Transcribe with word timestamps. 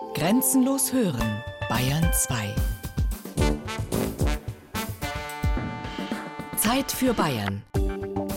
Grenzenlos 0.00 0.92
hören, 0.92 1.44
Bayern 1.68 2.10
2. 2.12 2.54
Zeit 6.56 6.90
für 6.90 7.14
Bayern. 7.14 7.62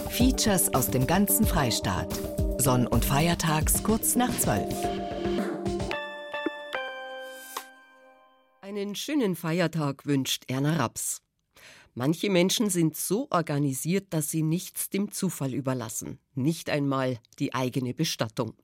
Features 0.10 0.72
aus 0.76 0.92
dem 0.92 1.08
ganzen 1.08 1.48
Freistaat. 1.48 2.14
Sonn- 2.58 2.86
und 2.86 3.04
Feiertags 3.04 3.82
kurz 3.82 4.16
nach 4.16 4.30
12. 4.38 4.72
Einen 8.62 8.94
schönen 8.94 9.36
Feiertag 9.36 10.06
wünscht 10.06 10.44
Erna 10.48 10.76
Raps. 10.76 11.22
Manche 11.96 12.32
Menschen 12.32 12.70
sind 12.70 12.98
so 12.98 13.28
organisiert, 13.30 14.08
dass 14.10 14.32
sie 14.32 14.42
nichts 14.42 14.90
dem 14.90 15.12
Zufall 15.12 15.54
überlassen, 15.54 16.18
nicht 16.34 16.70
einmal 16.72 17.20
die 17.38 17.54
eigene 17.54 17.94
Bestattung. 17.94 18.56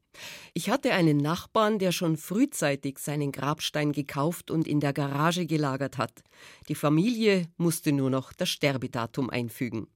Ich 0.56 0.72
hatte 0.72 0.94
einen 0.94 1.18
Nachbarn, 1.18 1.78
der 1.78 1.92
schon 1.92 2.18
frühzeitig 2.18 2.98
seinen 2.98 3.32
Grabstein 3.32 3.92
gekauft 3.92 4.50
und 4.50 4.68
in 4.68 4.80
der 4.80 4.94
Garage 4.94 5.46
gelagert 5.46 6.00
hat. 6.00 6.24
Die 6.68 6.76
Familie 6.76 7.48
musste 7.58 7.92
nur 7.92 8.10
noch 8.10 8.34
das 8.34 8.50
Sterbedatum 8.50 9.30
einfügen. 9.30 9.88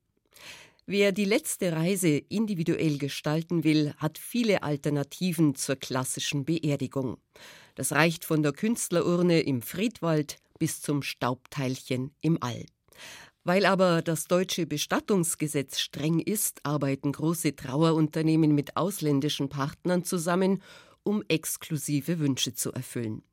Wer 0.85 1.11
die 1.11 1.25
letzte 1.25 1.71
Reise 1.71 2.09
individuell 2.09 2.97
gestalten 2.97 3.63
will, 3.63 3.93
hat 3.97 4.17
viele 4.17 4.63
Alternativen 4.63 5.55
zur 5.55 5.77
klassischen 5.77 6.45
Beerdigung. 6.45 7.17
Das 7.73 7.93
reicht 7.93 8.25
von 8.25 8.43
der 8.43 8.51
Künstlerurne 8.51 9.39
im 9.39 9.61
Friedwald 9.61 10.37
bis 10.59 10.81
zum 10.81 11.01
Staubteilchen 11.01 12.13
im 12.21 12.37
All. 12.41 12.65
Weil 13.43 13.65
aber 13.65 14.01
das 14.01 14.25
deutsche 14.25 14.65
Bestattungsgesetz 14.65 15.79
streng 15.79 16.19
ist, 16.19 16.65
arbeiten 16.65 17.11
große 17.11 17.55
Trauerunternehmen 17.55 18.55
mit 18.55 18.77
ausländischen 18.77 19.49
Partnern 19.49 20.03
zusammen, 20.05 20.61
um 21.03 21.23
exklusive 21.27 22.19
Wünsche 22.19 22.53
zu 22.53 22.71
erfüllen. 22.71 23.23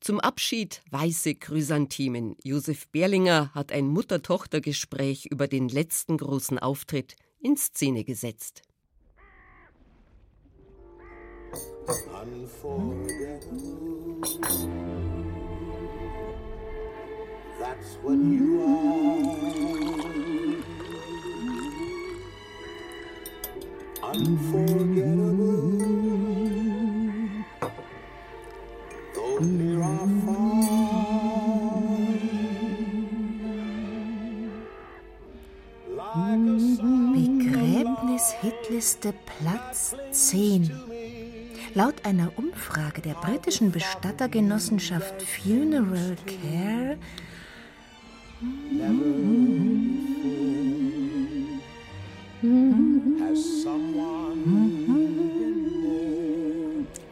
Zum 0.00 0.20
Abschied 0.20 0.82
weiße 0.90 1.34
Chrysanthemen. 1.34 2.36
Josef 2.42 2.88
Berlinger 2.88 3.52
hat 3.54 3.72
ein 3.72 3.88
Mutter-Tochter-Gespräch 3.88 5.26
über 5.26 5.48
den 5.48 5.68
letzten 5.68 6.16
großen 6.18 6.58
Auftritt 6.58 7.16
in 7.40 7.56
Szene 7.56 8.04
gesetzt. 8.04 8.62
That's 17.58 17.96
what 18.02 18.18
you 18.18 18.60
are. 18.60 18.66
Unforgettable. 24.10 25.70
Though 29.14 29.38
near 29.40 29.82
or 29.82 30.06
Begräbnis-Hitliste 37.14 39.14
Platz 39.24 39.94
10. 40.12 40.70
Laut 41.74 42.04
einer 42.04 42.30
Umfrage 42.36 43.00
der 43.02 43.14
britischen 43.14 43.72
Bestattergenossenschaft 43.72 45.22
Funeral 45.22 46.16
Care 46.26 46.98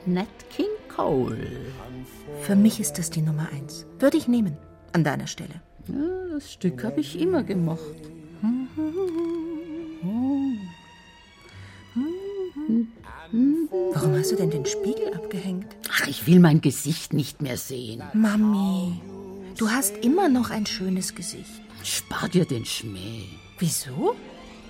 Nat 0.07 0.27
King 0.51 0.67
Cole. 0.95 1.39
Für 2.43 2.55
mich 2.55 2.79
ist 2.79 2.99
das 2.99 3.09
die 3.09 3.23
Nummer 3.23 3.49
eins. 3.51 3.87
Würde 3.99 4.19
ich 4.19 4.29
nehmen, 4.29 4.59
an 4.93 5.03
deiner 5.03 5.27
Stelle. 5.27 5.63
Ja, 5.89 6.35
das 6.35 6.53
Stück 6.53 6.85
habe 6.85 7.01
ich 7.01 7.19
immer 7.19 7.43
gemocht. 7.43 7.81
Warum 13.95 14.13
hast 14.13 14.31
du 14.31 14.37
denn 14.37 14.51
den 14.51 14.67
Spiegel 14.67 15.15
abgehängt? 15.15 15.75
Ach, 15.91 16.07
ich 16.07 16.27
will 16.27 16.39
mein 16.39 16.61
Gesicht 16.61 17.15
nicht 17.15 17.41
mehr 17.41 17.57
sehen. 17.57 18.03
Mami, 18.13 19.01
du 19.57 19.71
hast 19.71 19.97
immer 20.05 20.29
noch 20.29 20.51
ein 20.51 20.67
schönes 20.67 21.15
Gesicht. 21.15 21.63
Spar 21.83 22.29
dir 22.29 22.45
den 22.45 22.65
Schmäh. 22.65 23.25
Wieso? 23.59 24.17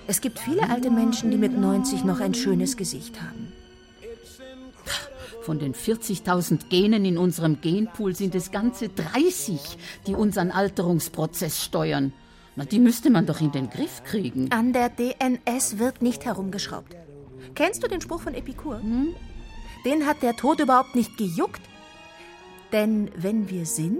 Es 0.07 0.21
gibt 0.21 0.39
viele 0.39 0.69
alte 0.69 0.91
Menschen, 0.91 1.31
die 1.31 1.37
mit 1.37 1.57
90 1.57 2.03
noch 2.03 2.19
ein 2.19 2.33
schönes 2.33 2.77
Gesicht 2.77 3.21
haben. 3.21 3.51
Von 5.41 5.59
den 5.59 5.73
40.000 5.73 6.69
Genen 6.69 7.05
in 7.05 7.17
unserem 7.17 7.61
Genpool 7.61 8.15
sind 8.15 8.33
es 8.35 8.51
ganze 8.51 8.89
30, 8.89 9.59
die 10.07 10.15
unseren 10.15 10.51
Alterungsprozess 10.51 11.63
steuern. 11.63 12.13
Na, 12.55 12.65
die 12.65 12.79
müsste 12.79 13.09
man 13.09 13.25
doch 13.25 13.41
in 13.41 13.51
den 13.51 13.69
Griff 13.69 14.03
kriegen. 14.03 14.51
An 14.51 14.73
der 14.73 14.89
DNS 14.89 15.77
wird 15.77 16.01
nicht 16.01 16.25
herumgeschraubt. 16.25 16.95
Kennst 17.53 17.83
du 17.83 17.87
den 17.87 18.01
Spruch 18.01 18.21
von 18.21 18.33
Epikur? 18.33 18.79
Hm? 18.79 19.09
Den 19.85 20.07
hat 20.07 20.23
der 20.23 20.35
Tod 20.35 20.59
überhaupt 20.59 20.95
nicht 20.95 21.15
gejuckt. 21.17 21.61
Denn 22.71 23.11
wenn 23.15 23.49
wir 23.49 23.65
sind, 23.65 23.99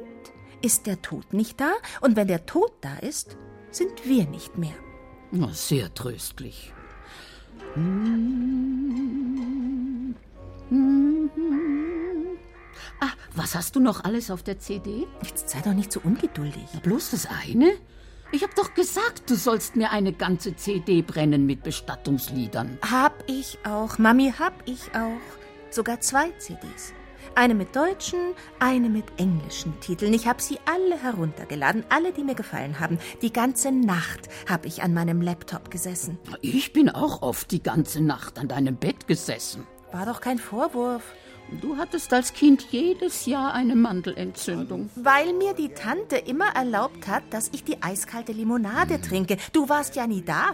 ist 0.62 0.88
der 0.88 1.02
Tod 1.02 1.34
nicht 1.34 1.60
da. 1.60 1.74
Und 2.02 2.16
wenn 2.16 2.28
der 2.28 2.46
Tod 2.46 2.72
da 2.82 2.98
ist, 2.98 3.38
sind 3.72 4.06
wir 4.06 4.26
nicht 4.26 4.58
mehr. 4.58 4.76
Na, 5.32 5.50
sehr 5.52 5.94
tröstlich. 5.94 6.74
Ah, 13.00 13.12
was 13.34 13.56
hast 13.56 13.76
du 13.76 13.80
noch 13.80 14.04
alles 14.04 14.32
auf 14.32 14.44
der 14.44 14.60
CD? 14.60 15.08
Jetzt 15.24 15.50
sei 15.50 15.60
doch 15.62 15.74
nicht 15.74 15.92
so 15.92 16.00
ungeduldig. 16.04 16.66
Na, 16.74 16.80
bloß 16.80 17.12
das 17.12 17.26
eine? 17.26 17.74
Ich 18.32 18.44
hab 18.44 18.56
doch 18.56 18.74
gesagt, 18.74 19.30
du 19.30 19.36
sollst 19.36 19.76
mir 19.76 19.92
eine 19.92 20.12
ganze 20.12 20.56
CD 20.56 21.02
brennen 21.02 21.46
mit 21.46 21.64
Bestattungsliedern. 21.64 22.80
Hab 22.82 23.24
ich 23.28 23.60
auch. 23.64 23.98
Mami, 23.98 24.34
hab 24.38 24.54
ich 24.68 24.94
auch. 24.96 25.20
Sogar 25.70 26.00
zwei 26.02 26.32
CDs. 26.38 26.94
Eine 27.38 27.54
mit 27.54 27.76
deutschen, 27.76 28.34
eine 28.60 28.88
mit 28.88 29.04
englischen 29.18 29.78
Titeln. 29.82 30.14
Ich 30.14 30.26
habe 30.26 30.42
sie 30.42 30.58
alle 30.66 30.98
heruntergeladen, 30.98 31.84
alle, 31.90 32.14
die 32.14 32.24
mir 32.24 32.34
gefallen 32.34 32.80
haben. 32.80 32.98
Die 33.22 33.34
ganze 33.34 33.74
Nacht 33.74 34.30
habe 34.48 34.68
ich 34.68 34.84
an 34.84 34.94
meinem 34.94 35.22
Laptop 35.22 35.70
gesessen. 35.70 36.18
Ich 36.42 36.72
bin 36.72 36.90
auch 36.90 37.22
oft 37.22 37.52
die 37.52 37.62
ganze 37.62 38.02
Nacht 38.02 38.40
an 38.40 38.48
deinem 38.48 38.78
Bett 38.78 39.08
gesessen. 39.08 39.68
War 39.92 40.06
doch 40.06 40.22
kein 40.22 40.38
Vorwurf. 40.38 41.04
Du 41.62 41.76
hattest 41.76 42.14
als 42.14 42.32
Kind 42.34 42.68
jedes 42.72 43.26
Jahr 43.26 43.54
eine 43.54 43.76
Mandelentzündung. 43.76 44.90
Weil 44.96 45.34
mir 45.34 45.54
die 45.54 45.70
Tante 45.70 46.16
immer 46.16 46.56
erlaubt 46.56 47.10
hat, 47.10 47.24
dass 47.32 47.50
ich 47.54 47.66
die 47.66 47.84
eiskalte 47.84 48.32
Limonade 48.32 49.02
trinke. 49.02 49.36
Du 49.52 49.68
warst 49.68 49.98
ja 49.98 50.08
nie 50.08 50.22
da. 50.22 50.54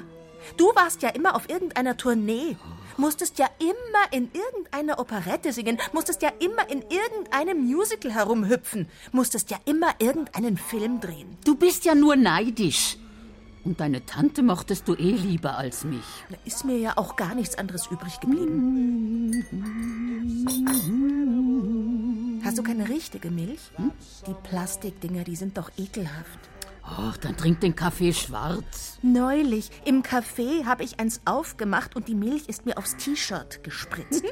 Du 0.57 0.65
warst 0.75 1.01
ja 1.01 1.09
immer 1.09 1.35
auf 1.35 1.49
irgendeiner 1.49 1.97
Tournee. 1.97 2.57
Musstest 2.97 3.39
ja 3.39 3.47
immer 3.59 4.11
in 4.11 4.29
irgendeiner 4.33 4.99
Operette 4.99 5.53
singen, 5.53 5.79
musstest 5.93 6.21
ja 6.21 6.29
immer 6.39 6.69
in 6.69 6.83
irgendeinem 6.89 7.65
Musical 7.65 8.13
herumhüpfen, 8.13 8.89
musstest 9.11 9.49
ja 9.49 9.57
immer 9.65 9.95
irgendeinen 9.99 10.57
Film 10.57 10.99
drehen. 10.99 11.37
Du 11.45 11.55
bist 11.55 11.85
ja 11.85 11.95
nur 11.95 12.15
neidisch. 12.15 12.97
Und 13.63 13.79
deine 13.79 14.05
Tante 14.05 14.41
mochtest 14.41 14.87
du 14.87 14.95
eh 14.95 15.11
lieber 15.11 15.57
als 15.57 15.83
mich. 15.83 16.03
Da 16.29 16.37
ist 16.45 16.65
mir 16.65 16.77
ja 16.77 16.97
auch 16.97 17.15
gar 17.15 17.35
nichts 17.35 17.57
anderes 17.57 17.87
übrig 17.87 18.19
geblieben. 18.19 19.45
Hast 22.43 22.57
du 22.57 22.63
keine 22.63 22.89
richtige 22.89 23.29
Milch? 23.29 23.59
Hm? 23.75 23.91
Die 24.25 24.33
Plastikdinger, 24.49 25.23
die 25.23 25.35
sind 25.35 25.57
doch 25.57 25.69
ekelhaft. 25.77 26.39
Ach, 26.83 27.15
dann 27.17 27.37
trink 27.37 27.61
den 27.61 27.75
Kaffee 27.75 28.13
schwarz. 28.13 28.97
Neulich 29.01 29.69
im 29.85 30.03
Café 30.03 30.65
habe 30.65 30.83
ich 30.83 30.99
eins 30.99 31.21
aufgemacht 31.25 31.95
und 31.95 32.07
die 32.07 32.15
Milch 32.15 32.49
ist 32.49 32.65
mir 32.65 32.77
aufs 32.77 32.97
T-Shirt 32.97 33.63
gespritzt. 33.63 34.23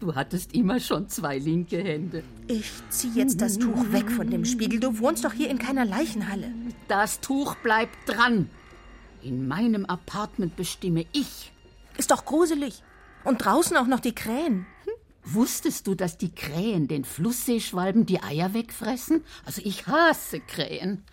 Du 0.00 0.14
hattest 0.14 0.54
immer 0.54 0.78
schon 0.78 1.08
zwei 1.08 1.38
linke 1.38 1.82
Hände. 1.82 2.22
Ich 2.46 2.70
zieh 2.88 3.10
jetzt 3.14 3.40
das 3.40 3.58
Tuch 3.58 3.92
weg 3.92 4.10
von 4.10 4.30
dem 4.30 4.44
Spiegel. 4.44 4.78
Du 4.78 4.98
wohnst 5.00 5.24
doch 5.24 5.32
hier 5.32 5.50
in 5.50 5.58
keiner 5.58 5.84
Leichenhalle. 5.84 6.52
Das 6.86 7.20
Tuch 7.20 7.56
bleibt 7.56 7.96
dran. 8.08 8.48
In 9.22 9.48
meinem 9.48 9.84
Apartment 9.86 10.54
bestimme 10.54 11.04
ich. 11.12 11.52
Ist 11.96 12.12
doch 12.12 12.24
gruselig. 12.24 12.82
Und 13.24 13.44
draußen 13.44 13.76
auch 13.76 13.88
noch 13.88 14.00
die 14.00 14.14
Krähen. 14.14 14.66
Wusstest 15.24 15.86
du, 15.86 15.94
dass 15.94 16.16
die 16.16 16.34
Krähen 16.34 16.88
den 16.88 17.04
Flussseeschwalben 17.04 18.06
die 18.06 18.22
Eier 18.22 18.54
wegfressen? 18.54 19.24
Also 19.44 19.60
ich 19.62 19.86
hasse 19.86 20.40
Krähen. 20.40 21.04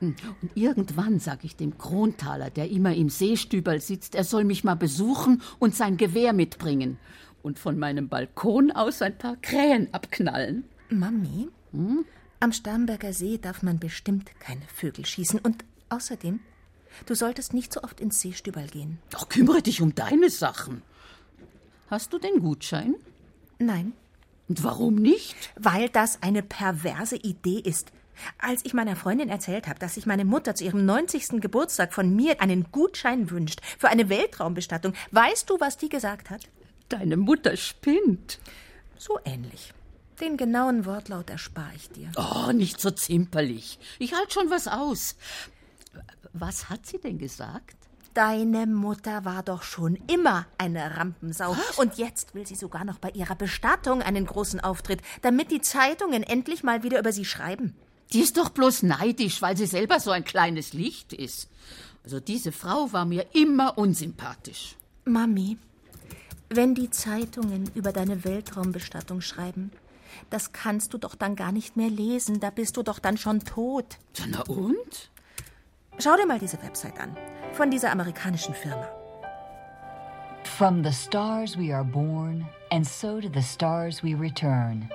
Und 0.00 0.16
irgendwann 0.54 1.20
sag 1.20 1.44
ich 1.44 1.56
dem 1.56 1.78
Krontaler, 1.78 2.50
der 2.50 2.70
immer 2.70 2.94
im 2.94 3.08
Seestüberl 3.08 3.80
sitzt, 3.80 4.14
er 4.14 4.24
soll 4.24 4.44
mich 4.44 4.62
mal 4.62 4.74
besuchen 4.74 5.42
und 5.58 5.74
sein 5.74 5.96
Gewehr 5.96 6.32
mitbringen 6.32 6.98
und 7.42 7.58
von 7.58 7.78
meinem 7.78 8.08
Balkon 8.08 8.72
aus 8.72 9.02
ein 9.02 9.16
paar 9.16 9.36
Krähen 9.36 9.92
abknallen. 9.94 10.64
Mami, 10.90 11.48
hm? 11.72 12.04
am 12.40 12.52
Starnberger 12.52 13.12
See 13.12 13.38
darf 13.38 13.62
man 13.62 13.78
bestimmt 13.78 14.30
keine 14.40 14.66
Vögel 14.74 15.06
schießen. 15.06 15.40
Und 15.40 15.64
außerdem, 15.88 16.40
du 17.06 17.14
solltest 17.14 17.54
nicht 17.54 17.72
so 17.72 17.82
oft 17.82 18.00
ins 18.00 18.20
Seestüberl 18.20 18.66
gehen. 18.66 18.98
Doch 19.10 19.28
kümmere 19.28 19.62
dich 19.62 19.80
um 19.80 19.94
deine 19.94 20.28
Sachen. 20.28 20.82
Hast 21.88 22.12
du 22.12 22.18
den 22.18 22.40
Gutschein? 22.40 22.96
Nein. 23.58 23.92
Und 24.48 24.62
warum 24.62 24.96
nicht? 24.96 25.34
Weil 25.56 25.88
das 25.88 26.22
eine 26.22 26.42
perverse 26.42 27.16
Idee 27.16 27.58
ist. 27.58 27.92
Als 28.38 28.64
ich 28.64 28.74
meiner 28.74 28.96
Freundin 28.96 29.28
erzählt 29.28 29.66
habe, 29.66 29.78
dass 29.78 29.94
sich 29.94 30.06
meine 30.06 30.24
Mutter 30.24 30.54
zu 30.54 30.64
ihrem 30.64 30.84
90. 30.84 31.40
Geburtstag 31.40 31.92
von 31.92 32.14
mir 32.14 32.40
einen 32.40 32.70
Gutschein 32.72 33.30
wünscht 33.30 33.60
für 33.78 33.88
eine 33.88 34.08
Weltraumbestattung, 34.08 34.94
weißt 35.10 35.48
du, 35.50 35.60
was 35.60 35.76
die 35.76 35.88
gesagt 35.88 36.30
hat? 36.30 36.48
Deine 36.88 37.16
Mutter 37.16 37.56
spinnt. 37.56 38.38
So 38.98 39.18
ähnlich. 39.24 39.72
Den 40.20 40.36
genauen 40.36 40.86
Wortlaut 40.86 41.28
erspare 41.28 41.72
ich 41.74 41.90
dir. 41.90 42.10
Oh, 42.16 42.52
nicht 42.52 42.80
so 42.80 42.90
zimperlich. 42.90 43.78
Ich 43.98 44.14
halte 44.14 44.32
schon 44.32 44.50
was 44.50 44.66
aus. 44.66 45.16
Was 46.32 46.70
hat 46.70 46.86
sie 46.86 46.98
denn 46.98 47.18
gesagt? 47.18 47.76
Deine 48.14 48.66
Mutter 48.66 49.26
war 49.26 49.42
doch 49.42 49.62
schon 49.62 49.98
immer 50.06 50.46
eine 50.56 50.96
Rampensau. 50.96 51.50
Was? 51.54 51.78
Und 51.78 51.98
jetzt 51.98 52.34
will 52.34 52.46
sie 52.46 52.54
sogar 52.54 52.86
noch 52.86 52.98
bei 52.98 53.10
ihrer 53.10 53.34
Bestattung 53.34 54.00
einen 54.00 54.24
großen 54.24 54.58
Auftritt, 54.58 55.02
damit 55.20 55.50
die 55.50 55.60
Zeitungen 55.60 56.22
endlich 56.22 56.62
mal 56.62 56.82
wieder 56.82 56.98
über 56.98 57.12
sie 57.12 57.26
schreiben. 57.26 57.76
Die 58.12 58.20
ist 58.20 58.36
doch 58.36 58.50
bloß 58.50 58.84
neidisch, 58.84 59.42
weil 59.42 59.56
sie 59.56 59.66
selber 59.66 60.00
so 60.00 60.10
ein 60.10 60.24
kleines 60.24 60.72
Licht 60.72 61.12
ist. 61.12 61.48
Also 62.04 62.20
diese 62.20 62.52
Frau 62.52 62.92
war 62.92 63.04
mir 63.04 63.26
immer 63.34 63.76
unsympathisch. 63.78 64.76
Mami, 65.04 65.58
wenn 66.48 66.74
die 66.74 66.90
Zeitungen 66.90 67.70
über 67.74 67.92
deine 67.92 68.24
Weltraumbestattung 68.24 69.20
schreiben, 69.20 69.72
das 70.30 70.52
kannst 70.52 70.94
du 70.94 70.98
doch 70.98 71.14
dann 71.14 71.36
gar 71.36 71.52
nicht 71.52 71.76
mehr 71.76 71.90
lesen, 71.90 72.40
da 72.40 72.50
bist 72.50 72.76
du 72.76 72.82
doch 72.82 73.00
dann 73.00 73.16
schon 73.16 73.40
tot. 73.40 73.98
Na 74.28 74.42
und? 74.42 75.10
Schau 75.98 76.16
dir 76.16 76.26
mal 76.26 76.38
diese 76.38 76.62
Website 76.62 76.98
an 77.00 77.16
von 77.52 77.70
dieser 77.70 77.90
amerikanischen 77.90 78.54
Firma. 78.54 78.88
From 80.44 80.84
the 80.84 80.92
stars 80.92 81.58
we 81.58 81.74
are 81.74 81.84
born, 81.84 82.46
and 82.70 82.86
so 82.86 83.20
to 83.20 83.28
the 83.32 83.42
stars 83.42 84.02
we 84.02 84.14
return. 84.14 84.88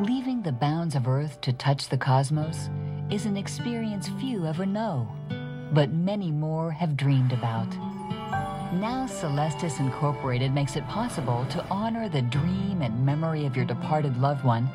Leaving 0.00 0.42
the 0.42 0.50
bounds 0.50 0.96
of 0.96 1.06
Earth 1.06 1.40
to 1.40 1.52
touch 1.52 1.88
the 1.88 1.96
cosmos 1.96 2.68
is 3.10 3.26
an 3.26 3.36
experience 3.36 4.08
few 4.18 4.44
ever 4.44 4.66
know, 4.66 5.08
but 5.72 5.92
many 5.92 6.32
more 6.32 6.72
have 6.72 6.96
dreamed 6.96 7.32
about. 7.32 7.68
Now, 8.74 9.06
Celestis 9.06 9.78
Incorporated 9.78 10.52
makes 10.52 10.74
it 10.74 10.86
possible 10.88 11.46
to 11.50 11.64
honor 11.70 12.08
the 12.08 12.22
dream 12.22 12.82
and 12.82 13.06
memory 13.06 13.46
of 13.46 13.54
your 13.54 13.66
departed 13.66 14.20
loved 14.20 14.44
one 14.44 14.68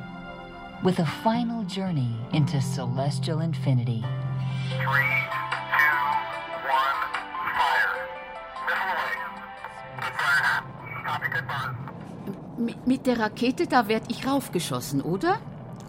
with 0.86 1.00
a 1.00 1.06
final 1.06 1.66
journey 1.66 2.16
into 2.32 2.62
celestial 2.62 3.42
infinity. 3.42 4.06
Three, 4.70 5.20
Mit 12.86 13.06
der 13.06 13.20
Rakete, 13.20 13.68
da 13.68 13.88
werd 13.88 14.04
ich 14.10 14.28
raufgeschossen, 14.28 15.02
oder? 15.02 15.38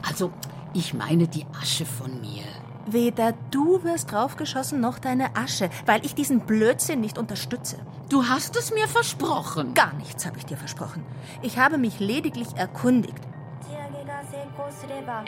Also, 0.06 0.30
ich 0.72 0.94
meine 0.94 1.26
die 1.26 1.44
Asche 1.60 1.84
von 1.84 2.20
mir. 2.20 2.44
Weder 2.86 3.34
du 3.50 3.82
wirst 3.82 4.12
raufgeschossen 4.12 4.80
noch 4.80 4.98
deine 4.98 5.36
Asche, 5.36 5.68
weil 5.86 6.04
ich 6.04 6.14
diesen 6.14 6.40
Blödsinn 6.40 7.00
nicht 7.00 7.18
unterstütze. 7.18 7.78
Du 8.08 8.24
hast 8.24 8.56
es 8.56 8.72
mir 8.72 8.88
versprochen. 8.88 9.74
Gar 9.74 9.94
nichts 9.94 10.26
habe 10.26 10.38
ich 10.38 10.46
dir 10.46 10.56
versprochen. 10.56 11.04
Ich 11.42 11.58
habe 11.58 11.76
mich 11.76 11.98
lediglich 11.98 12.56
erkundigt. 12.56 13.22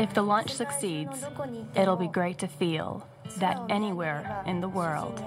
If 0.01 0.11
the 0.15 0.21
launch 0.21 0.55
succeeds, 0.55 1.23
it'll 1.75 1.97
be 1.97 2.09
great 2.09 2.39
to 2.39 2.47
feel 2.47 3.03
that 3.39 3.59
anywhere 3.69 4.25
in 4.47 4.61
the 4.61 4.69
world, 4.69 5.21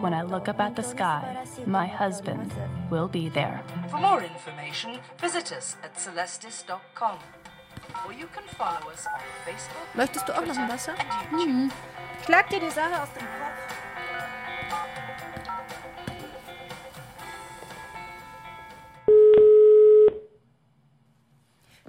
when 0.00 0.12
I 0.12 0.22
look 0.22 0.48
up 0.48 0.60
at 0.60 0.76
the 0.76 0.82
sky, 0.82 1.46
my 1.66 1.86
husband 1.86 2.52
will 2.90 3.08
be 3.08 3.28
there. 3.28 3.62
For 3.90 3.98
more 3.98 4.22
information, 4.22 4.98
visit 5.20 5.52
us 5.52 5.76
at 5.82 5.94
celestis.com. 5.96 7.18
Or 8.06 8.12
you 8.12 8.26
can 8.26 8.44
follow 8.56 8.90
us 8.90 9.06
on 9.06 9.20
Facebook. 9.44 9.94
Möchtest 9.94 10.28
du 10.28 10.32
auch 10.36 10.46
noch 10.46 10.56
ein 10.56 10.68
Wasser? 10.68 10.94
Mhm. 11.30 11.70
Schlag 12.24 12.48
dir 12.50 12.60
die 12.60 12.70
Sache 12.70 13.02
aus 13.02 13.12
dem 13.12 13.22
Kopf. 13.22 13.76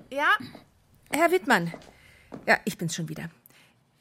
Ja, 0.09 0.29
Herr 1.11 1.31
Wittmann. 1.31 1.73
Ja, 2.47 2.57
ich 2.65 2.77
bin's 2.77 2.95
schon 2.95 3.09
wieder. 3.09 3.29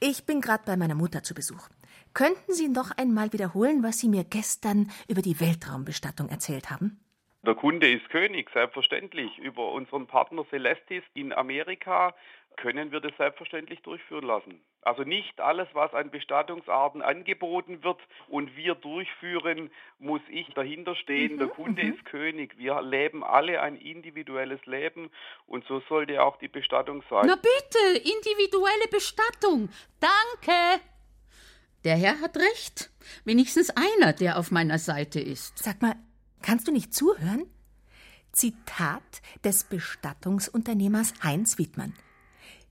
Ich 0.08 0.24
bin 0.24 0.40
gerade 0.40 0.62
bei 0.64 0.76
meiner 0.76 0.94
Mutter 0.94 1.24
zu 1.24 1.34
Besuch. 1.34 1.68
Könnten 2.14 2.52
Sie 2.52 2.68
noch 2.68 2.92
einmal 2.96 3.32
wiederholen, 3.32 3.82
was 3.82 3.98
Sie 3.98 4.08
mir 4.08 4.22
gestern 4.22 4.88
über 5.08 5.20
die 5.20 5.40
Weltraumbestattung 5.40 6.28
erzählt 6.28 6.70
haben? 6.70 7.00
Der 7.44 7.56
Kunde 7.56 7.90
ist 7.90 8.08
König, 8.10 8.48
selbstverständlich. 8.54 9.36
Über 9.38 9.72
unseren 9.72 10.06
Partner 10.06 10.44
Celestis 10.48 11.02
in 11.14 11.32
Amerika 11.32 12.14
können 12.56 12.92
wir 12.92 13.00
das 13.00 13.12
selbstverständlich 13.16 13.80
durchführen 13.82 14.26
lassen. 14.26 14.60
Also 14.82 15.02
nicht 15.02 15.40
alles, 15.40 15.68
was 15.72 15.92
an 15.94 16.10
Bestattungsarten 16.10 17.02
angeboten 17.02 17.82
wird 17.82 17.98
und 18.28 18.56
wir 18.56 18.74
durchführen, 18.74 19.70
muss 19.98 20.20
ich 20.28 20.48
dahinter 20.54 20.94
stehen. 20.94 21.34
Mhm, 21.34 21.38
Der 21.38 21.48
Kunde 21.48 21.84
mhm. 21.84 21.94
ist 21.94 22.04
König. 22.04 22.56
Wir 22.58 22.80
leben 22.82 23.24
alle 23.24 23.60
ein 23.60 23.76
individuelles 23.76 24.64
Leben 24.66 25.10
und 25.46 25.64
so 25.66 25.80
sollte 25.88 26.22
auch 26.22 26.38
die 26.38 26.48
Bestattung 26.48 27.02
sein. 27.10 27.26
Na 27.26 27.36
bitte, 27.36 27.98
individuelle 27.98 28.88
Bestattung. 28.90 29.68
Danke. 30.00 30.82
Der 31.84 31.96
Herr 31.96 32.20
hat 32.20 32.36
recht. 32.36 32.90
Wenigstens 33.24 33.70
einer, 33.70 34.12
der 34.12 34.38
auf 34.38 34.50
meiner 34.50 34.78
Seite 34.78 35.20
ist. 35.20 35.58
Sag 35.58 35.82
mal, 35.82 35.94
Kannst 36.46 36.68
du 36.68 36.72
nicht 36.72 36.94
zuhören? 36.94 37.46
Zitat 38.30 39.02
des 39.44 39.64
Bestattungsunternehmers 39.64 41.14
Heinz 41.24 41.58
Wiedmann. 41.58 41.92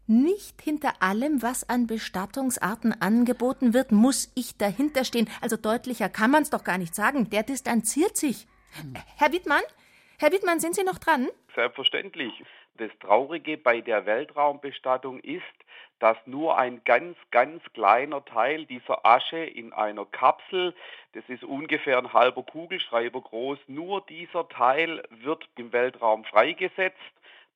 Nicht 0.08 0.62
hinter 0.62 1.02
allem, 1.02 1.42
was 1.42 1.68
an 1.68 1.88
Bestattungsarten 1.88 3.02
angeboten 3.02 3.74
wird, 3.74 3.92
muss 3.92 4.32
ich 4.36 4.56
dahinter 4.56 5.04
stehen. 5.04 5.28
Also 5.42 5.58
deutlicher 5.58 6.10
kann 6.10 6.30
man 6.30 6.44
es 6.44 6.52
doch 6.52 6.64
gar 6.64 6.78
nicht 6.78 6.94
sagen. 6.94 7.30
Der 7.32 7.42
distanziert 7.42 8.16
sich. 8.16 8.46
Herr 9.18 9.32
Wiedmann? 9.32 9.64
Herr 10.20 10.32
Wiedmann, 10.32 10.60
sind 10.60 10.76
Sie 10.76 10.84
noch 10.84 11.00
dran? 11.00 11.28
Selbstverständlich. 11.56 12.32
Das 12.78 12.92
Traurige 13.00 13.58
bei 13.58 13.82
der 13.82 14.06
Weltraumbestattung 14.06 15.22
ist, 15.22 15.42
dass 16.00 16.18
nur 16.26 16.58
ein 16.58 16.82
ganz, 16.84 17.18
ganz 17.32 17.64
kleiner 17.74 18.24
Teil 18.26 18.66
dieser 18.66 19.06
Asche 19.06 19.38
in 19.38 19.74
einer 19.74 20.06
Kapsel, 20.06 20.76
das 21.14 21.24
ist 21.30 21.44
ungefähr 21.44 21.98
ein 21.98 22.14
halber 22.14 22.44
Kugelschreiber 22.44 23.22
groß, 23.22 23.58
nur 23.68 24.02
dieser 24.02 24.48
Teil 24.50 25.04
wird 25.10 25.48
im 25.58 25.72
Weltraum 25.74 26.26
freigesetzt. 26.26 27.00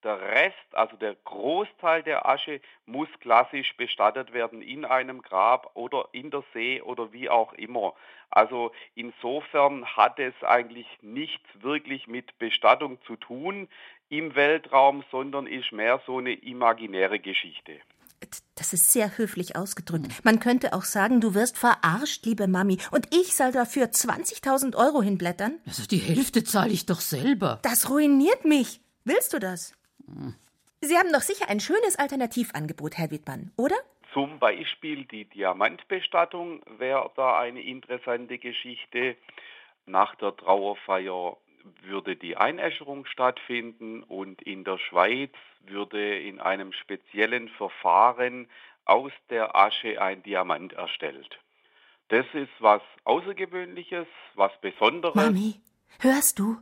Der 0.04 0.22
Rest, 0.22 0.56
also 0.72 0.96
der 0.96 1.16
Großteil 1.26 2.04
der 2.04 2.26
Asche, 2.26 2.62
muss 2.86 3.10
klassisch 3.20 3.76
bestattet 3.76 4.32
werden 4.32 4.62
in 4.62 4.86
einem 4.86 5.22
Grab 5.22 5.72
oder 5.74 6.08
in 6.14 6.32
der 6.32 6.44
See 6.54 6.82
oder 6.82 7.12
wie 7.12 7.30
auch 7.30 7.52
immer. 7.54 7.94
Also 8.30 8.72
insofern 8.96 9.86
hat 9.86 10.20
es 10.20 10.34
eigentlich 10.42 10.88
nichts 11.02 11.48
wirklich 11.56 12.08
mit 12.08 12.38
Bestattung 12.40 12.98
zu 13.06 13.18
tun 13.18 13.68
im 14.10 14.36
Weltraum, 14.36 15.04
sondern 15.12 15.48
ist 15.48 15.72
mehr 15.72 16.02
so 16.06 16.20
eine 16.20 16.34
imaginäre 16.34 17.20
Geschichte. 17.20 17.80
Das 18.56 18.74
ist 18.74 18.92
sehr 18.92 19.18
höflich 19.18 19.56
ausgedrückt. 19.56 20.24
Man 20.24 20.40
könnte 20.40 20.74
auch 20.74 20.84
sagen, 20.84 21.22
du 21.22 21.34
wirst 21.34 21.58
verarscht, 21.58 22.26
liebe 22.26 22.48
Mami, 22.48 22.78
und 22.92 23.08
ich 23.14 23.36
soll 23.36 23.52
dafür 23.52 23.86
20.000 23.86 24.76
Euro 24.76 25.02
hinblättern? 25.02 25.60
Also 25.66 25.86
die 25.86 25.98
Hälfte 25.98 26.44
zahle 26.44 26.72
ich 26.72 26.86
doch 26.86 27.00
selber. 27.00 27.60
Das 27.64 27.90
ruiniert 27.90 28.44
mich. 28.44 28.82
Willst 29.06 29.34
du 29.34 29.40
das? 29.40 29.74
Sie 30.82 30.98
haben 30.98 31.12
doch 31.12 31.22
sicher 31.22 31.50
ein 31.50 31.60
schönes 31.60 31.98
Alternativangebot, 31.98 32.98
Herr 32.98 33.12
Wittmann, 33.12 33.52
oder? 33.58 33.76
Zum 34.14 34.40
Beispiel 34.40 35.06
die 35.06 35.26
Diamantbestattung 35.26 36.62
wäre 36.78 37.12
da 37.16 37.40
eine 37.40 37.62
interessante 37.62 38.38
Geschichte. 38.38 39.16
Nach 39.86 40.16
der 40.16 40.36
Trauerfeier 40.36 41.38
würde 41.84 42.16
die 42.16 42.38
Einäscherung 42.38 43.06
stattfinden 43.06 44.04
und 44.04 44.42
in 44.42 44.64
der 44.64 44.78
Schweiz 44.78 45.34
würde 45.66 46.20
in 46.20 46.40
einem 46.40 46.74
speziellen 46.74 47.50
Verfahren 47.50 48.48
aus 48.86 49.12
der 49.30 49.56
Asche 49.56 50.02
ein 50.02 50.24
Diamant 50.24 50.74
erstellt. 50.74 51.40
Das 52.08 52.26
ist 52.34 52.50
was 52.60 52.82
Außergewöhnliches, 53.04 54.08
was 54.34 54.52
Besonderes. 54.62 55.16
Mami, 55.16 55.62
hörst 56.00 56.40
du? 56.40 56.58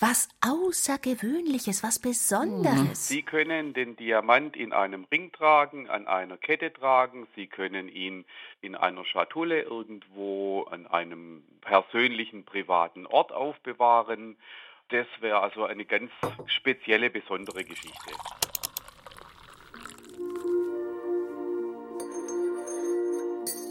Was 0.00 0.28
Außergewöhnliches, 0.40 1.82
was 1.82 1.98
Besonderes. 1.98 3.08
Sie 3.08 3.22
können 3.22 3.72
den 3.72 3.96
Diamant 3.96 4.56
in 4.56 4.72
einem 4.72 5.04
Ring 5.10 5.32
tragen, 5.32 5.88
an 5.88 6.06
einer 6.06 6.36
Kette 6.36 6.72
tragen. 6.72 7.26
Sie 7.34 7.46
können 7.46 7.88
ihn 7.88 8.24
in 8.60 8.74
einer 8.74 9.04
Schatulle 9.04 9.62
irgendwo 9.62 10.64
an 10.64 10.86
einem 10.86 11.42
persönlichen, 11.60 12.44
privaten 12.44 13.06
Ort 13.06 13.32
aufbewahren. 13.32 14.36
Das 14.88 15.06
wäre 15.20 15.40
also 15.40 15.64
eine 15.64 15.84
ganz 15.84 16.10
spezielle, 16.46 17.10
besondere 17.10 17.64
Geschichte. 17.64 18.12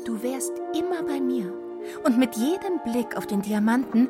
Du 0.06 0.22
wärst 0.22 0.54
immer 0.78 1.02
bei 1.04 1.20
mir. 1.20 1.52
Und 2.04 2.18
mit 2.18 2.36
jedem 2.36 2.80
Blick 2.84 3.18
auf 3.18 3.26
den 3.26 3.42
Diamanten 3.42 4.10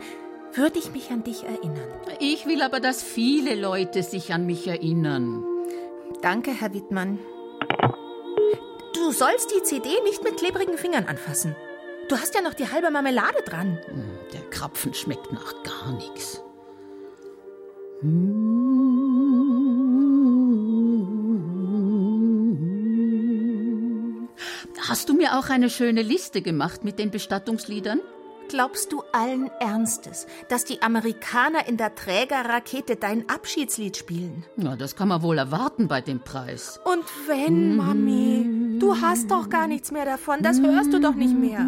würde 0.55 0.79
ich 0.79 0.91
mich 0.91 1.11
an 1.11 1.23
dich 1.23 1.43
erinnern. 1.43 1.89
Ich 2.19 2.45
will 2.45 2.61
aber, 2.61 2.79
dass 2.79 3.03
viele 3.03 3.55
Leute 3.55 4.03
sich 4.03 4.33
an 4.33 4.45
mich 4.45 4.67
erinnern. 4.67 5.43
Danke, 6.21 6.51
Herr 6.51 6.73
Wittmann. 6.73 7.19
Du 8.93 9.11
sollst 9.11 9.51
die 9.51 9.63
CD 9.63 9.89
nicht 10.03 10.23
mit 10.23 10.37
klebrigen 10.37 10.77
Fingern 10.77 11.05
anfassen. 11.05 11.55
Du 12.09 12.17
hast 12.17 12.35
ja 12.35 12.41
noch 12.41 12.53
die 12.53 12.71
halbe 12.71 12.89
Marmelade 12.91 13.41
dran. 13.45 13.79
Hm, 13.87 14.03
der 14.33 14.41
Krapfen 14.49 14.93
schmeckt 14.93 15.31
nach 15.31 15.53
gar 15.63 15.93
nichts. 15.93 16.41
Hast 24.87 25.09
du 25.09 25.13
mir 25.13 25.37
auch 25.37 25.49
eine 25.49 25.69
schöne 25.69 26.03
Liste 26.03 26.41
gemacht 26.41 26.83
mit 26.83 26.99
den 26.99 27.09
Bestattungsliedern? 27.09 27.99
Glaubst 28.55 28.93
du 28.93 29.03
allen 29.11 29.51
Ernstes, 29.59 30.27
dass 30.47 30.63
die 30.63 30.81
Amerikaner 30.81 31.67
in 31.67 31.75
der 31.75 31.93
Trägerrakete 31.93 32.95
dein 32.95 33.27
Abschiedslied 33.29 33.97
spielen? 33.97 34.45
Na, 34.55 34.77
das 34.77 34.95
kann 34.95 35.09
man 35.09 35.23
wohl 35.23 35.37
erwarten 35.37 35.89
bei 35.89 35.99
dem 35.99 36.21
Preis. 36.21 36.79
Und 36.85 37.03
wenn, 37.27 37.75
Mami? 37.75 38.79
Du 38.79 38.95
hast 38.95 39.29
doch 39.29 39.49
gar 39.49 39.67
nichts 39.67 39.91
mehr 39.91 40.05
davon, 40.05 40.41
das 40.41 40.61
hörst 40.61 40.93
du 40.93 41.01
doch 41.01 41.15
nicht 41.15 41.37
mehr. 41.37 41.65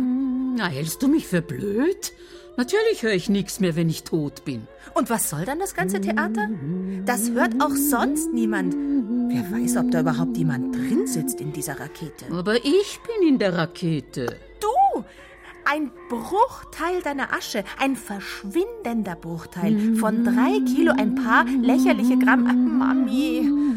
Na, 0.56 0.68
hältst 0.68 1.04
du 1.04 1.10
mich 1.10 1.28
für 1.28 1.42
blöd? 1.42 2.14
Natürlich 2.56 3.04
höre 3.04 3.12
ich 3.12 3.28
nichts 3.28 3.60
mehr, 3.60 3.76
wenn 3.76 3.90
ich 3.90 4.06
tot 4.06 4.46
bin. 4.46 4.66
Und 4.94 5.10
was 5.10 5.30
soll 5.30 5.44
dann 5.44 5.60
das 5.60 5.76
ganze 5.76 6.00
Theater? 6.00 6.48
Das 7.06 7.32
hört 7.32 7.62
auch 7.62 7.76
sonst 7.76 8.32
niemand. 8.32 8.74
Wer 9.28 9.44
weiß, 9.52 9.76
ob 9.76 9.92
da 9.92 10.00
überhaupt 10.00 10.38
jemand 10.38 10.74
drin 10.74 11.06
sitzt 11.06 11.42
in 11.42 11.52
dieser 11.52 11.78
Rakete. 11.82 12.28
Aber 12.32 12.56
ich 12.56 12.98
bin 13.06 13.28
in 13.28 13.40
der 13.40 13.58
Rakete. 13.58 14.38
Du! 14.62 15.04
Ein 15.70 15.92
Bruchteil 16.08 17.02
deiner 17.02 17.34
Asche, 17.34 17.66
ein 17.78 17.98
verschwindender 17.98 19.16
Bruchteil. 19.16 19.96
Von 19.96 20.24
drei 20.24 20.62
Kilo 20.66 20.94
ein 20.98 21.16
paar 21.16 21.44
lächerliche 21.44 22.18
Gramm. 22.18 22.48
Ach, 22.48 22.54
Mami. 22.54 23.68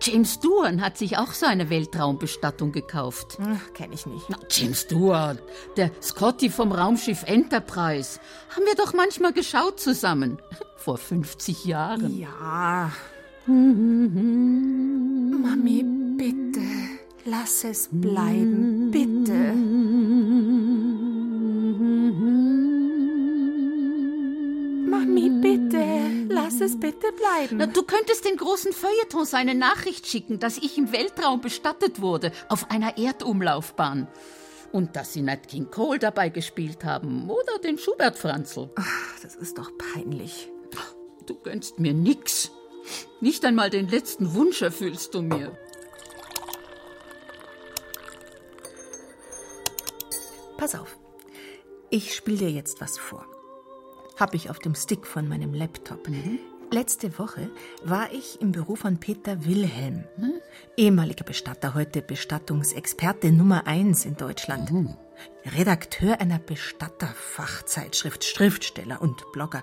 James 0.00 0.38
Doohan 0.38 0.80
hat 0.80 0.96
sich 0.96 1.18
auch 1.18 1.32
so 1.32 1.46
eine 1.46 1.70
Weltraumbestattung 1.70 2.70
gekauft. 2.70 3.38
Ach, 3.42 3.72
kenn 3.74 3.92
ich 3.92 4.06
nicht. 4.06 4.26
Na, 4.28 4.38
James 4.48 4.86
Doohan, 4.86 5.40
der 5.76 5.90
Scotty 6.00 6.50
vom 6.50 6.70
Raumschiff 6.70 7.24
Enterprise. 7.24 8.20
Haben 8.54 8.64
wir 8.66 8.76
doch 8.76 8.94
manchmal 8.94 9.32
geschaut 9.32 9.80
zusammen. 9.80 10.38
Vor 10.76 10.98
50 10.98 11.64
Jahren. 11.64 12.16
Ja. 12.16 12.92
Mami, 13.46 13.74
bitte. 16.16 16.60
Lass 17.24 17.64
es 17.64 17.88
bleiben. 17.92 18.90
Bitte. 18.90 19.52
Mami, 25.18 25.40
bitte. 25.40 26.34
Lass 26.34 26.60
es 26.60 26.78
bitte 26.78 27.12
bleiben. 27.12 27.56
Na, 27.58 27.66
du 27.66 27.82
könntest 27.82 28.24
den 28.24 28.36
großen 28.36 28.72
Feuilletons 28.72 29.34
eine 29.34 29.54
Nachricht 29.54 30.06
schicken, 30.06 30.38
dass 30.38 30.58
ich 30.58 30.78
im 30.78 30.92
Weltraum 30.92 31.40
bestattet 31.40 32.00
wurde, 32.00 32.32
auf 32.48 32.70
einer 32.70 32.98
Erdumlaufbahn. 32.98 34.08
Und 34.70 34.96
dass 34.96 35.14
sie 35.14 35.22
Nat 35.22 35.48
King 35.48 35.70
Cole 35.70 35.98
dabei 35.98 36.28
gespielt 36.28 36.84
haben 36.84 37.30
oder 37.30 37.58
den 37.58 37.78
Schubert 37.78 38.18
Franzl. 38.18 38.70
Ach, 38.76 39.20
das 39.22 39.34
ist 39.34 39.56
doch 39.56 39.70
peinlich. 39.94 40.50
Du 41.26 41.34
gönnst 41.34 41.78
mir 41.78 41.94
nix. 41.94 42.50
Nicht 43.20 43.44
einmal 43.44 43.70
den 43.70 43.88
letzten 43.88 44.34
Wunsch 44.34 44.62
erfüllst 44.62 45.14
du 45.14 45.22
mir. 45.22 45.56
Pass 50.56 50.74
auf. 50.74 50.98
Ich 51.90 52.14
spiele 52.14 52.38
dir 52.38 52.50
jetzt 52.50 52.80
was 52.80 52.98
vor. 52.98 53.26
Hab 54.18 54.34
ich 54.34 54.50
auf 54.50 54.58
dem 54.58 54.74
Stick 54.74 55.06
von 55.06 55.28
meinem 55.28 55.54
Laptop. 55.54 56.08
Mhm. 56.08 56.40
Letzte 56.70 57.18
Woche 57.18 57.48
war 57.84 58.12
ich 58.12 58.42
im 58.42 58.52
Büro 58.52 58.74
von 58.74 59.00
Peter 59.00 59.46
Wilhelm, 59.46 60.04
ehemaliger 60.76 61.24
Bestatter, 61.24 61.74
heute 61.74 62.02
Bestattungsexperte 62.02 63.32
Nummer 63.32 63.66
eins 63.66 64.04
in 64.04 64.16
Deutschland. 64.16 64.70
Redakteur 65.56 66.20
einer 66.20 66.38
Bestatterfachzeitschrift, 66.38 68.24
Schriftsteller 68.24 69.00
und 69.00 69.24
Blogger. 69.32 69.62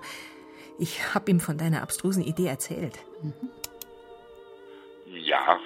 Ich 0.78 1.14
hab 1.14 1.28
ihm 1.28 1.38
von 1.38 1.58
deiner 1.58 1.82
abstrusen 1.82 2.24
Idee 2.24 2.46
erzählt. 2.46 2.98
Ja, 5.06 5.60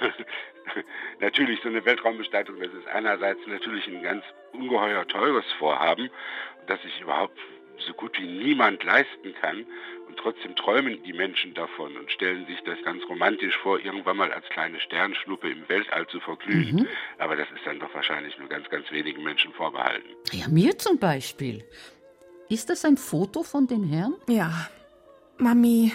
natürlich 1.20 1.60
so 1.62 1.68
eine 1.68 1.84
Weltraumbestattung, 1.84 2.58
das 2.58 2.72
ist 2.72 2.88
einerseits 2.88 3.40
natürlich 3.46 3.86
ein 3.86 4.02
ganz 4.02 4.24
ungeheuer 4.52 5.06
teures 5.06 5.44
Vorhaben, 5.58 6.10
das 6.66 6.82
sich 6.82 7.00
überhaupt 7.00 7.38
so 7.86 7.92
gut 7.94 8.18
wie 8.18 8.26
niemand 8.26 8.82
leisten 8.84 9.34
kann. 9.40 9.66
Und 10.06 10.16
trotzdem 10.18 10.56
träumen 10.56 11.02
die 11.04 11.12
Menschen 11.12 11.54
davon 11.54 11.96
und 11.96 12.10
stellen 12.10 12.44
sich 12.46 12.60
das 12.64 12.82
ganz 12.84 13.02
romantisch 13.08 13.56
vor, 13.58 13.78
irgendwann 13.78 14.16
mal 14.16 14.32
als 14.32 14.44
kleine 14.48 14.80
Sternschnuppe 14.80 15.48
im 15.50 15.68
Weltall 15.68 16.06
zu 16.08 16.18
verglühen. 16.20 16.88
Aber 17.18 17.36
das 17.36 17.48
ist 17.50 17.64
dann 17.64 17.78
doch 17.78 17.94
wahrscheinlich 17.94 18.36
nur 18.38 18.48
ganz, 18.48 18.68
ganz 18.70 18.90
wenigen 18.90 19.22
Menschen 19.22 19.52
vorbehalten. 19.52 20.08
Ja, 20.32 20.48
mir 20.48 20.76
zum 20.78 20.98
Beispiel. 20.98 21.64
Ist 22.48 22.68
das 22.68 22.84
ein 22.84 22.96
Foto 22.96 23.44
von 23.44 23.68
den 23.68 23.84
Herren? 23.84 24.16
Ja. 24.28 24.68
Mami, 25.38 25.92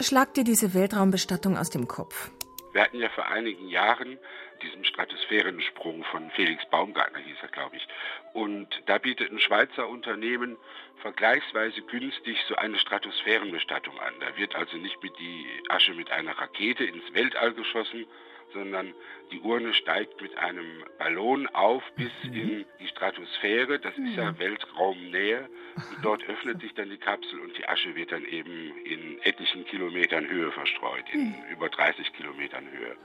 schlag 0.00 0.34
dir 0.34 0.42
diese 0.42 0.74
Weltraumbestattung 0.74 1.56
aus 1.56 1.70
dem 1.70 1.86
Kopf. 1.86 2.30
Wir 2.72 2.82
hatten 2.82 2.98
ja 2.98 3.08
vor 3.10 3.26
einigen 3.26 3.68
Jahren 3.68 4.18
diesen 4.62 4.84
Stratosphärensprung 4.84 6.04
von 6.04 6.30
Felix 6.32 6.64
Baumgartner, 6.70 7.20
hieß 7.20 7.36
er, 7.42 7.48
glaube 7.48 7.76
ich. 7.76 7.86
Und 8.32 8.68
da 8.86 8.98
bietet 8.98 9.30
ein 9.30 9.40
Schweizer 9.40 9.88
Unternehmen 9.88 10.56
vergleichsweise 11.02 11.82
günstig 11.82 12.38
so 12.48 12.56
eine 12.56 12.78
Stratosphärenbestattung 12.78 13.98
an. 13.98 14.14
Da 14.20 14.36
wird 14.36 14.54
also 14.54 14.76
nicht 14.76 15.02
mit 15.02 15.18
die 15.18 15.46
Asche 15.68 15.94
mit 15.94 16.10
einer 16.10 16.32
Rakete 16.32 16.84
ins 16.84 17.12
Weltall 17.14 17.52
geschossen, 17.54 18.06
sondern 18.52 18.94
die 19.32 19.40
Urne 19.40 19.72
steigt 19.74 20.20
mit 20.20 20.36
einem 20.36 20.84
Ballon 20.98 21.46
auf 21.48 21.82
bis 21.96 22.10
in 22.24 22.64
die 22.80 22.88
Stratosphäre. 22.88 23.78
Das 23.78 23.96
ist 23.96 24.16
ja 24.16 24.38
Weltraumnähe. 24.38 25.48
Und 25.76 26.04
dort 26.04 26.28
öffnet 26.28 26.60
sich 26.60 26.74
dann 26.74 26.90
die 26.90 26.98
Kapsel 26.98 27.38
und 27.40 27.56
die 27.56 27.66
Asche 27.68 27.94
wird 27.94 28.12
dann 28.12 28.24
eben 28.24 28.72
in 28.84 29.20
etlichen 29.22 29.64
Kilometern 29.64 30.28
Höhe 30.28 30.50
verstreut, 30.52 31.04
in 31.12 31.34
über 31.50 31.68
30 31.68 32.12
Kilometern 32.12 32.64
Höhe. 32.70 32.96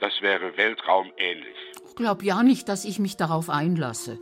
Das 0.00 0.20
wäre 0.20 0.56
Weltraum 0.56 1.12
ähnlich. 1.16 1.56
Ich 1.88 1.96
glaube 1.96 2.24
ja 2.24 2.42
nicht, 2.42 2.68
dass 2.68 2.84
ich 2.84 2.98
mich 2.98 3.16
darauf 3.16 3.50
einlasse. 3.50 4.18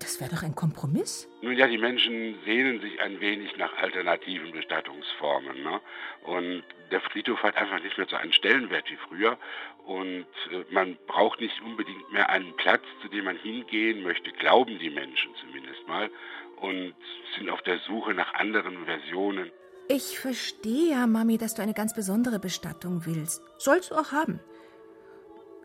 Das 0.00 0.18
wäre 0.18 0.30
doch 0.30 0.42
ein 0.42 0.54
Kompromiss. 0.54 1.28
Nun 1.42 1.56
ja, 1.56 1.66
die 1.66 1.78
Menschen 1.78 2.34
sehnen 2.46 2.80
sich 2.80 3.00
ein 3.00 3.20
wenig 3.20 3.56
nach 3.58 3.76
alternativen 3.76 4.50
Bestattungsformen. 4.50 5.62
Ne? 5.62 5.80
Und 6.22 6.64
der 6.90 7.00
Friedhof 7.02 7.42
hat 7.42 7.56
einfach 7.56 7.82
nicht 7.82 7.96
mehr 7.98 8.06
so 8.08 8.16
einen 8.16 8.32
Stellenwert 8.32 8.90
wie 8.90 8.96
früher. 9.08 9.38
Und 9.84 10.26
äh, 10.50 10.64
man 10.70 10.96
braucht 11.06 11.40
nicht 11.40 11.60
unbedingt 11.62 12.10
mehr 12.12 12.30
einen 12.30 12.56
Platz, 12.56 12.82
zu 13.02 13.08
dem 13.08 13.26
man 13.26 13.36
hingehen 13.36 14.02
möchte, 14.02 14.32
glauben 14.32 14.78
die 14.78 14.90
Menschen 14.90 15.30
zumindest 15.40 15.86
mal. 15.86 16.10
Und 16.56 16.94
sind 17.36 17.50
auf 17.50 17.62
der 17.62 17.78
Suche 17.80 18.14
nach 18.14 18.34
anderen 18.34 18.86
Versionen. 18.86 19.50
Ich 19.88 20.18
verstehe 20.18 20.92
ja, 20.92 21.06
Mami, 21.06 21.36
dass 21.36 21.54
du 21.54 21.62
eine 21.62 21.74
ganz 21.74 21.94
besondere 21.94 22.38
Bestattung 22.38 23.06
willst. 23.06 23.42
Sollst 23.58 23.90
du 23.90 23.96
auch 23.96 24.12
haben. 24.12 24.40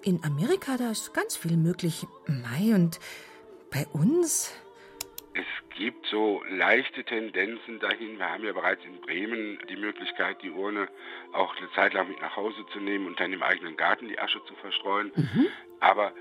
In 0.03 0.23
Amerika, 0.23 0.77
da 0.77 0.91
ist 0.91 1.13
ganz 1.13 1.37
viel 1.37 1.57
möglich. 1.57 2.05
Mai, 2.27 2.75
und 2.75 2.99
bei 3.75 3.85
uns? 3.91 4.53
Es 5.33 5.77
gibt 5.77 6.07
so 6.07 6.41
leichte 6.49 7.03
Tendenzen 7.03 7.79
dahin. 7.79 8.17
Wir 8.17 8.29
haben 8.31 8.45
ja 8.45 8.53
bereits 8.53 8.85
in 8.85 9.01
Bremen 9.01 9.59
die 9.67 9.75
Möglichkeit, 9.75 10.41
die 10.41 10.51
Urne 10.51 10.87
auch 11.33 11.53
eine 11.57 11.69
Zeit 11.73 11.93
lang 11.93 12.07
mit 12.07 12.21
nach 12.21 12.37
Hause 12.37 12.65
zu 12.71 12.79
nehmen 12.79 13.07
und 13.07 13.19
dann 13.19 13.33
im 13.33 13.43
eigenen 13.43 13.75
Garten 13.75 14.07
die 14.07 14.17
Asche 14.17 14.39
zu 14.47 14.55
verstreuen. 14.55 15.11
Aber 15.81 16.13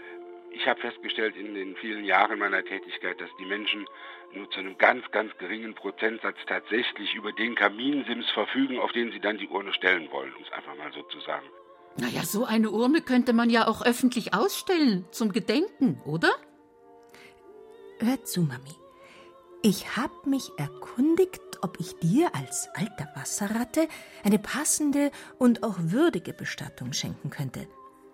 ich 0.51 0.67
habe 0.67 0.81
festgestellt 0.81 1.37
in 1.37 1.55
den 1.55 1.77
vielen 1.77 2.05
Jahren 2.05 2.41
meiner 2.41 2.65
Tätigkeit, 2.65 3.21
dass 3.21 3.31
die 3.39 3.45
Menschen 3.45 3.87
nur 4.35 4.51
zu 4.51 4.59
einem 4.59 4.77
ganz, 4.79 5.09
ganz 5.13 5.31
geringen 5.39 5.75
Prozentsatz 5.75 6.39
tatsächlich 6.49 7.15
über 7.15 7.33
den 7.33 7.55
Kaminsims 7.55 8.29
verfügen, 8.31 8.81
auf 8.81 8.91
den 8.91 9.13
sie 9.13 9.21
dann 9.21 9.39
die 9.39 9.47
Urne 9.47 9.73
stellen 9.75 10.11
wollen, 10.11 10.35
um 10.35 10.43
es 10.43 10.53
einfach 10.53 10.77
mal 10.77 10.93
so 10.93 11.03
zu 11.03 11.21
sagen. 11.21 11.47
Naja, 11.99 12.23
so 12.25 12.45
eine 12.45 12.71
Urne 12.71 13.01
könnte 13.01 13.33
man 13.33 13.49
ja 13.49 13.69
auch 13.69 13.87
öffentlich 13.87 14.35
ausstellen, 14.35 15.05
zum 15.13 15.31
Gedenken, 15.31 16.01
oder? 16.05 16.31
Hör 18.05 18.23
zu, 18.23 18.43
Mami. 18.43 18.77
Ich 19.63 19.97
habe 19.97 20.29
mich 20.29 20.51
erkundigt, 20.59 21.41
ob 21.63 21.81
ich 21.81 21.97
dir 22.01 22.35
als 22.35 22.69
alter 22.75 23.09
Wasserratte 23.15 23.89
eine 24.23 24.39
passende 24.39 25.11
und 25.39 25.63
auch 25.63 25.77
würdige 25.79 26.35
Bestattung 26.35 26.93
schenken 26.93 27.31
könnte. 27.31 27.67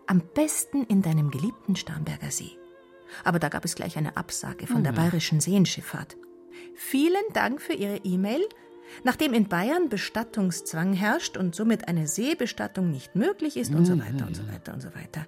Am 0.06 0.22
besten 0.32 0.84
in 0.84 1.02
deinem 1.02 1.32
geliebten 1.32 1.74
Starnberger 1.74 2.30
See. 2.30 2.56
Aber 3.24 3.40
da 3.40 3.48
gab 3.48 3.64
es 3.64 3.74
gleich 3.74 3.96
eine 3.96 4.16
Absage 4.16 4.68
von 4.68 4.84
der 4.84 4.92
Bayerischen 4.92 5.40
Seenschifffahrt. 5.40 6.16
Vielen 6.76 7.24
Dank 7.32 7.60
für 7.60 7.72
Ihre 7.72 7.96
E-Mail. 8.04 8.48
Nachdem 9.02 9.34
in 9.34 9.48
Bayern 9.48 9.88
Bestattungszwang 9.88 10.92
herrscht 10.92 11.36
und 11.36 11.56
somit 11.56 11.88
eine 11.88 12.06
Seebestattung 12.06 12.92
nicht 12.92 13.16
möglich 13.16 13.56
ist 13.56 13.74
und 13.74 13.86
so 13.86 13.98
weiter 13.98 14.26
und 14.26 14.36
so 14.36 14.46
weiter 14.46 14.72
und 14.72 14.80
so 14.82 14.94
weiter. 14.94 15.26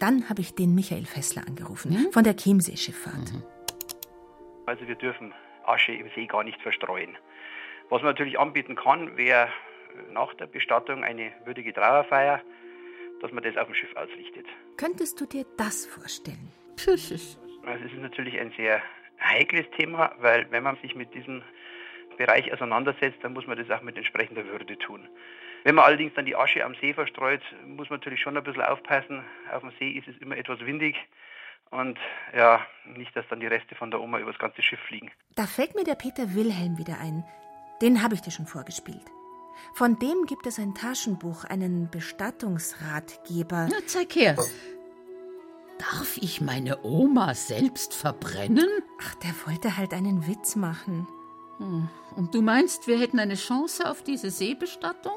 Dann 0.00 0.28
habe 0.30 0.40
ich 0.40 0.54
den 0.54 0.74
Michael 0.74 1.04
Fessler 1.04 1.46
angerufen 1.46 2.10
von 2.10 2.24
der 2.24 2.34
Chiemsee-Schifffahrt. 2.34 3.32
Also 4.66 4.88
wir 4.88 4.94
dürfen 4.94 5.34
Asche 5.66 5.92
im 5.92 6.08
See 6.14 6.26
gar 6.26 6.42
nicht 6.42 6.60
verstreuen. 6.62 7.16
Was 7.90 8.02
man 8.02 8.12
natürlich 8.12 8.38
anbieten 8.38 8.76
kann, 8.76 9.16
wäre 9.18 9.48
nach 10.10 10.32
der 10.34 10.46
Bestattung 10.46 11.04
eine 11.04 11.32
würdige 11.44 11.74
Trauerfeier, 11.74 12.40
dass 13.20 13.30
man 13.32 13.44
das 13.44 13.56
auf 13.58 13.66
dem 13.66 13.74
Schiff 13.74 13.94
ausrichtet. 13.94 14.46
Könntest 14.78 15.20
du 15.20 15.26
dir 15.26 15.44
das 15.56 15.86
vorstellen? 15.86 16.50
Also 17.62 17.84
es 17.84 17.92
ist 17.92 18.00
natürlich 18.00 18.40
ein 18.40 18.50
sehr 18.56 18.80
heikles 19.20 19.66
Thema, 19.76 20.14
weil 20.20 20.50
wenn 20.50 20.62
man 20.62 20.78
sich 20.80 20.94
mit 20.94 21.12
diesem 21.12 21.42
Bereich 22.16 22.50
auseinandersetzt, 22.50 23.18
dann 23.20 23.34
muss 23.34 23.46
man 23.46 23.58
das 23.58 23.70
auch 23.70 23.82
mit 23.82 23.98
entsprechender 23.98 24.46
Würde 24.46 24.78
tun. 24.78 25.06
Wenn 25.64 25.74
man 25.74 25.84
allerdings 25.84 26.14
dann 26.14 26.24
die 26.24 26.36
Asche 26.36 26.64
am 26.64 26.74
See 26.80 26.94
verstreut, 26.94 27.42
muss 27.66 27.90
man 27.90 27.98
natürlich 27.98 28.20
schon 28.20 28.36
ein 28.36 28.42
bisschen 28.44 28.62
aufpassen. 28.62 29.24
Auf 29.52 29.60
dem 29.60 29.72
See 29.78 29.90
ist 29.90 30.08
es 30.08 30.16
immer 30.18 30.36
etwas 30.36 30.60
windig. 30.60 30.96
Und 31.70 31.98
ja, 32.36 32.66
nicht, 32.84 33.14
dass 33.14 33.26
dann 33.28 33.40
die 33.40 33.46
Reste 33.46 33.74
von 33.74 33.90
der 33.90 34.00
Oma 34.00 34.18
übers 34.18 34.38
ganze 34.38 34.62
Schiff 34.62 34.80
fliegen. 34.80 35.10
Da 35.36 35.46
fällt 35.46 35.74
mir 35.74 35.84
der 35.84 35.94
Peter 35.94 36.34
Wilhelm 36.34 36.78
wieder 36.78 36.98
ein. 37.00 37.24
Den 37.80 38.02
habe 38.02 38.14
ich 38.14 38.22
dir 38.22 38.32
schon 38.32 38.46
vorgespielt. 38.46 39.04
Von 39.74 39.98
dem 39.98 40.24
gibt 40.26 40.46
es 40.46 40.58
ein 40.58 40.74
Taschenbuch, 40.74 41.44
einen 41.44 41.90
Bestattungsratgeber. 41.90 43.68
Na, 43.70 43.76
zeig 43.86 44.14
her. 44.16 44.36
Darf 45.78 46.16
ich 46.16 46.40
meine 46.40 46.82
Oma 46.84 47.34
selbst 47.34 47.94
verbrennen? 47.94 48.68
Ach, 49.02 49.14
der 49.16 49.32
wollte 49.46 49.76
halt 49.76 49.94
einen 49.94 50.26
Witz 50.26 50.56
machen. 50.56 51.06
Hm. 51.58 51.88
Und 52.16 52.34
du 52.34 52.42
meinst, 52.42 52.86
wir 52.86 52.98
hätten 52.98 53.18
eine 53.18 53.34
Chance 53.34 53.88
auf 53.88 54.02
diese 54.02 54.30
Seebestattung? 54.30 55.14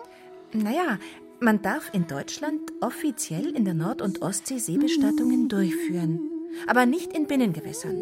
Naja, 0.53 0.99
man 1.39 1.61
darf 1.61 1.89
in 1.93 2.07
Deutschland 2.07 2.61
offiziell 2.79 3.55
in 3.55 3.65
der 3.65 3.73
Nord- 3.73 4.01
und 4.01 4.21
Ostsee 4.21 4.59
Seebestattungen 4.59 5.49
durchführen, 5.49 6.19
aber 6.67 6.85
nicht 6.85 7.11
in 7.13 7.27
Binnengewässern. 7.27 8.01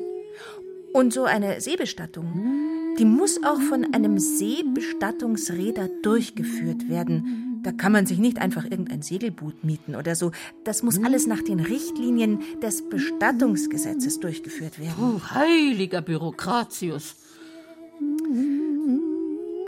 Und 0.94 1.14
so 1.14 1.24
eine 1.24 1.62
Seebestattung, 1.62 2.96
die 3.00 3.06
muss 3.06 3.42
auch 3.44 3.62
von 3.62 3.94
einem 3.94 4.20
Seebestattungsräder 4.20 5.90
durchgeführt 6.04 6.90
werden. 6.90 7.62
Da 7.64 7.72
kann 7.72 7.94
man 7.94 8.06
sich 8.06 8.20
nicht 8.20 8.40
einfach 8.40 8.66
irgendein 8.66 9.02
Segelboot 9.02 9.64
mieten 9.64 9.96
oder 9.96 10.16
so. 10.16 10.32
Das 10.66 10.84
muss 10.84 11.02
alles 11.02 11.28
nach 11.28 11.42
den 11.42 11.62
Richtlinien 11.62 12.40
des 12.62 12.90
Bestattungsgesetzes 12.90 14.20
durchgeführt 14.20 14.80
werden. 14.80 14.96
Oh, 15.00 15.22
heiliger 15.34 16.02
Bürokratius. 16.02 17.16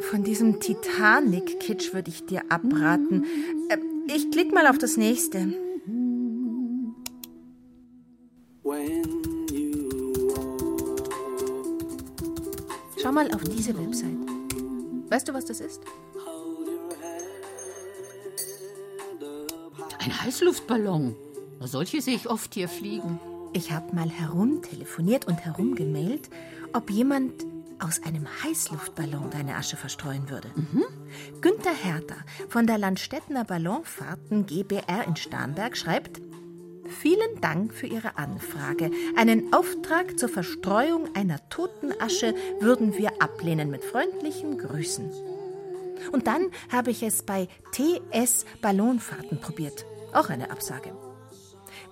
Von 0.09 0.23
diesem 0.23 0.59
Titanic-Kitsch 0.59 1.93
würde 1.93 2.09
ich 2.09 2.25
dir 2.25 2.43
abraten. 2.49 3.25
Äh, 3.69 3.77
ich 4.13 4.29
klick 4.31 4.53
mal 4.53 4.67
auf 4.67 4.77
das 4.77 4.97
nächste. 4.97 5.53
Schau 13.01 13.11
mal 13.11 13.33
auf 13.33 13.43
diese 13.43 13.77
Website. 13.77 14.17
Weißt 15.09 15.27
du, 15.27 15.33
was 15.33 15.45
das 15.45 15.59
ist? 15.59 15.81
Ein 19.99 20.21
Heißluftballon. 20.21 21.15
Solche 21.61 22.01
sehe 22.01 22.15
ich 22.15 22.29
oft 22.29 22.53
hier 22.53 22.67
fliegen. 22.67 23.19
Ich 23.53 23.71
habe 23.71 23.95
mal 23.95 24.09
herumtelefoniert 24.09 25.27
und 25.27 25.45
herumgemailt, 25.45 26.29
ob 26.73 26.89
jemand 26.89 27.45
aus 27.83 28.01
einem 28.03 28.27
Heißluftballon 28.43 29.29
deine 29.29 29.55
Asche 29.55 29.77
verstreuen 29.77 30.29
würde. 30.29 30.49
Mhm. 30.55 30.83
Günther 31.41 31.73
Herter 31.73 32.17
von 32.49 32.65
der 32.65 32.77
Landstädtner 32.77 33.43
Ballonfahrten 33.43 34.45
GBR 34.45 35.05
in 35.07 35.15
Starnberg 35.15 35.77
schreibt, 35.77 36.21
Vielen 37.01 37.39
Dank 37.39 37.73
für 37.73 37.87
Ihre 37.87 38.17
Anfrage. 38.17 38.91
Einen 39.15 39.53
Auftrag 39.53 40.19
zur 40.19 40.27
Verstreuung 40.27 41.15
einer 41.15 41.39
toten 41.49 41.93
Asche 42.01 42.35
würden 42.59 42.97
wir 42.97 43.21
ablehnen 43.21 43.71
mit 43.71 43.85
freundlichen 43.85 44.57
Grüßen. 44.57 45.09
Und 46.11 46.27
dann 46.27 46.51
habe 46.71 46.91
ich 46.91 47.01
es 47.01 47.23
bei 47.23 47.47
TS 47.71 48.45
Ballonfahrten 48.61 49.39
probiert. 49.39 49.85
Auch 50.11 50.29
eine 50.29 50.51
Absage. 50.51 50.93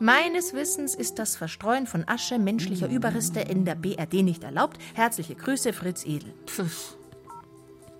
Meines 0.01 0.53
Wissens 0.55 0.96
ist 0.96 1.20
das 1.20 1.35
Verstreuen 1.35 1.85
von 1.85 2.07
Asche 2.07 2.40
menschlicher 2.40 2.90
Überreste 2.90 3.40
in 3.40 3.66
der 3.66 3.75
BRD 3.75 4.24
nicht 4.24 4.44
erlaubt. 4.44 4.79
Herzliche 4.96 5.35
Grüße, 5.35 5.74
Fritz 5.74 6.07
Edel. 6.07 6.33
Pfiff. 6.48 6.98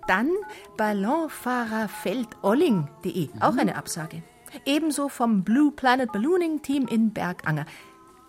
Dann 0.08 0.28
Ballonfahrerfeldolling.de, 0.76 3.28
auch 3.38 3.56
eine 3.56 3.76
Absage. 3.76 4.24
Ebenso 4.66 5.08
vom 5.08 5.44
Blue 5.44 5.70
Planet 5.70 6.10
Ballooning 6.10 6.60
Team 6.60 6.88
in 6.88 7.12
Berganger. 7.12 7.66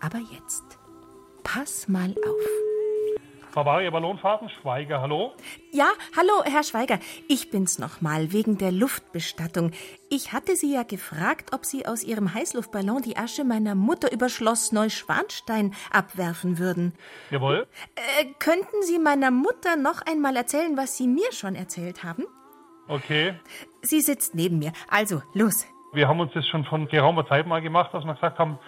Aber 0.00 0.18
jetzt, 0.18 0.62
pass 1.42 1.88
mal 1.88 2.10
auf. 2.10 2.73
Bavaria 3.54 3.88
Ballonfahrten, 3.90 4.48
Schweiger, 4.48 5.00
hallo? 5.00 5.32
Ja, 5.70 5.86
hallo, 6.16 6.42
Herr 6.44 6.64
Schweiger. 6.64 6.98
Ich 7.28 7.52
bin's 7.52 7.78
nochmal, 7.78 8.32
wegen 8.32 8.58
der 8.58 8.72
Luftbestattung. 8.72 9.70
Ich 10.10 10.32
hatte 10.32 10.56
Sie 10.56 10.74
ja 10.74 10.82
gefragt, 10.82 11.52
ob 11.54 11.64
Sie 11.64 11.86
aus 11.86 12.02
Ihrem 12.02 12.34
Heißluftballon 12.34 13.02
die 13.02 13.16
Asche 13.16 13.44
meiner 13.44 13.76
Mutter 13.76 14.10
über 14.10 14.28
Schloss 14.28 14.72
Neuschwanstein 14.72 15.72
abwerfen 15.92 16.58
würden. 16.58 16.94
Jawohl. 17.30 17.68
Äh, 17.94 18.24
könnten 18.40 18.82
Sie 18.82 18.98
meiner 18.98 19.30
Mutter 19.30 19.76
noch 19.76 20.02
einmal 20.04 20.34
erzählen, 20.34 20.76
was 20.76 20.96
Sie 20.96 21.06
mir 21.06 21.30
schon 21.30 21.54
erzählt 21.54 22.02
haben? 22.02 22.24
Okay. 22.88 23.34
Sie 23.82 24.00
sitzt 24.00 24.34
neben 24.34 24.58
mir. 24.58 24.72
Also, 24.88 25.22
los. 25.32 25.64
Wir 25.92 26.08
haben 26.08 26.18
uns 26.18 26.32
das 26.34 26.44
schon 26.48 26.64
von 26.64 26.88
geraumer 26.88 27.24
Zeit 27.28 27.46
mal 27.46 27.62
gemacht, 27.62 27.94
dass 27.94 28.04
wir 28.04 28.14
gesagt 28.14 28.40
haben, 28.40 28.58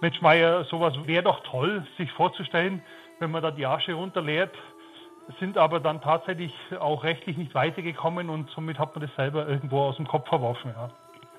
Mensch 0.00 0.20
Meier, 0.20 0.64
sowas 0.66 0.94
wäre 1.04 1.24
doch 1.24 1.42
toll, 1.50 1.84
sich 1.98 2.12
vorzustellen, 2.12 2.82
wenn 3.18 3.30
man 3.30 3.42
da 3.42 3.50
die 3.50 3.66
Asche 3.66 3.94
runterleert, 3.94 4.54
sind 5.40 5.58
aber 5.58 5.80
dann 5.80 6.00
tatsächlich 6.00 6.52
auch 6.78 7.02
rechtlich 7.02 7.36
nicht 7.36 7.54
weitergekommen 7.54 8.30
und 8.30 8.50
somit 8.50 8.78
hat 8.78 8.94
man 8.94 9.06
das 9.06 9.14
selber 9.16 9.48
irgendwo 9.48 9.80
aus 9.80 9.96
dem 9.96 10.06
Kopf 10.06 10.28
verworfen. 10.28 10.72
Ja. 10.76 10.90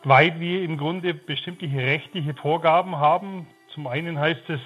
Weil 0.03 0.39
wir 0.39 0.63
im 0.63 0.77
Grunde 0.77 1.13
bestimmte 1.13 1.65
rechtliche 1.65 2.33
Vorgaben 2.33 2.97
haben. 2.97 3.47
Zum 3.73 3.87
einen 3.87 4.19
heißt 4.19 4.49
es, 4.49 4.59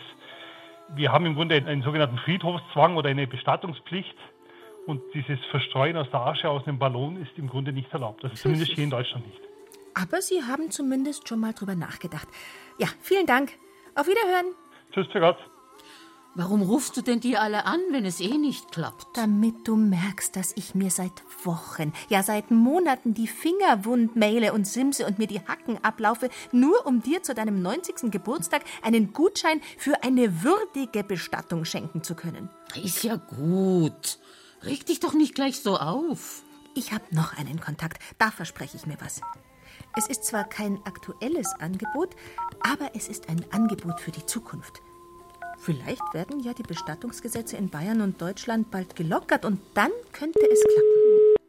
wir 0.95 1.11
haben 1.11 1.25
im 1.25 1.35
Grunde 1.35 1.55
einen 1.55 1.83
sogenannten 1.83 2.17
Friedhofszwang 2.17 2.97
oder 2.97 3.09
eine 3.09 3.27
Bestattungspflicht. 3.27 4.15
Und 4.87 5.01
dieses 5.13 5.39
Verstreuen 5.51 5.95
aus 5.95 6.09
der 6.11 6.21
Asche 6.21 6.49
aus 6.49 6.67
einem 6.67 6.79
Ballon 6.79 7.21
ist 7.21 7.31
im 7.37 7.47
Grunde 7.47 7.71
nicht 7.71 7.93
erlaubt. 7.93 8.23
Also 8.23 8.35
zumindest 8.35 8.71
hier 8.71 8.83
in 8.83 8.89
Deutschland 8.89 9.27
nicht. 9.27 9.39
Aber 9.93 10.21
Sie 10.21 10.41
haben 10.41 10.71
zumindest 10.71 11.27
schon 11.27 11.39
mal 11.39 11.53
drüber 11.53 11.75
nachgedacht. 11.75 12.27
Ja, 12.79 12.87
vielen 13.01 13.27
Dank. 13.27 13.51
Auf 13.95 14.07
Wiederhören. 14.07 14.55
Tschüss, 14.91 15.07
für 15.11 15.19
Gott. 15.19 15.37
Warum 16.33 16.61
rufst 16.61 16.95
du 16.95 17.01
denn 17.01 17.19
die 17.19 17.35
alle 17.35 17.65
an, 17.65 17.81
wenn 17.91 18.05
es 18.05 18.21
eh 18.21 18.37
nicht 18.37 18.71
klappt? 18.71 19.05
Damit 19.17 19.67
du 19.67 19.75
merkst, 19.75 20.33
dass 20.37 20.53
ich 20.55 20.73
mir 20.73 20.89
seit 20.89 21.11
Wochen, 21.43 21.91
ja 22.07 22.23
seit 22.23 22.51
Monaten 22.51 23.13
die 23.13 23.27
Finger 23.27 23.83
wund 23.83 24.15
maile 24.15 24.53
und 24.53 24.65
simse 24.65 25.05
und 25.05 25.19
mir 25.19 25.27
die 25.27 25.41
Hacken 25.41 25.83
ablaufe, 25.83 26.29
nur 26.53 26.85
um 26.85 27.01
dir 27.01 27.21
zu 27.21 27.33
deinem 27.33 27.61
90. 27.61 28.11
Geburtstag 28.11 28.63
einen 28.81 29.11
Gutschein 29.11 29.59
für 29.77 30.03
eine 30.03 30.41
würdige 30.41 31.03
Bestattung 31.03 31.65
schenken 31.65 32.01
zu 32.01 32.15
können. 32.15 32.49
Ist 32.81 33.03
ja 33.03 33.17
gut. 33.17 34.17
Reg 34.63 34.85
dich 34.85 35.01
doch 35.01 35.13
nicht 35.13 35.35
gleich 35.35 35.59
so 35.59 35.77
auf. 35.77 36.43
Ich 36.75 36.93
habe 36.93 37.03
noch 37.11 37.37
einen 37.37 37.59
Kontakt, 37.59 38.01
da 38.19 38.31
verspreche 38.31 38.77
ich 38.77 38.85
mir 38.85 38.97
was. 39.01 39.19
Es 39.97 40.07
ist 40.07 40.23
zwar 40.23 40.45
kein 40.45 40.79
aktuelles 40.85 41.53
Angebot, 41.59 42.15
aber 42.61 42.91
es 42.95 43.09
ist 43.09 43.27
ein 43.27 43.43
Angebot 43.51 43.99
für 43.99 44.11
die 44.11 44.25
Zukunft. 44.25 44.81
Vielleicht 45.63 46.13
werden 46.15 46.39
ja 46.39 46.53
die 46.53 46.63
Bestattungsgesetze 46.63 47.55
in 47.55 47.69
Bayern 47.69 48.01
und 48.01 48.19
Deutschland 48.19 48.71
bald 48.71 48.95
gelockert 48.95 49.45
und 49.45 49.59
dann 49.75 49.91
könnte 50.11 50.39
es 50.51 50.63
klappen. 50.63 51.41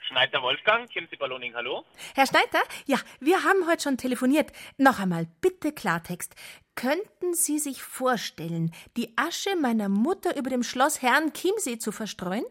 Schneider 0.00 0.42
Wolfgang, 0.42 0.90
Kimsi 0.90 1.14
Balloning, 1.16 1.54
hallo? 1.54 1.84
Herr 2.16 2.26
Schneider, 2.26 2.60
ja, 2.86 2.96
wir 3.20 3.44
haben 3.44 3.68
heute 3.68 3.84
schon 3.84 3.96
telefoniert. 3.96 4.50
Noch 4.76 4.98
einmal, 4.98 5.26
bitte 5.40 5.72
Klartext. 5.72 6.34
Könnten 6.74 7.34
Sie 7.34 7.60
sich 7.60 7.80
vorstellen, 7.82 8.72
die 8.96 9.14
Asche 9.16 9.54
meiner 9.54 9.88
Mutter 9.88 10.36
über 10.36 10.50
dem 10.50 10.64
Schloss 10.64 11.00
Herrn 11.00 11.32
Chiemsee 11.32 11.78
zu 11.78 11.92
verstreuen? 11.92 12.44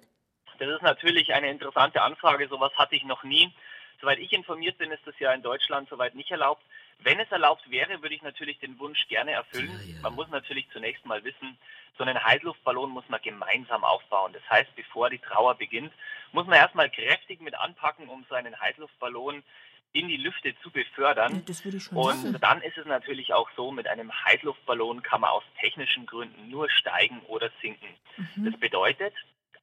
Das 0.59 0.69
ist 0.69 0.83
natürlich 0.83 1.33
eine 1.33 1.51
interessante 1.51 2.01
Anfrage. 2.01 2.47
Sowas 2.47 2.71
hatte 2.77 2.95
ich 2.95 3.03
noch 3.03 3.23
nie. 3.25 3.53
Soweit 3.99 4.19
ich 4.19 4.31
informiert 4.31 4.77
bin, 4.77 4.89
ist 4.91 5.05
das 5.05 5.19
ja 5.19 5.33
in 5.33 5.43
Deutschland 5.43 5.89
soweit 5.89 6.15
nicht 6.15 6.31
erlaubt. 6.31 6.63
Wenn 7.03 7.19
es 7.19 7.31
erlaubt 7.31 7.69
wäre, 7.69 8.01
würde 8.01 8.15
ich 8.15 8.21
natürlich 8.21 8.59
den 8.59 8.77
Wunsch 8.79 9.07
gerne 9.07 9.31
erfüllen. 9.31 9.71
Ja, 9.87 9.95
ja. 9.95 10.01
Man 10.01 10.13
muss 10.13 10.29
natürlich 10.29 10.69
zunächst 10.71 11.05
mal 11.05 11.23
wissen, 11.23 11.57
so 11.97 12.03
einen 12.03 12.23
Heizluftballon 12.23 12.89
muss 12.89 13.07
man 13.09 13.21
gemeinsam 13.21 13.83
aufbauen. 13.83 14.33
Das 14.33 14.47
heißt, 14.49 14.75
bevor 14.75 15.09
die 15.09 15.19
Trauer 15.19 15.55
beginnt, 15.55 15.91
muss 16.31 16.45
man 16.45 16.57
erstmal 16.57 16.89
kräftig 16.89 17.41
mit 17.41 17.55
anpacken, 17.55 18.07
um 18.07 18.25
so 18.29 18.35
einen 18.35 18.59
Heizluftballon 18.59 19.43
in 19.93 20.07
die 20.07 20.17
Lüfte 20.17 20.55
zu 20.61 20.71
befördern. 20.71 21.43
Ja, 21.47 21.89
und 21.91 22.23
machen. 22.23 22.37
dann 22.39 22.61
ist 22.61 22.77
es 22.77 22.85
natürlich 22.85 23.33
auch 23.33 23.49
so, 23.55 23.71
mit 23.71 23.87
einem 23.87 24.11
Heizluftballon 24.25 25.03
kann 25.03 25.21
man 25.21 25.31
aus 25.31 25.43
technischen 25.59 26.05
Gründen 26.05 26.49
nur 26.49 26.69
steigen 26.69 27.19
oder 27.27 27.49
sinken. 27.61 27.89
Mhm. 28.17 28.51
Das 28.51 28.59
bedeutet, 28.59 29.13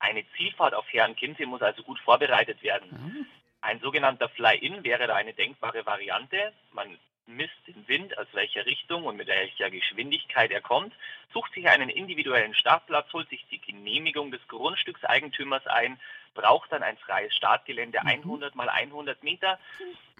eine 0.01 0.25
Zielfahrt 0.37 0.75
auf 0.75 0.87
Herrn 0.93 1.17
Chiemsee 1.17 1.47
muss 1.47 1.63
also 1.63 1.83
gut 1.83 1.99
vorbereitet 2.01 2.63
werden. 2.63 2.91
Mhm. 2.91 3.27
Ein 3.61 3.81
sogenannter 3.81 4.29
Fly-In 4.29 4.85
wäre 4.85 5.07
da 5.07 5.17
eine 5.17 5.33
denkbare 5.33 5.85
Variante. 5.85 6.53
Man 6.73 6.99
misst 7.29 7.67
den 7.67 7.87
Wind, 7.87 8.17
aus 8.19 8.27
welcher 8.33 8.67
Richtung 8.67 9.05
und 9.05 9.17
mit 9.17 9.29
welcher 9.29 9.71
Geschwindigkeit 9.71 10.51
er 10.51 10.61
kommt, 10.61 10.93
sucht 11.33 11.53
sich 11.53 11.69
einen 11.69 11.91
individuellen 11.91 12.55
Startplatz, 12.55 13.13
holt 13.13 13.29
sich 13.29 13.47
die 13.51 13.61
Genehmigung 13.61 14.31
des 14.31 14.41
Grundstückseigentümers 14.49 15.67
ein. 15.67 16.01
braucht 16.35 16.71
dann 16.71 16.83
ein 16.83 16.97
freies 16.99 17.35
Startgelände, 17.35 18.01
100 18.01 18.55
mhm. 18.55 18.59
mal 18.59 18.69
100 18.69 19.23
Meter. 19.23 19.59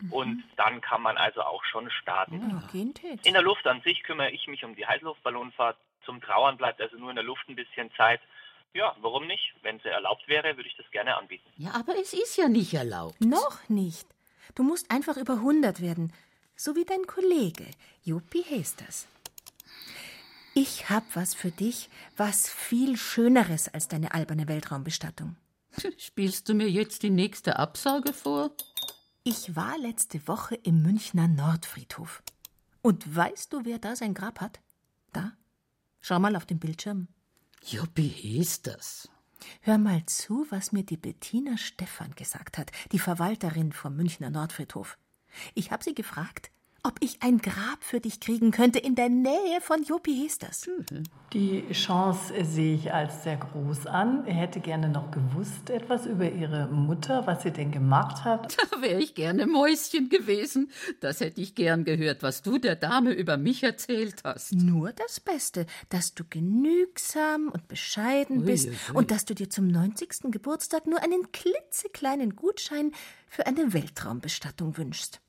Mhm. 0.01 0.13
Und 0.13 0.45
dann 0.57 0.81
kann 0.81 1.01
man 1.01 1.17
also 1.17 1.43
auch 1.43 1.65
schon 1.65 1.91
starten. 1.91 2.63
In 3.25 3.35
der 3.35 3.43
Luft 3.43 3.67
an 3.67 3.81
sich 3.83 4.03
kümmere 4.03 4.31
ich 4.31 4.47
mich 4.49 4.65
um 4.65 4.75
die 4.75 4.87
Heißluftballonfahrt. 4.87 5.77
Zum 6.05 6.21
Trauern 6.21 6.57
bleibt 6.57 6.81
also 6.81 6.97
nur 6.97 7.11
in 7.11 7.17
der 7.17 7.25
Luft 7.25 7.49
ein 7.49 7.57
bisschen 7.57 7.91
Zeit. 7.97 8.21
Ja, 8.75 8.95
warum 9.01 9.27
nicht? 9.27 9.55
Wenn 9.63 9.79
sie 9.81 9.89
erlaubt 9.89 10.27
wäre, 10.29 10.57
würde 10.57 10.69
ich 10.69 10.77
das 10.77 10.91
gerne 10.91 11.17
anbieten. 11.17 11.49
Ja, 11.57 11.73
aber 11.75 11.97
es 12.01 12.13
ist 12.13 12.37
ja 12.37 12.49
nicht 12.49 12.75
erlaubt. 12.75 13.21
Noch 13.21 13.69
nicht. 13.69 14.07
Du 14.55 14.63
musst 14.63 14.91
einfach 14.91 15.17
über 15.17 15.35
100 15.35 15.81
werden. 15.81 16.13
So 16.61 16.75
wie 16.75 16.85
dein 16.85 17.07
Kollege, 17.07 17.67
Juppie 18.03 18.43
Hesters. 18.43 19.07
Ich 20.55 20.91
hab 20.91 21.05
was 21.15 21.33
für 21.33 21.53
dich, 21.53 21.89
was 22.17 22.49
viel 22.49 22.97
Schöneres 22.97 23.69
als 23.69 23.87
deine 23.87 24.13
alberne 24.13 24.49
Weltraumbestattung. 24.49 25.37
Spielst 25.99 26.49
du 26.49 26.55
mir 26.55 26.69
jetzt 26.69 27.05
die 27.05 27.11
nächste 27.11 27.61
Absage 27.61 28.13
vor? 28.13 28.51
Ich 29.23 29.55
war 29.55 29.79
letzte 29.79 30.27
Woche 30.27 30.57
im 30.57 30.83
Münchner 30.83 31.29
Nordfriedhof. 31.29 32.25
Und 32.83 33.15
weißt 33.15 33.53
du, 33.53 33.65
wer 33.65 33.79
da 33.79 33.95
sein 33.95 34.13
Grab 34.13 34.41
hat? 34.41 34.59
Da. 35.13 35.35
Schau 36.01 36.19
mal 36.19 36.35
auf 36.35 36.45
den 36.45 36.59
Bildschirm. 36.59 37.07
Ist 38.41 38.67
das? 38.67 39.09
Hör 39.61 39.79
mal 39.79 40.05
zu, 40.07 40.45
was 40.51 40.73
mir 40.73 40.83
die 40.83 40.97
Bettina 40.97 41.57
Stephan 41.57 42.17
gesagt 42.17 42.59
hat, 42.59 42.73
die 42.91 42.99
Verwalterin 42.99 43.71
vom 43.71 43.95
Münchner 43.95 44.31
Nordfriedhof. 44.31 44.99
Ich 45.55 45.71
habe 45.71 45.85
sie 45.85 45.95
gefragt, 45.95 46.51
ob 46.85 46.95
ich 47.01 47.23
ein 47.23 47.39
Grab 47.39 47.83
für 47.83 48.01
dich 48.01 48.21
kriegen 48.21 48.51
könnte 48.51 48.79
in 48.79 48.95
der 48.95 49.09
Nähe 49.09 49.61
von 49.61 49.83
Jopi 49.83 50.15
Hesters. 50.15 50.71
Die 51.33 51.69
Chance 51.73 52.33
sehe 52.45 52.75
ich 52.77 52.93
als 52.95 53.25
sehr 53.25 53.37
groß 53.37 53.87
an. 53.87 54.27
Er 54.27 54.35
hätte 54.35 54.61
gerne 54.61 54.89
noch 54.89 55.11
gewusst 55.11 55.71
etwas 55.71 56.07
über 56.07 56.31
ihre 56.31 56.69
Mutter, 56.69 57.27
was 57.27 57.43
sie 57.43 57.51
denn 57.51 57.71
gemacht 57.73 58.25
hat. 58.25 58.57
Da 58.71 58.83
wäre 58.83 59.01
ich 59.01 59.15
gerne 59.15 59.47
Mäuschen 59.47 60.09
gewesen. 60.09 60.71
Das 61.01 61.21
hätte 61.21 61.41
ich 61.41 61.55
gern 61.55 61.85
gehört, 61.85 62.23
was 62.23 62.43
du 62.43 62.59
der 62.59 62.77
Dame 62.77 63.13
über 63.13 63.37
mich 63.37 63.63
erzählt 63.63 64.23
hast. 64.25 64.53
Nur 64.53 64.93
das 64.93 65.21
Beste, 65.21 65.67
dass 65.89 66.15
du 66.15 66.23
genügsam 66.29 67.49
und 67.49 67.67
bescheiden 67.67 68.45
bist 68.45 68.69
ui, 68.69 68.73
ui. 68.91 68.97
und 68.97 69.11
dass 69.11 69.25
du 69.25 69.35
dir 69.35 69.51
zum 69.51 69.67
90. 69.67 70.31
Geburtstag 70.31 70.87
nur 70.87 71.03
einen 71.03 71.33
klitzekleinen 71.33 72.37
Gutschein 72.37 72.93
für 73.29 73.47
eine 73.47 73.73
Weltraumbestattung 73.73 74.77
wünschst. 74.77 75.21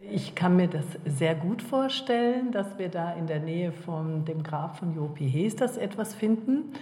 Ich 0.00 0.36
kann 0.36 0.54
mir 0.54 0.68
das 0.68 0.84
sehr 1.04 1.34
gut 1.34 1.60
vorstellen, 1.60 2.52
dass 2.52 2.78
wir 2.78 2.88
da 2.88 3.14
in 3.14 3.26
der 3.26 3.40
Nähe 3.40 3.72
von 3.72 4.24
dem 4.24 4.44
Grab 4.44 4.78
von 4.78 4.94
Jopi 4.94 5.28
Hesters 5.28 5.76
etwas 5.76 6.14
finden, 6.14 6.72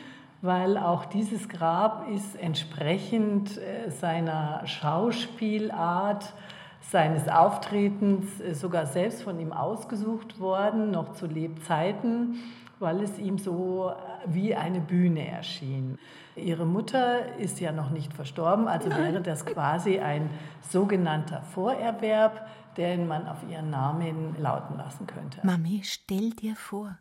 weil 0.43 0.77
auch 0.77 1.07
dieses 1.07 1.49
Grab 1.49 2.11
ist 2.11 2.39
entsprechend 2.39 3.57
äh, 3.57 3.91
seiner 3.91 4.67
Schauspielart, 4.67 6.35
seines 6.83 7.27
Auftretens 7.27 8.39
äh, 8.43 8.55
sogar 8.55 8.85
selbst 8.85 9.23
von 9.23 9.41
ihm 9.41 9.55
ausgesucht 9.55 10.39
worden, 10.39 10.91
noch 10.91 11.15
zu 11.15 11.27
Lebzeiten, 11.27 12.35
weil 12.81 13.03
es 13.03 13.19
ihm 13.19 13.39
so 13.39 13.93
äh, 13.93 13.95
wie 14.27 14.55
eine 14.55 14.81
Bühne 14.81 15.27
erschien. 15.27 15.99
Ihre 16.37 16.67
Mutter 16.67 17.35
ist 17.39 17.61
ja 17.61 17.73
noch 17.73 17.89
nicht 17.89 18.13
verstorben, 18.13 18.69
also 18.69 18.91
wäre 18.91 19.23
das 19.23 19.47
quasi 19.47 20.01
ein 20.01 20.29
sogenannter 20.61 21.41
Vorerwerb 21.41 22.47
den 22.77 23.07
man 23.07 23.27
auf 23.27 23.39
ihren 23.49 23.71
Namen 23.71 24.41
lauten 24.41 24.77
lassen 24.77 25.07
könnte. 25.07 25.41
Mami, 25.45 25.83
stell 25.85 26.31
dir 26.31 26.57
vor, 26.57 26.99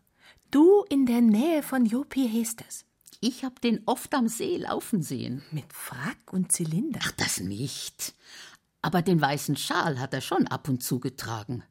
du 0.52 0.84
in 0.90 1.06
der 1.06 1.22
Nähe 1.22 1.64
von 1.64 1.86
Jopi 1.86 2.28
Hesters. 2.28 2.86
Ich 3.22 3.44
hab 3.44 3.62
den 3.62 3.82
oft 3.86 4.14
am 4.14 4.28
See 4.28 4.58
laufen 4.58 5.02
sehen. 5.02 5.42
Mit 5.52 5.72
Frack 5.74 6.32
und 6.32 6.52
Zylinder. 6.52 7.00
Ach, 7.04 7.12
das 7.14 7.40
nicht. 7.40 8.14
Aber 8.82 9.02
den 9.02 9.20
weißen 9.20 9.56
Schal 9.56 10.00
hat 10.00 10.14
er 10.14 10.22
schon 10.22 10.48
ab 10.48 10.70
und 10.70 10.84
zu 10.84 11.00
getragen. 11.00 11.64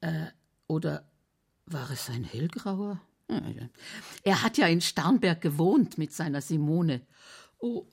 Äh, 0.00 0.26
oder 0.68 1.08
war 1.66 1.90
es 1.90 2.08
ein 2.08 2.24
hellgrauer? 2.24 3.00
Er 4.22 4.42
hat 4.42 4.58
ja 4.58 4.66
in 4.66 4.80
Starnberg 4.80 5.40
gewohnt 5.40 5.98
mit 5.98 6.12
seiner 6.12 6.40
Simone. 6.40 7.00
Oh, 7.58 7.86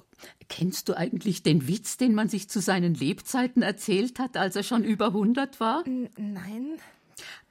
Kennst 0.49 0.89
du 0.89 0.97
eigentlich 0.97 1.43
den 1.43 1.67
Witz, 1.67 1.97
den 1.97 2.13
man 2.13 2.29
sich 2.29 2.49
zu 2.49 2.59
seinen 2.59 2.93
Lebzeiten 2.93 3.61
erzählt 3.61 4.19
hat, 4.19 4.37
als 4.37 4.55
er 4.55 4.63
schon 4.63 4.83
über 4.83 5.07
100 5.07 5.59
war? 5.59 5.83
Nein. 6.17 6.77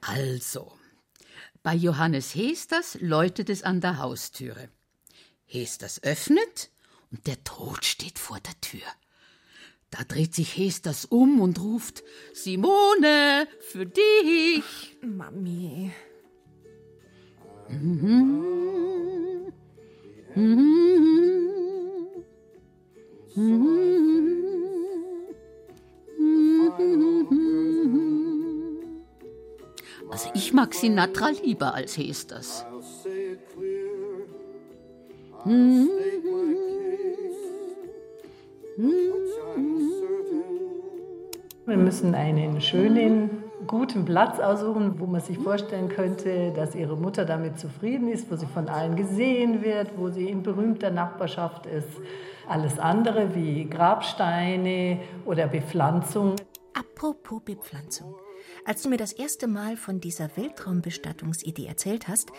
Also, 0.01 0.71
bei 1.63 1.75
Johannes 1.75 2.35
Hesters 2.35 2.97
läutet 3.01 3.49
es 3.49 3.63
an 3.63 3.81
der 3.81 3.97
Haustüre. 3.97 4.69
Hesters 5.45 6.01
öffnet 6.03 6.69
und 7.11 7.27
der 7.27 7.43
Tod 7.43 7.85
steht 7.85 8.19
vor 8.19 8.39
der 8.39 8.59
Tür. 8.61 8.87
Da 9.89 10.03
dreht 10.05 10.33
sich 10.33 10.55
Hesters 10.57 11.05
um 11.05 11.41
und 11.41 11.59
ruft: 11.59 12.03
Simone, 12.33 13.47
für 13.59 13.85
dich! 13.85 14.63
Mami. 15.01 15.91
Mhm. 17.67 19.51
Mhm. 20.35 21.70
Also 30.09 30.29
ich 30.33 30.51
mag 30.51 30.73
Sinatra 30.73 31.29
lieber 31.29 31.73
als 31.73 31.97
Hesters. 31.97 32.65
Wir 41.65 41.77
müssen 41.77 42.13
einen 42.13 42.59
schönen, 42.59 43.29
guten 43.67 44.05
Platz 44.05 44.39
aussuchen, 44.39 44.99
wo 44.99 45.05
man 45.05 45.21
sich 45.21 45.37
vorstellen 45.37 45.89
könnte, 45.89 46.51
dass 46.55 46.75
ihre 46.75 46.97
Mutter 46.97 47.25
damit 47.25 47.59
zufrieden 47.59 48.07
ist, 48.07 48.29
wo 48.31 48.35
sie 48.35 48.45
von 48.45 48.67
allen 48.67 48.95
gesehen 48.95 49.61
wird, 49.61 49.91
wo 49.97 50.09
sie 50.09 50.29
in 50.29 50.43
berühmter 50.43 50.89
Nachbarschaft 50.89 51.65
ist. 51.65 51.87
Alles 52.47 52.79
andere 52.79 53.35
wie 53.35 53.69
Grabsteine 53.69 54.99
oder 55.25 55.47
Bepflanzung. 55.47 56.35
Apropos 56.73 57.41
Bepflanzung. 57.43 58.15
Als 58.65 58.83
du 58.83 58.89
mir 58.89 58.97
das 58.97 59.11
erste 59.11 59.47
Mal 59.47 59.75
von 59.75 59.99
dieser 59.99 60.29
Weltraumbestattungsidee 60.35 61.65
erzählt 61.65 62.07
hast, 62.07 62.31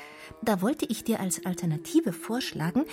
da 0.42 0.62
wollte 0.62 0.86
ich 0.86 1.04
dir 1.04 1.20
als 1.20 1.44
Alternative 1.44 2.12
vorschlagen, 2.12 2.84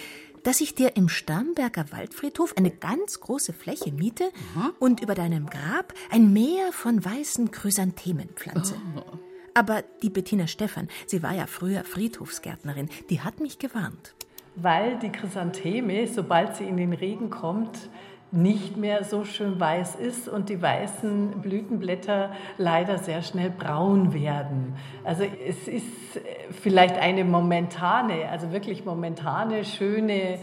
dass 0.43 0.62
ich 0.62 0.75
dir 0.75 0.95
im 0.95 1.10
Starnberger 1.10 1.91
Waldfriedhof 1.91 2.56
eine 2.58 2.71
ganz 2.71 3.19
große 3.19 3.54
Fläche 3.54 3.91
miete 3.91 4.32
mhm. 4.56 4.73
und 4.80 5.02
über 5.02 5.15
deinem 5.15 5.47
Grab 5.47 5.93
ein 6.12 6.34
Meer 6.34 6.71
von 6.71 7.04
weißen 7.04 7.52
Chrysanthemen 7.52 8.30
pflanze. 8.30 8.75
Oh. 8.95 9.17
Aber 9.54 9.84
die 10.02 10.10
Bettina 10.10 10.47
Stephan, 10.47 10.88
sie 11.06 11.23
war 11.23 11.34
ja 11.34 11.47
früher 11.47 11.84
Friedhofsgärtnerin, 11.84 12.89
die 13.10 13.21
hat 13.21 13.39
mich 13.39 13.60
gewarnt 13.60 14.13
weil 14.62 14.97
die 14.99 15.10
Chrysantheme, 15.10 16.08
sobald 16.08 16.56
sie 16.56 16.65
in 16.65 16.78
den 16.78 16.93
Regen 16.93 17.30
kommt, 17.30 17.89
nicht 18.32 18.78
mehr 18.78 19.04
so 19.04 19.24
schön 19.26 19.60
weiß 19.60 19.96
ist 19.96 20.30
und 20.30 20.50
die 20.50 20.62
weißen 20.62 21.42
Blütenblätter 21.42 22.32
leider 22.58 22.98
sehr 23.00 23.24
schnell 23.24 23.50
braun 23.50 24.13
werden. 24.13 24.76
Also 25.04 25.24
es 25.24 25.68
ist 25.68 26.22
vielleicht 26.62 26.98
eine 26.98 27.24
momentane, 27.24 28.30
also 28.30 28.52
wirklich 28.52 28.86
momentane, 28.86 29.65
schöne 29.65 30.39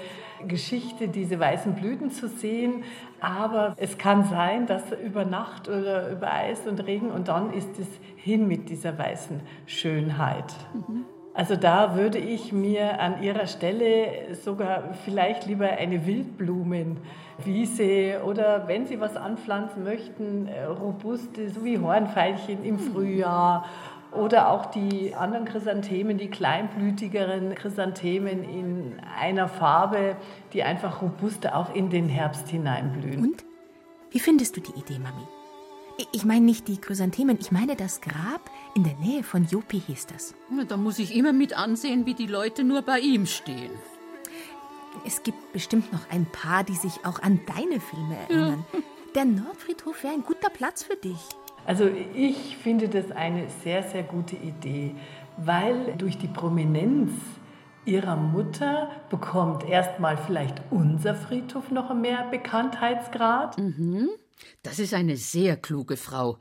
Geschichte, 0.46 1.08
diese 1.08 1.38
weißen 1.38 1.74
Blüten 1.74 2.10
zu 2.10 2.28
sehen, 2.28 2.84
aber 3.20 3.74
es 3.78 3.96
kann 3.98 4.24
sein, 4.24 4.66
dass 4.66 4.82
über 4.92 5.24
Nacht 5.24 5.68
oder 5.68 6.10
über 6.10 6.32
Eis 6.32 6.66
und 6.66 6.84
Regen 6.86 7.10
und 7.10 7.28
dann 7.28 7.52
ist 7.52 7.78
es 7.78 7.86
hin 8.16 8.46
mit 8.46 8.68
dieser 8.68 8.98
weißen 8.98 9.40
Schönheit. 9.66 10.54
Mhm. 10.74 11.04
Also 11.36 11.54
da 11.54 11.96
würde 11.96 12.16
ich 12.16 12.50
mir 12.50 12.98
an 12.98 13.22
Ihrer 13.22 13.46
Stelle 13.46 14.34
sogar 14.42 14.94
vielleicht 15.04 15.44
lieber 15.44 15.68
eine 15.68 16.06
Wildblumenwiese 16.06 18.22
oder 18.24 18.66
wenn 18.68 18.86
Sie 18.86 18.98
was 19.00 19.16
anpflanzen 19.16 19.84
möchten, 19.84 20.48
robuste, 20.80 21.50
so 21.50 21.62
wie 21.62 21.78
Hornfeilchen 21.78 22.64
im 22.64 22.78
Frühjahr 22.78 23.66
oder 24.12 24.50
auch 24.50 24.64
die 24.66 25.14
anderen 25.14 25.44
Chrysanthemen, 25.44 26.16
die 26.16 26.28
kleinblütigeren 26.28 27.54
Chrysanthemen 27.54 28.42
in 28.42 28.94
einer 29.20 29.46
Farbe, 29.46 30.16
die 30.54 30.62
einfach 30.62 31.02
robuster 31.02 31.54
auch 31.54 31.74
in 31.74 31.90
den 31.90 32.08
Herbst 32.08 32.48
hineinblühen. 32.48 33.22
Und? 33.22 33.44
Wie 34.10 34.20
findest 34.20 34.56
du 34.56 34.62
die 34.62 34.72
Idee, 34.80 34.98
Mami? 34.98 35.26
Ich 36.12 36.24
meine 36.24 36.46
nicht 36.46 36.66
die 36.68 36.78
Chrysanthemen, 36.78 37.36
ich 37.40 37.52
meine 37.52 37.76
das 37.76 38.00
Grab 38.00 38.40
in 38.76 38.84
der 38.84 38.94
Nähe 38.96 39.22
von 39.22 39.46
Jopi 39.46 39.80
hieß 39.80 40.06
das. 40.06 40.34
Da 40.68 40.76
muss 40.76 40.98
ich 40.98 41.16
immer 41.16 41.32
mit 41.32 41.56
ansehen, 41.56 42.04
wie 42.04 42.12
die 42.12 42.26
Leute 42.26 42.62
nur 42.62 42.82
bei 42.82 42.98
ihm 43.00 43.24
stehen. 43.24 43.70
Es 45.06 45.22
gibt 45.22 45.54
bestimmt 45.54 45.94
noch 45.94 46.10
ein 46.10 46.26
paar, 46.26 46.62
die 46.62 46.74
sich 46.74 47.06
auch 47.06 47.22
an 47.22 47.40
deine 47.46 47.80
Filme 47.80 48.16
erinnern. 48.28 48.66
Ja. 48.74 48.80
Der 49.14 49.24
Nordfriedhof 49.24 50.04
wäre 50.04 50.12
ein 50.12 50.22
guter 50.22 50.50
Platz 50.50 50.82
für 50.82 50.96
dich. 50.96 51.18
Also 51.64 51.88
ich 52.14 52.58
finde 52.58 52.90
das 52.90 53.10
eine 53.12 53.48
sehr, 53.64 53.82
sehr 53.82 54.02
gute 54.02 54.36
Idee, 54.36 54.94
weil 55.38 55.94
durch 55.96 56.18
die 56.18 56.28
Prominenz 56.28 57.12
ihrer 57.86 58.16
Mutter 58.16 58.90
bekommt 59.08 59.66
erstmal 59.66 60.18
vielleicht 60.18 60.60
unser 60.70 61.14
Friedhof 61.14 61.70
noch 61.70 61.94
mehr 61.94 62.28
Bekanntheitsgrad. 62.30 63.56
Mhm. 63.56 64.10
Das 64.62 64.78
ist 64.78 64.92
eine 64.92 65.16
sehr 65.16 65.56
kluge 65.56 65.96
Frau. 65.96 66.36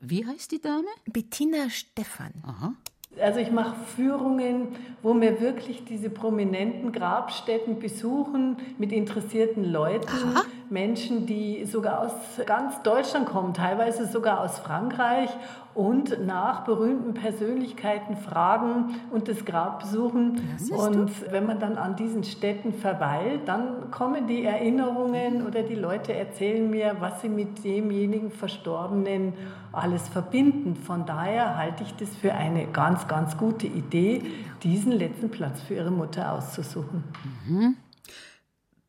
Wie 0.00 0.26
heißt 0.26 0.52
die 0.52 0.60
Dame? 0.60 0.88
Bettina 1.06 1.70
Stephan. 1.70 2.32
Aha. 2.46 2.74
Also 3.20 3.40
ich 3.40 3.50
mache 3.50 3.74
Führungen, 3.96 4.76
wo 5.02 5.18
wir 5.18 5.40
wirklich 5.40 5.84
diese 5.84 6.10
prominenten 6.10 6.92
Grabstätten 6.92 7.78
besuchen 7.80 8.58
mit 8.76 8.92
interessierten 8.92 9.64
Leuten, 9.64 10.06
Aha. 10.08 10.44
Menschen, 10.70 11.26
die 11.26 11.64
sogar 11.64 12.00
aus 12.00 12.12
ganz 12.46 12.82
Deutschland 12.82 13.26
kommen, 13.26 13.54
teilweise 13.54 14.06
sogar 14.06 14.40
aus 14.40 14.58
Frankreich 14.58 15.30
und 15.74 16.26
nach 16.26 16.64
berühmten 16.64 17.14
Persönlichkeiten 17.14 18.16
fragen 18.16 18.96
und 19.10 19.28
das 19.28 19.44
Grab 19.44 19.80
besuchen. 19.80 20.40
Und 20.70 21.30
wenn 21.30 21.46
man 21.46 21.60
dann 21.60 21.78
an 21.78 21.96
diesen 21.96 22.24
Städten 22.24 22.72
verweilt, 22.72 23.42
dann 23.46 23.90
kommen 23.90 24.26
die 24.26 24.44
Erinnerungen 24.44 25.46
oder 25.46 25.62
die 25.62 25.76
Leute 25.76 26.12
erzählen 26.12 26.68
mir, 26.68 26.96
was 26.98 27.20
sie 27.22 27.28
mit 27.28 27.64
demjenigen 27.64 28.30
Verstorbenen 28.30 29.34
alles 29.72 30.08
verbinden. 30.08 30.74
Von 30.74 31.06
daher 31.06 31.56
halte 31.56 31.84
ich 31.84 31.94
das 31.94 32.08
für 32.16 32.34
eine 32.34 32.66
ganz, 32.66 33.06
ganz 33.06 33.36
gute 33.36 33.66
Idee, 33.66 34.22
diesen 34.62 34.92
letzten 34.92 35.30
Platz 35.30 35.60
für 35.60 35.74
ihre 35.74 35.92
Mutter 35.92 36.32
auszusuchen. 36.32 37.04
Mhm. 37.46 37.76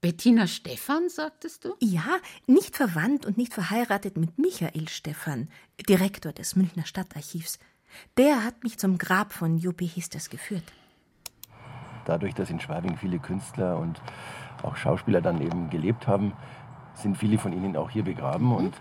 Bettina 0.01 0.47
Stephan, 0.47 1.09
sagtest 1.09 1.65
du? 1.65 1.75
Ja, 1.81 2.19
nicht 2.47 2.77
verwandt 2.77 3.25
und 3.25 3.37
nicht 3.37 3.53
verheiratet 3.53 4.15
mit 4.15 4.39
Michael 4.39 4.87
Stephan, 4.87 5.49
Direktor 5.89 6.31
des 6.31 6.55
Münchner 6.55 6.85
Stadtarchivs. 6.85 7.59
Der 8.17 8.45
hat 8.45 8.63
mich 8.63 8.79
zum 8.79 8.97
Grab 8.97 9.33
von 9.33 9.57
Juppie 9.57 9.87
Histers 9.87 10.29
geführt. 10.29 10.63
Dadurch, 12.05 12.33
dass 12.33 12.49
in 12.49 12.61
Schwabing 12.61 12.95
viele 12.95 13.19
Künstler 13.19 13.77
und 13.77 14.01
auch 14.63 14.77
Schauspieler 14.77 15.19
dann 15.19 15.41
eben 15.41 15.69
gelebt 15.69 16.07
haben, 16.07 16.31
sind 16.93 17.17
viele 17.17 17.37
von 17.37 17.51
ihnen 17.51 17.75
auch 17.75 17.89
hier 17.89 18.03
begraben. 18.03 18.45
Mhm. 18.45 18.55
Und, 18.55 18.75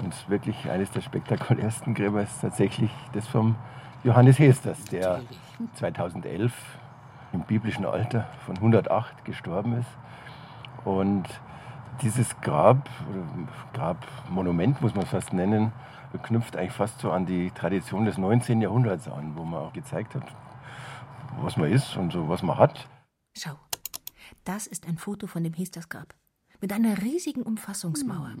und 0.00 0.28
wirklich 0.30 0.70
eines 0.70 0.92
der 0.92 1.00
spektakulärsten 1.00 1.94
Gräber 1.94 2.22
ist 2.22 2.40
tatsächlich 2.40 2.92
das 3.12 3.26
vom 3.26 3.56
Johannes 4.04 4.38
Hesters, 4.38 4.84
der 4.84 5.22
2011 5.74 6.52
im 7.32 7.42
biblischen 7.42 7.86
Alter 7.86 8.28
von 8.46 8.54
108 8.54 9.24
gestorben 9.24 9.76
ist. 9.76 9.90
Und 10.84 11.28
dieses 12.02 12.40
Grab, 12.40 12.88
Grabmonument 13.74 14.80
muss 14.80 14.94
man 14.94 15.06
fast 15.06 15.32
nennen, 15.32 15.72
knüpft 16.22 16.56
eigentlich 16.56 16.72
fast 16.72 17.00
so 17.00 17.10
an 17.10 17.26
die 17.26 17.50
Tradition 17.50 18.04
des 18.04 18.18
19. 18.18 18.60
Jahrhunderts 18.62 19.08
an, 19.08 19.36
wo 19.36 19.44
man 19.44 19.60
auch 19.60 19.72
gezeigt 19.72 20.14
hat, 20.14 20.24
was 21.40 21.56
man 21.56 21.70
ist 21.70 21.96
und 21.96 22.12
so, 22.12 22.28
was 22.28 22.42
man 22.42 22.58
hat. 22.58 22.88
Schau, 23.36 23.52
das 24.44 24.66
ist 24.66 24.88
ein 24.88 24.98
Foto 24.98 25.26
von 25.26 25.44
dem 25.44 25.52
Hestersgrab 25.52 26.14
mit 26.60 26.72
einer 26.72 27.00
riesigen 27.02 27.42
Umfassungsmauer. 27.42 28.32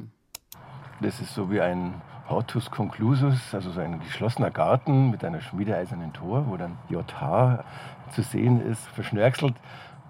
Das 1.00 1.20
ist 1.20 1.34
so 1.34 1.50
wie 1.50 1.60
ein 1.60 2.02
Hortus 2.28 2.70
conclusus, 2.70 3.54
also 3.54 3.70
so 3.70 3.80
ein 3.80 4.00
geschlossener 4.00 4.50
Garten 4.50 5.10
mit 5.10 5.24
einer 5.24 5.40
schmiedeeisernen 5.40 6.12
Tor, 6.12 6.46
wo 6.48 6.56
dann 6.56 6.78
JH 6.88 7.64
zu 8.12 8.22
sehen 8.22 8.60
ist, 8.60 8.86
verschnörkelt. 8.88 9.54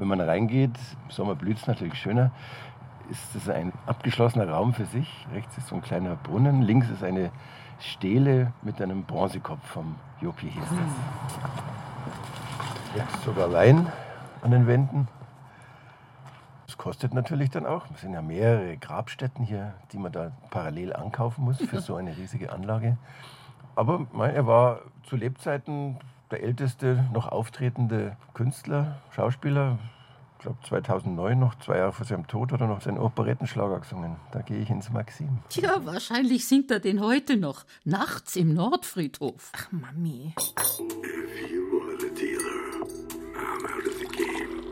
Wenn 0.00 0.08
man 0.08 0.20
reingeht, 0.22 0.78
im 1.04 1.10
Sommer 1.10 1.34
blüht 1.34 1.58
es 1.58 1.66
natürlich 1.66 1.94
schöner, 1.96 2.30
ist 3.10 3.36
es 3.36 3.50
ein 3.50 3.70
abgeschlossener 3.84 4.48
Raum 4.48 4.72
für 4.72 4.86
sich. 4.86 5.26
Rechts 5.34 5.58
ist 5.58 5.66
so 5.66 5.74
ein 5.74 5.82
kleiner 5.82 6.16
Brunnen, 6.16 6.62
links 6.62 6.88
ist 6.88 7.04
eine 7.04 7.30
Stele 7.78 8.54
mit 8.62 8.80
einem 8.80 9.04
Bronzekopf 9.04 9.62
vom 9.62 9.96
Jopi 10.22 10.48
hieß 10.48 10.62
das. 10.62 10.78
Jetzt 12.96 13.22
sogar 13.24 13.52
Wein 13.52 13.92
an 14.40 14.52
den 14.52 14.66
Wänden. 14.66 15.06
Das 16.66 16.78
kostet 16.78 17.12
natürlich 17.12 17.50
dann 17.50 17.66
auch. 17.66 17.84
Es 17.94 18.00
sind 18.00 18.14
ja 18.14 18.22
mehrere 18.22 18.78
Grabstätten 18.78 19.44
hier, 19.44 19.74
die 19.92 19.98
man 19.98 20.12
da 20.12 20.32
parallel 20.48 20.94
ankaufen 20.94 21.44
muss 21.44 21.58
für 21.58 21.80
so 21.82 21.96
eine 21.96 22.16
riesige 22.16 22.52
Anlage. 22.52 22.96
Aber 23.74 24.06
er 24.14 24.46
war 24.46 24.80
zu 25.02 25.16
Lebzeiten 25.16 25.98
der 26.30 26.42
älteste 26.42 27.04
noch 27.12 27.28
auftretende 27.28 28.16
Künstler, 28.34 29.00
Schauspieler. 29.10 29.78
Ich 30.38 30.44
glaube 30.44 30.58
2009 30.66 31.38
noch, 31.38 31.58
zwei 31.58 31.76
Jahre 31.78 31.92
vor 31.92 32.06
seinem 32.06 32.26
Tod, 32.26 32.52
oder 32.52 32.66
noch 32.66 32.80
seinen 32.80 32.98
Operettenschlager 32.98 33.80
gesungen. 33.80 34.16
Da 34.32 34.40
gehe 34.40 34.58
ich 34.58 34.70
ins 34.70 34.90
Maxim. 34.90 35.40
Ja, 35.50 35.84
wahrscheinlich 35.84 36.48
singt 36.48 36.70
er 36.70 36.80
den 36.80 37.02
heute 37.02 37.36
noch. 37.36 37.64
Nachts 37.84 38.36
im 38.36 38.54
Nordfriedhof. 38.54 39.52
Ach, 39.54 39.70
Mami. 39.70 40.34
If 40.38 41.50
you 41.50 41.82
are 41.82 41.98
the 42.00 42.14
dealer, 42.14 42.86
I'm 43.36 43.64
out 43.66 43.86
of 43.86 43.98
the 43.98 44.06
game. 44.06 44.62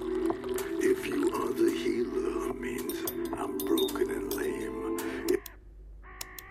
If 0.80 1.06
you 1.06 1.30
are 1.34 1.52
the 1.54 1.70
healer, 1.70 2.54
means 2.54 2.94
I'm 3.32 3.58
broken 3.58 4.08
and 4.10 4.32
lame. 4.32 4.96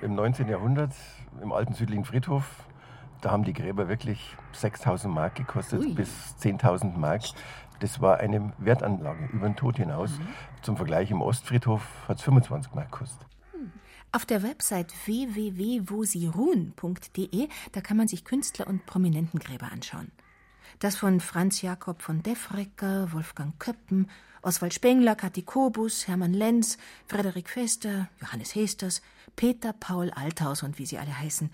Im 0.04 0.14
19. 0.14 0.48
Jahrhundert, 0.48 0.94
im 1.42 1.52
alten 1.52 1.74
südlichen 1.74 2.06
Friedhof, 2.06 2.46
da 3.22 3.32
haben 3.32 3.44
die 3.44 3.54
Gräber 3.54 3.88
wirklich 3.88 4.36
6000 4.54 5.14
Mark 5.14 5.36
gekostet 5.36 5.82
Ui. 5.82 5.94
bis 5.94 6.10
10.000 6.42 6.98
Mark. 6.98 7.24
Das 7.80 8.02
war 8.02 8.18
eine 8.18 8.54
Wertanlage 8.58 9.30
über 9.34 9.48
den 9.48 9.56
Tod 9.56 9.78
hinaus. 9.78 10.18
Mhm. 10.18 10.28
Zum 10.62 10.78
Vergleich 10.78 11.12
im 11.12 11.22
Ostfriedhof 11.22 11.82
hat 12.08 12.18
es 12.18 12.24
25 12.24 12.74
Mark 12.74 12.92
gekostet. 12.92 13.28
Auf 14.12 14.26
der 14.26 14.42
Website 14.42 14.94
www.wosieruhen.de, 15.06 17.50
da 17.74 17.82
kann 17.82 17.98
man 17.98 18.08
sich 18.08 18.24
Künstler- 18.24 18.68
und 18.68 18.86
Prominentengräber 18.86 19.70
anschauen. 19.72 20.12
Das 20.80 20.96
von 20.96 21.20
Franz 21.20 21.62
Jakob 21.62 22.02
von 22.02 22.24
Defrecker, 22.24 23.12
Wolfgang 23.12 23.60
Köppen, 23.60 24.10
Oswald 24.42 24.74
Spengler, 24.74 25.16
Kathi 25.16 25.42
Kobus, 25.42 26.08
Hermann 26.08 26.34
Lenz, 26.34 26.78
Frederik 27.08 27.50
Fester, 27.50 28.08
Johannes 28.22 28.56
Hesters, 28.56 29.02
Peter 29.36 29.74
Paul 29.74 30.10
Althaus 30.12 30.64
und 30.64 30.80
wie 30.80 30.86
sie 30.86 30.98
alle 30.98 31.20
heißen. 31.20 31.52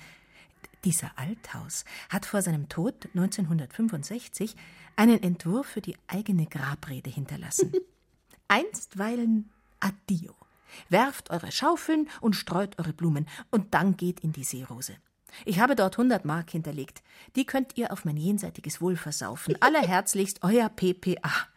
Dieser 0.83 1.11
Althaus 1.17 1.85
hat 2.09 2.25
vor 2.25 2.41
seinem 2.41 2.67
Tod 2.67 3.07
1965 3.15 4.55
einen 4.95 5.23
Entwurf 5.23 5.67
für 5.67 5.81
die 5.81 5.95
eigene 6.07 6.45
Grabrede 6.45 7.09
hinterlassen. 7.09 7.71
Einstweilen 8.47 9.49
Addio. 9.79 10.35
Werft 10.89 11.29
eure 11.29 11.51
Schaufeln 11.51 12.09
und 12.19 12.35
streut 12.35 12.77
eure 12.79 12.93
Blumen 12.93 13.27
und 13.51 13.73
dann 13.73 13.95
geht 13.95 14.19
in 14.19 14.33
die 14.33 14.43
Seerose. 14.43 14.95
Ich 15.45 15.59
habe 15.59 15.75
dort 15.75 15.95
100 15.95 16.25
Mark 16.25 16.51
hinterlegt. 16.51 17.01
Die 17.35 17.45
könnt 17.45 17.77
ihr 17.77 17.91
auf 17.91 18.05
mein 18.05 18.17
jenseitiges 18.17 18.81
Wohl 18.81 18.95
versaufen. 18.95 19.55
Allerherzlichst 19.61 20.43
euer 20.43 20.69
PPA. 20.69 21.47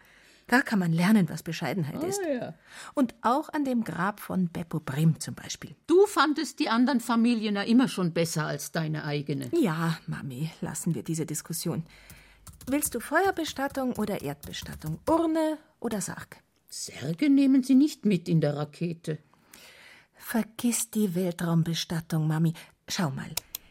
Da 0.48 0.62
kann 0.62 0.78
man 0.78 0.92
lernen, 0.92 1.28
was 1.28 1.42
Bescheidenheit 1.42 2.02
oh, 2.02 2.06
ist. 2.06 2.20
Ja. 2.24 2.54
Und 2.94 3.14
auch 3.22 3.48
an 3.48 3.64
dem 3.64 3.82
Grab 3.82 4.20
von 4.20 4.48
Beppo 4.48 4.78
Brim 4.78 5.18
zum 5.18 5.34
Beispiel. 5.34 5.74
Du 5.88 6.06
fandest 6.06 6.60
die 6.60 6.68
anderen 6.68 7.00
Familien 7.00 7.56
ja 7.56 7.62
immer 7.62 7.88
schon 7.88 8.12
besser 8.12 8.46
als 8.46 8.70
deine 8.70 9.04
eigene. 9.04 9.50
Ja, 9.52 9.98
Mami, 10.06 10.50
lassen 10.60 10.94
wir 10.94 11.02
diese 11.02 11.26
Diskussion. 11.26 11.84
Willst 12.68 12.94
du 12.94 13.00
Feuerbestattung 13.00 13.94
oder 13.94 14.22
Erdbestattung? 14.22 15.00
Urne 15.08 15.58
oder 15.80 16.00
Sarg? 16.00 16.38
Särge 16.68 17.28
nehmen 17.28 17.64
sie 17.64 17.74
nicht 17.74 18.04
mit 18.04 18.28
in 18.28 18.40
der 18.40 18.56
Rakete. 18.56 19.18
Vergiss 20.14 20.90
die 20.90 21.14
Weltraumbestattung, 21.14 22.26
Mami. 22.26 22.54
Schau 22.88 23.10
mal, 23.10 23.30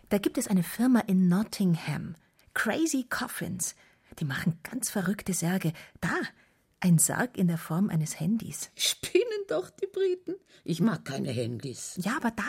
da 0.09 0.17
gibt 0.17 0.37
es 0.37 0.47
eine 0.47 0.63
Firma 0.63 0.99
in 1.01 1.27
Nottingham. 1.29 2.15
Crazy 2.53 3.05
Coffins. 3.09 3.75
Die 4.19 4.25
machen 4.25 4.59
ganz 4.63 4.89
verrückte 4.89 5.33
Särge. 5.33 5.73
Da, 5.99 6.09
ein 6.85 6.99
Sarg 6.99 7.35
in 7.35 7.47
der 7.47 7.57
Form 7.57 7.89
eines 7.89 8.19
Handys. 8.19 8.69
Spinnen 8.75 9.25
doch 9.47 9.71
die 9.71 9.87
Briten. 9.87 10.35
Ich 10.63 10.81
mag 10.81 11.03
keine 11.03 11.31
Handys. 11.31 11.95
Ja, 11.97 12.15
aber 12.15 12.29
da, 12.29 12.43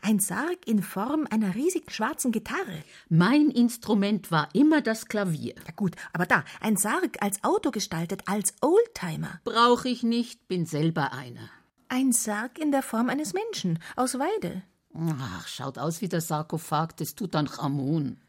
ein 0.00 0.18
Sarg 0.18 0.66
in 0.66 0.82
Form 0.82 1.28
einer 1.30 1.54
riesigen 1.54 1.90
schwarzen 1.90 2.32
Gitarre. 2.32 2.82
Mein 3.10 3.50
Instrument 3.50 4.30
war 4.30 4.48
immer 4.54 4.80
das 4.80 5.08
Klavier. 5.08 5.54
Ja 5.66 5.72
gut, 5.76 5.94
aber 6.14 6.24
da, 6.24 6.42
ein 6.62 6.78
Sarg 6.78 7.18
als 7.20 7.44
Auto 7.44 7.70
gestaltet, 7.70 8.22
als 8.24 8.54
Oldtimer. 8.62 9.40
Brauche 9.44 9.90
ich 9.90 10.02
nicht, 10.02 10.48
bin 10.48 10.64
selber 10.64 11.12
einer. 11.12 11.50
Ein 11.88 12.12
Sarg 12.12 12.58
in 12.58 12.72
der 12.72 12.82
Form 12.82 13.10
eines 13.10 13.34
Menschen, 13.34 13.78
aus 13.96 14.14
Weide. 14.14 14.62
Ach, 14.94 15.46
schaut 15.46 15.76
aus 15.76 16.00
wie 16.00 16.08
der 16.08 16.22
Sarkophag 16.22 16.96
des 16.96 17.14
Tutanchamun. 17.14 18.22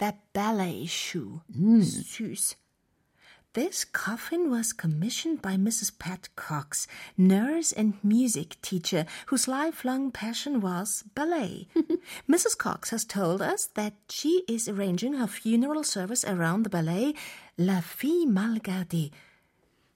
Der 0.00 0.14
Ballet 0.32 0.88
Shoe. 0.88 1.42
Hm. 1.52 1.82
Süß. 1.82 2.56
This 3.54 3.84
coffin 3.84 4.48
was 4.50 4.72
commissioned 4.72 5.42
by 5.42 5.56
Mrs. 5.56 5.98
Pat 5.98 6.30
Cox, 6.36 6.86
nurse 7.18 7.70
and 7.70 8.02
music 8.02 8.56
teacher 8.62 9.04
whose 9.26 9.46
lifelong 9.46 10.10
passion 10.10 10.62
was 10.62 11.04
ballet. 11.14 11.68
Mrs. 12.26 12.56
Cox 12.56 12.88
has 12.90 13.04
told 13.04 13.42
us 13.42 13.66
that 13.74 13.92
she 14.08 14.42
is 14.48 14.68
arranging 14.68 15.14
her 15.14 15.26
funeral 15.26 15.84
service 15.84 16.24
around 16.24 16.62
the 16.62 16.70
ballet 16.70 17.12
La 17.58 17.82
Fille 17.82 18.24
Mal 18.24 18.56
Gardée. 18.56 19.10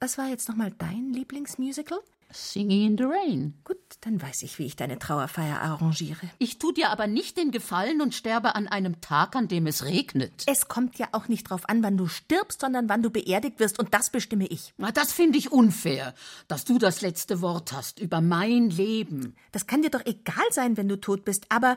Was 0.02 0.18
war 0.18 0.28
jetzt 0.28 0.50
nochmal 0.50 0.76
dein 0.76 1.14
Lieblingsmusical? 1.14 2.02
Singing 2.36 2.86
in 2.86 2.98
the 2.98 3.04
Rain. 3.04 3.54
Gut, 3.64 3.78
dann 4.02 4.20
weiß 4.20 4.42
ich, 4.42 4.58
wie 4.58 4.66
ich 4.66 4.76
deine 4.76 4.98
Trauerfeier 4.98 5.60
arrangiere. 5.60 6.28
Ich 6.38 6.58
tu 6.58 6.70
dir 6.70 6.90
aber 6.90 7.06
nicht 7.06 7.38
den 7.38 7.50
Gefallen 7.50 8.02
und 8.02 8.14
sterbe 8.14 8.54
an 8.54 8.68
einem 8.68 9.00
Tag, 9.00 9.34
an 9.34 9.48
dem 9.48 9.66
es 9.66 9.84
regnet. 9.84 10.44
Es 10.46 10.68
kommt 10.68 10.98
ja 10.98 11.08
auch 11.12 11.28
nicht 11.28 11.48
drauf 11.48 11.68
an, 11.68 11.82
wann 11.82 11.96
du 11.96 12.06
stirbst, 12.06 12.60
sondern 12.60 12.88
wann 12.90 13.02
du 13.02 13.10
beerdigt 13.10 13.58
wirst, 13.58 13.78
und 13.78 13.94
das 13.94 14.10
bestimme 14.10 14.46
ich. 14.46 14.74
Na, 14.76 14.92
das 14.92 15.12
finde 15.12 15.38
ich 15.38 15.50
unfair, 15.50 16.14
dass 16.46 16.66
du 16.66 16.78
das 16.78 17.00
letzte 17.00 17.40
Wort 17.40 17.72
hast 17.72 18.00
über 18.00 18.20
mein 18.20 18.68
Leben. 18.68 19.34
Das 19.52 19.66
kann 19.66 19.82
dir 19.82 19.90
doch 19.90 20.04
egal 20.04 20.46
sein, 20.50 20.76
wenn 20.76 20.88
du 20.88 21.00
tot 21.00 21.24
bist, 21.24 21.46
aber 21.48 21.76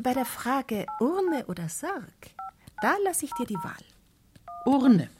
bei 0.00 0.14
der 0.14 0.26
Frage 0.26 0.86
Urne 1.00 1.46
oder 1.46 1.68
Sarg, 1.68 2.30
da 2.80 2.94
lasse 3.04 3.24
ich 3.24 3.32
dir 3.32 3.46
die 3.46 3.54
Wahl. 3.54 3.84
Urne. 4.66 5.10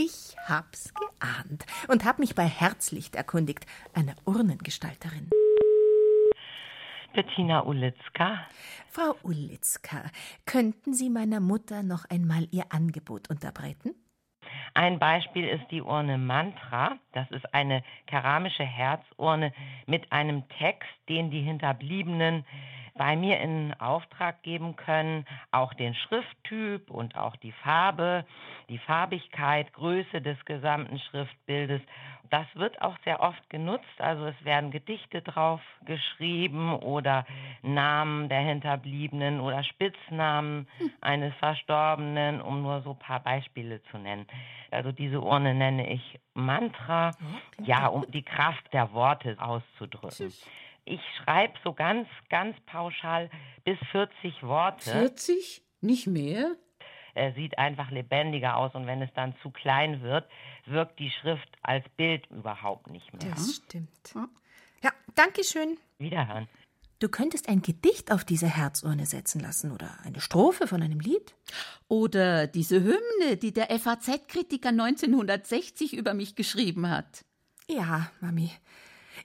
Ich 0.00 0.36
hab's 0.46 0.94
geahnt 0.94 1.66
und 1.88 2.04
hab 2.04 2.20
mich 2.20 2.36
bei 2.36 2.44
Herzlicht 2.44 3.16
erkundigt, 3.16 3.66
einer 3.94 4.14
Urnengestalterin. 4.26 5.28
Bettina 7.12 7.66
Ulitzka. 7.66 8.46
Frau 8.86 9.16
Ulitzka, 9.24 10.04
könnten 10.46 10.94
Sie 10.94 11.10
meiner 11.10 11.40
Mutter 11.40 11.82
noch 11.82 12.04
einmal 12.10 12.46
Ihr 12.52 12.66
Angebot 12.68 13.28
unterbreiten? 13.28 13.92
Ein 14.74 15.00
Beispiel 15.00 15.48
ist 15.48 15.68
die 15.72 15.82
Urne 15.82 16.16
Mantra. 16.16 16.96
Das 17.10 17.28
ist 17.32 17.52
eine 17.52 17.82
keramische 18.06 18.62
Herzurne 18.62 19.52
mit 19.86 20.12
einem 20.12 20.48
Text, 20.60 20.88
den 21.08 21.32
die 21.32 21.42
Hinterbliebenen 21.42 22.46
bei 22.98 23.16
mir 23.16 23.40
in 23.40 23.72
Auftrag 23.80 24.42
geben 24.42 24.76
können, 24.76 25.24
auch 25.52 25.72
den 25.72 25.94
Schrifttyp 25.94 26.90
und 26.90 27.16
auch 27.16 27.36
die 27.36 27.52
Farbe, 27.52 28.26
die 28.68 28.78
Farbigkeit, 28.78 29.72
Größe 29.72 30.20
des 30.20 30.44
gesamten 30.44 30.98
Schriftbildes. 30.98 31.80
Das 32.28 32.46
wird 32.54 32.82
auch 32.82 32.96
sehr 33.04 33.20
oft 33.20 33.48
genutzt, 33.48 33.86
also 33.98 34.26
es 34.26 34.44
werden 34.44 34.70
Gedichte 34.70 35.22
drauf 35.22 35.62
geschrieben 35.86 36.74
oder 36.74 37.24
Namen 37.62 38.28
der 38.28 38.40
Hinterbliebenen 38.40 39.40
oder 39.40 39.64
Spitznamen 39.64 40.68
eines 41.00 41.34
Verstorbenen, 41.36 42.42
um 42.42 42.62
nur 42.62 42.82
so 42.82 42.90
ein 42.90 42.98
paar 42.98 43.20
Beispiele 43.20 43.82
zu 43.84 43.96
nennen. 43.96 44.26
Also 44.70 44.92
diese 44.92 45.20
Urne 45.22 45.54
nenne 45.54 45.90
ich 45.90 46.20
Mantra, 46.34 47.12
ja, 47.64 47.86
um 47.86 48.04
die 48.10 48.22
Kraft 48.22 48.72
der 48.74 48.92
Worte 48.92 49.36
auszudrücken. 49.38 50.30
Ich 50.88 51.00
schreibe 51.22 51.54
so 51.62 51.72
ganz, 51.72 52.08
ganz 52.30 52.56
pauschal 52.66 53.30
bis 53.64 53.78
40 53.92 54.42
Worte. 54.42 54.90
40? 54.90 55.62
Nicht 55.80 56.06
mehr? 56.06 56.56
Er 57.14 57.34
sieht 57.34 57.58
einfach 57.58 57.90
lebendiger 57.90 58.56
aus 58.56 58.74
und 58.74 58.86
wenn 58.86 59.02
es 59.02 59.10
dann 59.14 59.34
zu 59.42 59.50
klein 59.50 60.02
wird, 60.02 60.28
wirkt 60.66 60.98
die 60.98 61.10
Schrift 61.10 61.48
als 61.62 61.84
Bild 61.96 62.26
überhaupt 62.30 62.88
nicht 62.88 63.12
mehr. 63.12 63.32
Das 63.32 63.56
stimmt. 63.56 64.14
Ja, 64.82 64.90
danke 65.14 65.44
schön. 65.44 65.78
Wiederhören. 65.98 66.48
Du 67.00 67.08
könntest 67.08 67.48
ein 67.48 67.62
Gedicht 67.62 68.10
auf 68.10 68.24
diese 68.24 68.48
Herzurne 68.48 69.06
setzen 69.06 69.40
lassen 69.40 69.70
oder 69.70 69.98
eine 70.04 70.20
Strophe 70.20 70.66
von 70.66 70.82
einem 70.82 70.98
Lied. 70.98 71.34
Oder 71.86 72.46
diese 72.48 72.82
Hymne, 72.82 73.36
die 73.36 73.52
der 73.52 73.66
FAZ-Kritiker 73.78 74.70
1960 74.70 75.94
über 75.94 76.14
mich 76.14 76.34
geschrieben 76.34 76.90
hat. 76.90 77.24
Ja, 77.68 78.10
Mami. 78.20 78.50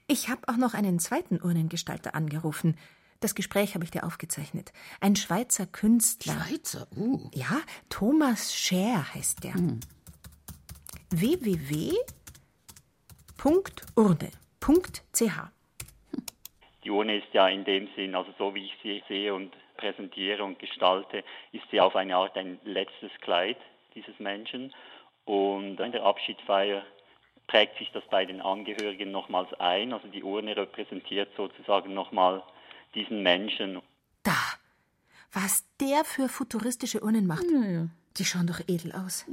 Ich 0.08 0.30
habe 0.30 0.42
auch 0.48 0.58
noch 0.58 0.74
einen 0.74 1.00
zweiten 1.00 1.42
Urnengestalter 1.42 2.13
angerufen. 2.16 2.78
Das 3.22 3.36
Gespräch 3.36 3.74
habe 3.74 3.86
ich 3.86 3.92
dir 3.92 4.04
aufgezeichnet. 4.04 4.74
Ein 5.00 5.16
Schweizer 5.16 5.66
Künstler. 5.66 6.34
Schweizer? 6.34 6.88
Uh. 6.98 7.30
Ja, 7.34 7.62
Thomas 7.89 8.54
Scher 8.54 9.13
heißt 9.13 9.46
der. 9.46 9.54
Hm. 9.54 9.80
www.urne.ch 11.10 11.63
Die 16.84 16.89
Urne 16.89 17.18
ist 17.20 17.34
ja 17.34 17.48
in 17.48 17.63
dem 17.63 17.88
Sinn, 17.96 18.13
also 18.13 18.34
so 18.38 18.54
wie 18.54 18.66
ich 18.66 18.74
sie 18.84 19.02
sehe 19.08 19.34
und 19.34 19.56
präsentiere 19.78 20.44
und 20.44 20.60
gestalte, 20.60 21.24
ist 21.54 21.63
sie 21.72 21.80
auf 21.80 21.96
eine 21.96 22.18
Art 22.18 22.36
ein 22.36 22.60
letztes 22.66 23.12
Kleid 23.22 23.58
dieses 23.96 24.20
Menschen. 24.20 24.74
Und 25.24 25.80
in 25.80 25.94
der 25.94 26.04
Abschiedsfeier 26.04 26.84
prägt 27.54 27.78
sich 27.78 27.92
das 27.92 28.04
bei 28.10 28.26
den 28.26 28.42
Angehörigen 28.42 29.12
nochmals 29.12 29.54
ein. 29.60 29.94
Also 29.94 30.08
die 30.08 30.24
Urne 30.24 30.58
repräsentiert 30.58 31.30
sozusagen 31.38 31.94
nochmal 31.94 32.42
diesen 32.96 33.22
Menschen. 33.22 33.80
Da! 34.24 34.32
Was 35.32 35.63
der 35.80 36.04
für 36.04 36.30
futuristische 36.30 37.04
Urnen 37.04 37.28
macht. 37.28 37.44
Ja. 37.44 37.86
Die 38.18 38.26
schauen 38.26 38.48
doch 38.48 38.60
edel 38.68 38.92
aus. 38.94 39.28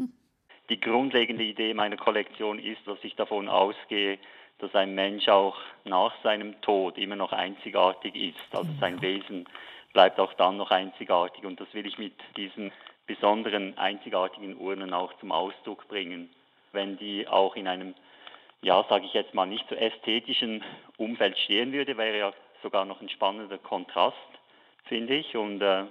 Die 0.68 0.78
grundlegende 0.78 1.44
Idee 1.44 1.72
meiner 1.72 1.96
Kollektion 1.96 2.58
ist, 2.58 2.86
dass 2.86 2.98
ich 3.02 3.16
davon 3.16 3.48
ausgehe, 3.48 4.18
dass 4.58 4.74
ein 4.74 4.94
Mensch 4.94 5.26
auch 5.28 5.56
nach 5.84 6.12
seinem 6.22 6.60
Tod 6.60 6.98
immer 6.98 7.16
noch 7.16 7.32
einzigartig 7.32 8.14
ist. 8.14 8.54
Also 8.54 8.68
sein 8.80 9.00
Wesen 9.00 9.46
bleibt 9.94 10.20
auch 10.20 10.34
dann 10.34 10.58
noch 10.58 10.70
einzigartig. 10.70 11.44
Und 11.44 11.58
das 11.58 11.72
will 11.72 11.86
ich 11.86 11.96
mit 11.96 12.14
diesen 12.36 12.70
besonderen, 13.06 13.78
einzigartigen 13.78 14.58
Urnen 14.58 14.92
auch 14.92 15.18
zum 15.20 15.32
Ausdruck 15.32 15.88
bringen. 15.88 16.28
Wenn 16.72 16.98
die 16.98 17.26
auch 17.26 17.56
in 17.56 17.66
einem, 17.66 17.94
ja, 18.62 18.84
sage 18.88 19.06
ich 19.06 19.14
jetzt 19.14 19.34
mal, 19.34 19.46
nicht 19.46 19.66
so 19.68 19.74
ästhetischen 19.74 20.62
Umfeld 20.96 21.38
stehen 21.38 21.72
würde, 21.72 21.96
wäre 21.96 22.18
ja 22.18 22.32
sogar 22.62 22.84
noch 22.84 23.00
ein 23.00 23.08
spannender 23.08 23.58
Kontrast, 23.58 24.16
finde 24.84 25.16
ich. 25.16 25.36
Und 25.36 25.62
äh, 25.62 25.84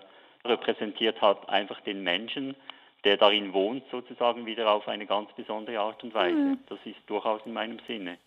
repräsentiert 0.45 1.21
halt 1.21 1.49
einfach 1.49 1.81
den 1.81 2.03
Menschen, 2.03 2.55
der 3.03 3.17
darin 3.17 3.53
wohnt, 3.53 3.83
sozusagen 3.91 4.45
wieder 4.45 4.71
auf 4.71 4.87
eine 4.87 5.05
ganz 5.05 5.31
besondere 5.33 5.79
Art 5.79 6.03
und 6.03 6.13
Weise. 6.13 6.35
Mhm. 6.35 6.59
Das 6.67 6.79
ist 6.85 6.97
durchaus 7.07 7.41
in 7.45 7.53
meinem 7.53 7.79
Sinne. 7.87 8.17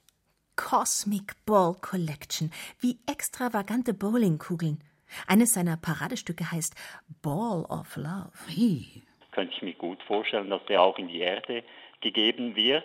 Cosmic 0.57 1.35
Ball 1.47 1.75
Collection. 1.81 2.51
Wie 2.81 2.99
extravagante 3.11 3.95
Bowlingkugeln. 3.95 4.83
Eines 5.27 5.55
seiner 5.55 5.77
Paradestücke 5.77 6.51
heißt 6.51 6.75
Ball 7.23 7.65
of 7.69 7.97
Love. 7.97 8.33
Könnte 9.31 9.55
ich 9.55 9.63
mir 9.63 9.75
gut 9.75 10.03
vorstellen, 10.03 10.51
dass 10.51 10.65
der 10.67 10.83
auch 10.83 10.99
in 10.99 11.09
die 11.09 11.21
Erde 11.21 11.65
gegeben 12.01 12.57
wird. 12.57 12.85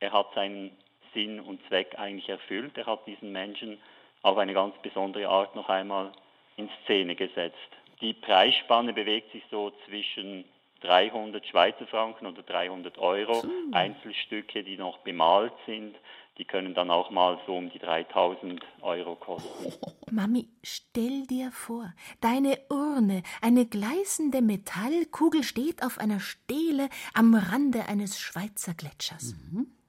Er 0.00 0.12
hat 0.12 0.28
seinen 0.34 0.70
Sinn 1.14 1.40
und 1.40 1.60
Zweck 1.68 1.98
eigentlich 1.98 2.28
erfüllt. 2.28 2.76
Er 2.76 2.86
hat 2.86 3.06
diesen 3.06 3.32
Menschen 3.32 3.78
auf 4.22 4.38
eine 4.38 4.54
ganz 4.54 4.74
besondere 4.82 5.28
Art 5.28 5.54
noch 5.54 5.68
einmal 5.68 6.12
in 6.56 6.68
Szene 6.84 7.14
gesetzt. 7.14 7.56
Die 8.00 8.14
Preisspanne 8.14 8.92
bewegt 8.92 9.32
sich 9.32 9.42
so 9.50 9.72
zwischen 9.86 10.44
300 10.80 11.46
Schweizer 11.46 11.86
Franken 11.86 12.26
oder 12.26 12.42
300 12.42 12.98
Euro. 12.98 13.42
Einzelstücke, 13.72 14.64
die 14.64 14.76
noch 14.76 14.98
bemalt 14.98 15.52
sind, 15.66 15.96
die 16.38 16.46
können 16.46 16.74
dann 16.74 16.90
auch 16.90 17.10
mal 17.10 17.38
so 17.46 17.54
um 17.54 17.70
die 17.70 17.78
3000 17.78 18.62
Euro 18.80 19.14
kosten. 19.16 19.74
Mami, 20.10 20.48
stell 20.62 21.26
dir 21.26 21.50
vor, 21.52 21.92
deine 22.22 22.58
Urne, 22.70 23.22
eine 23.42 23.66
gleißende 23.66 24.40
Metallkugel 24.40 25.42
steht 25.42 25.82
auf 25.84 25.98
einer 25.98 26.18
Stele 26.18 26.88
am 27.12 27.34
Rande 27.34 27.86
eines 27.86 28.18
Schweizer 28.18 28.72
Gletschers. 28.72 29.34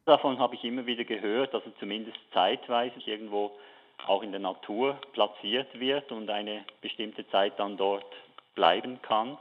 Davon 0.06 0.40
habe 0.40 0.56
ich 0.56 0.64
immer 0.64 0.88
wieder 0.88 1.04
gehört, 1.04 1.54
dass 1.54 1.64
er 1.66 1.76
zumindest 1.78 2.18
zeitweise 2.34 3.00
irgendwo 3.06 3.52
auch 4.08 4.24
in 4.24 4.32
der 4.32 4.40
Natur 4.40 4.98
platziert 5.14 5.80
wird 5.80 6.12
und 6.12 6.30
eine 6.30 6.66
bestimmte 6.82 7.28
Zeit 7.30 7.60
dann 7.60 7.78
dort 7.78 8.06
bleiben 8.56 9.00
kann. 9.04 9.38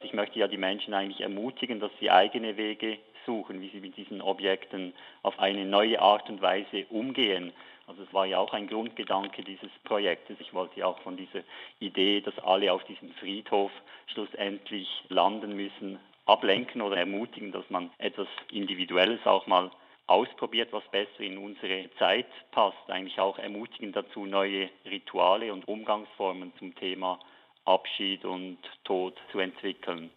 Ich 0.00 0.14
möchte 0.14 0.38
ja 0.38 0.48
die 0.48 0.56
Menschen 0.56 0.94
eigentlich 0.94 1.20
ermutigen, 1.20 1.78
dass 1.78 1.90
sie 2.00 2.10
eigene 2.10 2.56
Wege 2.56 2.98
suchen, 3.26 3.60
wie 3.60 3.68
sie 3.68 3.80
mit 3.80 3.96
diesen 3.98 4.22
Objekten 4.22 4.94
auf 5.22 5.38
eine 5.38 5.66
neue 5.66 6.00
Art 6.00 6.28
und 6.30 6.40
Weise 6.40 6.86
umgehen. 6.88 7.52
Also 7.86 8.02
es 8.02 8.14
war 8.14 8.24
ja 8.24 8.38
auch 8.38 8.54
ein 8.54 8.68
Grundgedanke 8.68 9.42
dieses 9.42 9.70
Projektes. 9.84 10.38
Ich 10.40 10.54
wollte 10.54 10.80
ja 10.80 10.86
auch 10.86 10.98
von 11.00 11.18
dieser 11.18 11.40
Idee, 11.80 12.22
dass 12.22 12.38
alle 12.38 12.72
auf 12.72 12.82
diesem 12.84 13.12
Friedhof 13.14 13.70
schlussendlich 14.06 14.88
landen 15.08 15.54
müssen, 15.54 15.98
ablenken 16.24 16.80
oder 16.80 16.96
ermutigen, 16.96 17.52
dass 17.52 17.68
man 17.68 17.90
etwas 17.98 18.28
Individuelles 18.50 19.20
auch 19.26 19.46
mal 19.46 19.70
ausprobiert, 20.06 20.72
was 20.72 20.82
besser 20.90 21.20
in 21.20 21.38
unsere 21.38 21.88
Zeit 21.98 22.26
passt. 22.50 22.88
Eigentlich 22.88 23.18
auch 23.18 23.38
ermutigen 23.38 23.92
dazu, 23.92 24.26
neue 24.26 24.68
Rituale 24.84 25.52
und 25.52 25.66
Umgangsformen 25.68 26.52
zum 26.58 26.74
Thema 26.74 27.18
Abschied 27.64 28.24
und 28.24 28.58
Tod 28.84 29.16
zu 29.30 29.38
entwickeln. 29.38 30.10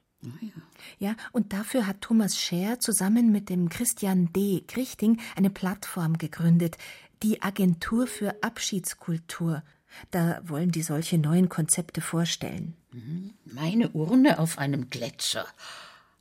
Ja, 0.97 1.15
und 1.33 1.53
dafür 1.53 1.85
hat 1.85 2.01
Thomas 2.01 2.39
Scher 2.39 2.79
zusammen 2.79 3.31
mit 3.31 3.49
dem 3.49 3.69
Christian 3.69 4.31
D. 4.33 4.63
Grichting 4.67 5.21
eine 5.35 5.51
Plattform 5.51 6.17
gegründet, 6.17 6.77
die 7.21 7.41
Agentur 7.43 8.07
für 8.07 8.35
Abschiedskultur. 8.41 9.63
Da 10.11 10.41
wollen 10.43 10.71
die 10.71 10.81
solche 10.81 11.17
neuen 11.17 11.47
Konzepte 11.47 12.01
vorstellen. 12.01 12.75
Meine 13.45 13.89
Urne 13.89 14.39
auf 14.39 14.57
einem 14.57 14.89
Gletscher. 14.89 15.45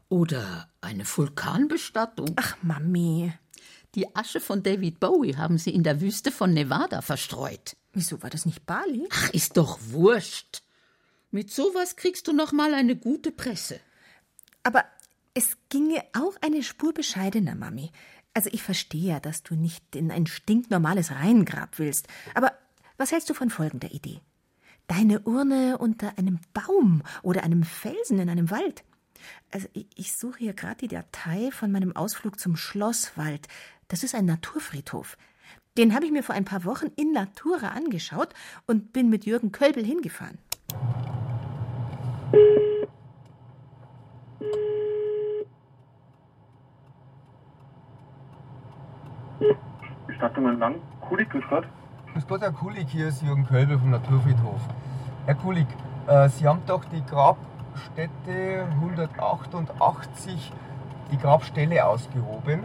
Oder 0.08 0.68
eine 0.80 1.04
Vulkanbestattung. 1.04 2.34
Ach, 2.36 2.56
Mami. 2.62 3.32
Die 3.94 4.14
Asche 4.16 4.40
von 4.40 4.62
David 4.62 4.98
Bowie 4.98 5.36
haben 5.36 5.58
sie 5.58 5.70
in 5.70 5.84
der 5.84 6.00
Wüste 6.00 6.32
von 6.32 6.52
Nevada 6.52 7.00
verstreut. 7.00 7.76
Wieso 7.92 8.22
war 8.22 8.30
das 8.30 8.44
nicht 8.44 8.66
Bali? 8.66 9.06
Ach, 9.10 9.30
ist 9.30 9.56
doch 9.56 9.78
wurscht. 9.90 10.62
Mit 11.30 11.52
sowas 11.52 11.96
kriegst 11.96 12.26
du 12.26 12.32
noch 12.32 12.52
mal 12.52 12.74
eine 12.74 12.96
gute 12.96 13.30
Presse. 13.30 13.78
Aber 14.64 14.84
es 15.34 15.56
ginge 15.68 16.02
auch 16.12 16.34
eine 16.40 16.62
Spur 16.62 16.92
bescheidener, 16.92 17.54
Mami. 17.54 17.90
Also 18.34 18.50
ich 18.52 18.62
verstehe 18.62 19.10
ja, 19.10 19.20
dass 19.20 19.44
du 19.44 19.54
nicht 19.54 19.94
in 19.94 20.10
ein 20.10 20.26
stinknormales 20.26 21.12
Reihengrab 21.12 21.78
willst. 21.78 22.08
Aber 22.34 22.52
was 22.96 23.12
hältst 23.12 23.30
du 23.30 23.34
von 23.34 23.50
folgender 23.50 23.92
Idee? 23.92 24.20
Deine 24.88 25.20
Urne 25.20 25.78
unter 25.78 26.18
einem 26.18 26.40
Baum 26.52 27.02
oder 27.22 27.44
einem 27.44 27.62
Felsen 27.62 28.18
in 28.18 28.28
einem 28.28 28.50
Wald. 28.50 28.84
Also 29.50 29.68
ich, 29.72 29.86
ich 29.94 30.12
suche 30.12 30.38
hier 30.38 30.52
gerade 30.52 30.76
die 30.76 30.88
Datei 30.88 31.50
von 31.50 31.70
meinem 31.70 31.94
Ausflug 31.94 32.38
zum 32.38 32.56
Schlosswald. 32.56 33.48
Das 33.88 34.02
ist 34.02 34.14
ein 34.14 34.24
Naturfriedhof. 34.24 35.16
Den 35.76 35.94
habe 35.94 36.06
ich 36.06 36.12
mir 36.12 36.22
vor 36.22 36.34
ein 36.34 36.44
paar 36.44 36.64
Wochen 36.64 36.86
in 36.96 37.12
Natura 37.12 37.68
angeschaut 37.68 38.28
und 38.66 38.92
bin 38.92 39.10
mit 39.10 39.26
Jürgen 39.26 39.50
Kölbel 39.50 39.84
hingefahren. 39.84 40.38
Bestattungen 50.06 50.58
lang. 50.58 50.76
Kulik, 51.00 51.30
grüß 51.30 51.44
Gott. 51.50 51.64
Grüß 52.12 52.26
Gott, 52.28 52.40
Herr 52.40 52.52
Kulik, 52.52 52.88
hier 52.88 53.08
ist 53.08 53.22
Jürgen 53.22 53.46
Kölbel 53.46 53.78
vom 53.78 53.90
Naturfriedhof. 53.90 54.60
Herr 55.26 55.34
Kulik, 55.34 55.66
äh, 56.06 56.28
Sie 56.28 56.46
haben 56.46 56.62
doch 56.66 56.84
die 56.84 57.04
Grabstätte 57.04 58.68
188, 58.80 60.52
die 61.10 61.18
Grabstelle 61.18 61.84
ausgehoben. 61.84 62.62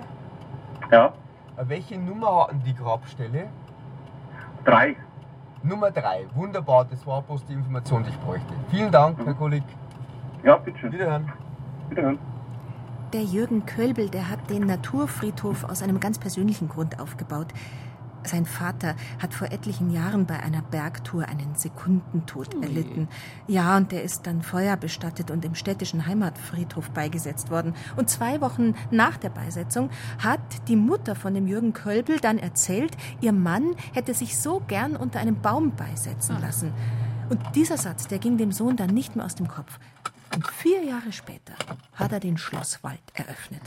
Ja. 0.92 1.14
Äh, 1.58 1.64
welche 1.68 1.98
Nummer 1.98 2.44
hatten 2.44 2.62
die 2.66 2.76
Grabstelle? 2.76 3.48
Drei. 4.66 4.96
Nummer 5.64 5.92
drei. 5.92 6.26
Wunderbar, 6.36 6.86
das 6.86 7.06
war 7.06 7.22
bloß 7.22 7.46
die 7.46 7.54
Information, 7.54 8.04
die 8.04 8.10
ich 8.10 8.20
bräuchte. 8.20 8.54
Vielen 8.70 8.92
Dank, 8.92 9.18
Herr 9.26 9.34
Kulik. 9.34 9.64
Ja, 10.44 10.58
bitteschön. 10.58 10.92
Wiederhören. 10.92 11.32
Wiederhören. 11.90 12.20
Der 13.12 13.24
Jürgen 13.24 13.66
Kölbel, 13.66 14.10
der 14.10 14.30
hat 14.30 14.50
den 14.50 14.68
Naturfriedhof 14.68 15.64
aus 15.64 15.82
einem 15.82 16.00
ganz 16.00 16.20
persönlichen 16.20 16.70
Grund 16.70 17.00
aufgebaut. 17.00 17.48
Sein 18.24 18.46
Vater 18.46 18.96
hat 19.22 19.34
vor 19.34 19.52
etlichen 19.52 19.92
Jahren 19.92 20.26
bei 20.26 20.40
einer 20.40 20.62
Bergtour 20.62 21.28
einen 21.28 21.56
Sekundentod 21.56 22.62
erlitten. 22.62 23.08
Ja, 23.48 23.78
und 23.78 23.92
der 23.92 24.04
ist 24.04 24.28
dann 24.28 24.42
feuerbestattet 24.42 25.32
und 25.32 25.46
im 25.46 25.56
städtischen 25.56 26.06
Heimatfriedhof 26.06 26.90
beigesetzt 26.92 27.50
worden. 27.50 27.74
Und 27.96 28.10
zwei 28.10 28.42
Wochen 28.42 28.76
nach 28.92 29.18
der 29.18 29.30
Beisetzung 29.30 29.90
hat 30.20 30.40
die 30.68 30.76
Mutter 30.76 31.16
von 31.16 31.34
dem 31.34 31.48
Jürgen 31.48 31.74
Kölbel 31.74 32.20
dann 32.20 32.38
erzählt, 32.38 32.96
ihr 33.22 33.34
Mann 33.34 33.76
hätte 33.94 34.14
sich 34.14 34.38
so 34.38 34.62
gern 34.68 34.96
unter 34.96 35.20
einem 35.20 35.42
Baum 35.42 35.76
beisetzen 35.76 36.40
lassen. 36.42 36.74
Und 37.30 37.40
dieser 37.56 37.78
Satz, 37.78 38.08
der 38.08 38.20
ging 38.20 38.38
dem 38.38 38.52
Sohn 38.52 38.76
dann 38.76 38.90
nicht 38.90 39.16
mehr 39.16 39.26
aus 39.26 39.36
dem 39.36 39.48
Kopf. 39.48 39.80
Und 40.36 40.48
vier 40.48 40.84
Jahre 40.84 41.12
später 41.12 41.54
hat 41.96 42.12
er 42.12 42.20
den 42.20 42.38
Schlosswald 42.38 43.02
eröffnet. 43.14 43.62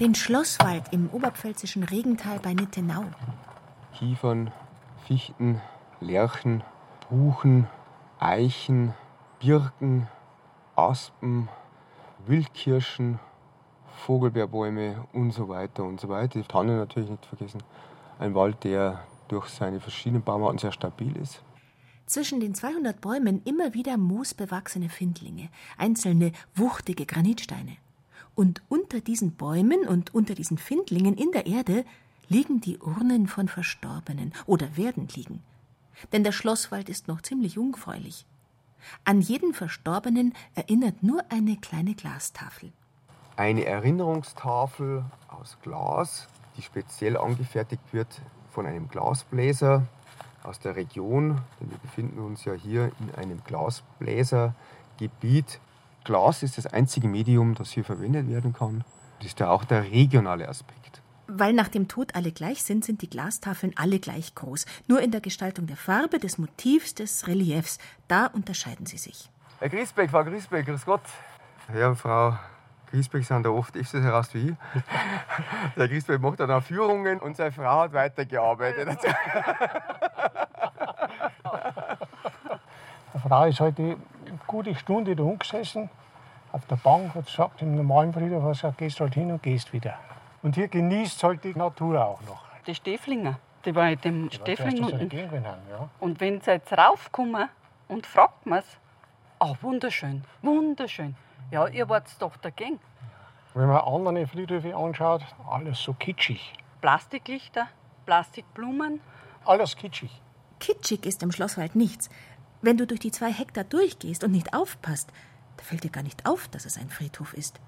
Den 0.00 0.14
Schlosswald 0.14 0.92
im 0.92 1.10
oberpfälzischen 1.10 1.82
Regental 1.82 2.38
bei 2.38 2.54
Nittenau. 2.54 3.02
Kiefern, 3.98 4.52
Fichten, 5.08 5.60
Lärchen, 6.00 6.62
Buchen, 7.10 7.66
Eichen, 8.20 8.94
Birken, 9.40 10.06
Aspen, 10.76 11.48
Wildkirschen, 12.28 13.18
Vogelbeerbäume 14.06 15.04
und 15.12 15.32
so 15.32 15.48
weiter 15.48 15.82
und 15.82 16.00
so 16.00 16.08
weiter. 16.08 16.38
Die 16.38 16.46
Tanne 16.46 16.76
natürlich 16.76 17.10
nicht 17.10 17.26
vergessen. 17.26 17.64
Ein 18.20 18.36
Wald, 18.36 18.62
der 18.62 19.00
durch 19.26 19.48
seine 19.48 19.80
verschiedenen 19.80 20.22
Baumarten 20.22 20.58
sehr 20.58 20.70
stabil 20.70 21.16
ist. 21.16 21.42
Zwischen 22.06 22.38
den 22.38 22.54
200 22.54 23.00
Bäumen 23.00 23.42
immer 23.44 23.74
wieder 23.74 23.96
moosbewachsene 23.96 24.90
Findlinge, 24.90 25.48
einzelne 25.76 26.30
wuchtige 26.54 27.04
Granitsteine. 27.04 27.78
Und 28.38 28.62
unter 28.68 29.00
diesen 29.00 29.32
Bäumen 29.32 29.88
und 29.88 30.14
unter 30.14 30.36
diesen 30.36 30.58
Findlingen 30.58 31.16
in 31.16 31.32
der 31.32 31.46
Erde 31.46 31.84
liegen 32.28 32.60
die 32.60 32.78
Urnen 32.78 33.26
von 33.26 33.48
Verstorbenen 33.48 34.32
oder 34.46 34.76
werden 34.76 35.08
liegen. 35.08 35.42
Denn 36.12 36.22
der 36.22 36.30
Schlosswald 36.30 36.88
ist 36.88 37.08
noch 37.08 37.20
ziemlich 37.20 37.54
jungfräulich. 37.54 38.26
An 39.04 39.20
jeden 39.20 39.54
Verstorbenen 39.54 40.34
erinnert 40.54 41.02
nur 41.02 41.24
eine 41.30 41.56
kleine 41.56 41.96
Glastafel. 41.96 42.70
Eine 43.34 43.64
Erinnerungstafel 43.64 45.04
aus 45.26 45.58
Glas, 45.62 46.28
die 46.56 46.62
speziell 46.62 47.16
angefertigt 47.16 47.82
wird 47.90 48.20
von 48.52 48.66
einem 48.66 48.86
Glasbläser 48.86 49.84
aus 50.44 50.60
der 50.60 50.76
Region, 50.76 51.40
denn 51.60 51.72
wir 51.72 51.78
befinden 51.78 52.20
uns 52.20 52.44
ja 52.44 52.52
hier 52.52 52.92
in 53.00 53.12
einem 53.16 53.42
Glasbläsergebiet. 53.42 55.58
Glas 56.08 56.42
ist 56.42 56.56
das 56.56 56.66
einzige 56.66 57.06
Medium, 57.06 57.54
das 57.54 57.70
hier 57.70 57.84
verwendet 57.84 58.30
werden 58.30 58.54
kann. 58.54 58.82
Das 59.18 59.26
ist 59.26 59.40
ja 59.40 59.50
auch 59.50 59.64
der 59.64 59.82
regionale 59.82 60.48
Aspekt. 60.48 61.02
Weil 61.26 61.52
nach 61.52 61.68
dem 61.68 61.86
Tod 61.86 62.14
alle 62.14 62.32
gleich 62.32 62.64
sind, 62.64 62.82
sind 62.82 63.02
die 63.02 63.10
Glastafeln 63.10 63.74
alle 63.76 63.98
gleich 63.98 64.34
groß. 64.34 64.64
Nur 64.86 65.02
in 65.02 65.10
der 65.10 65.20
Gestaltung 65.20 65.66
der 65.66 65.76
Farbe, 65.76 66.18
des 66.18 66.38
Motivs, 66.38 66.94
des 66.94 67.26
Reliefs. 67.26 67.76
Da 68.08 68.24
unterscheiden 68.24 68.86
sie 68.86 68.96
sich. 68.96 69.28
Herr 69.58 69.68
Griesbeck, 69.68 70.08
Frau 70.08 70.24
Griesbeck, 70.24 70.64
grüß 70.64 70.86
Gott. 70.86 71.02
Herr 71.66 71.90
und 71.90 71.96
Frau 71.96 72.38
Griesbeck 72.90 73.26
sind 73.26 73.42
da 73.42 73.50
oft 73.50 73.76
öfters 73.76 74.02
heraus 74.02 74.32
wie 74.32 74.48
ich. 74.48 74.54
Der 75.76 75.88
Griesbeck 75.88 76.22
macht 76.22 76.40
dann 76.40 76.50
auch 76.50 76.62
Führungen 76.62 77.20
und 77.20 77.36
seine 77.36 77.52
Frau 77.52 77.82
hat 77.82 77.92
weitergearbeitet. 77.92 78.98
Die 83.12 83.28
Frau 83.28 83.44
ist 83.44 83.60
heute 83.60 83.82
eine 83.82 83.96
gute 84.48 84.74
Stunde 84.74 85.14
da 85.14 85.22
umgesessen, 85.22 85.88
auf 86.50 86.66
der 86.66 86.76
Bank, 86.76 87.14
hat 87.14 87.26
gesagt, 87.26 87.62
im 87.62 87.76
normalen 87.76 88.12
Friedhof 88.12 88.42
hat 88.42 88.52
gesagt, 88.52 88.78
gehst 88.78 89.00
halt 89.00 89.14
hin 89.14 89.30
und 89.30 89.42
gehst 89.42 89.72
wieder. 89.72 89.94
Und 90.42 90.56
hier 90.56 90.66
genießt 90.66 91.22
halt 91.22 91.44
die 91.44 91.54
Natur 91.54 92.04
auch 92.04 92.20
noch. 92.22 92.42
Die 92.66 92.74
Steflinger, 92.74 93.38
die 93.64 93.74
war 93.74 93.90
in 93.90 94.00
dem 94.00 94.30
Stefling 94.30 94.82
haben, 94.84 95.62
ja. 95.70 95.88
Und 96.00 96.20
wenn 96.20 96.40
sie 96.40 96.50
jetzt 96.52 96.72
raufkommen 96.72 97.48
und 97.86 98.06
fragt 98.06 98.46
man 98.46 98.60
es, 98.60 98.78
oh, 99.38 99.54
wunderschön, 99.60 100.24
wunderschön. 100.42 101.14
Ja, 101.50 101.66
ihr 101.68 101.88
wart 101.88 102.06
doch 102.18 102.36
dagegen. 102.38 102.80
Wenn 103.54 103.68
man 103.68 103.80
andere 103.80 104.26
Friedhöfe 104.26 104.76
anschaut, 104.76 105.22
alles 105.48 105.82
so 105.82 105.94
kitschig. 105.94 106.52
Plastiklichter, 106.80 107.68
Plastikblumen. 108.06 109.00
Alles 109.44 109.76
kitschig. 109.76 110.22
Kitschig 110.60 111.06
ist 111.06 111.22
im 111.22 111.32
Schlosswald 111.32 111.74
nichts. 111.74 112.10
Wenn 112.60 112.76
du 112.76 112.86
durch 112.86 113.00
die 113.00 113.12
zwei 113.12 113.32
Hektar 113.32 113.64
durchgehst 113.64 114.24
und 114.24 114.32
nicht 114.32 114.54
aufpasst, 114.54 115.10
da 115.56 115.64
fällt 115.64 115.84
dir 115.84 115.90
gar 115.90 116.02
nicht 116.02 116.26
auf, 116.26 116.48
dass 116.48 116.66
es 116.66 116.76
ein 116.76 116.90
Friedhof 116.90 117.34
ist. 117.34 117.60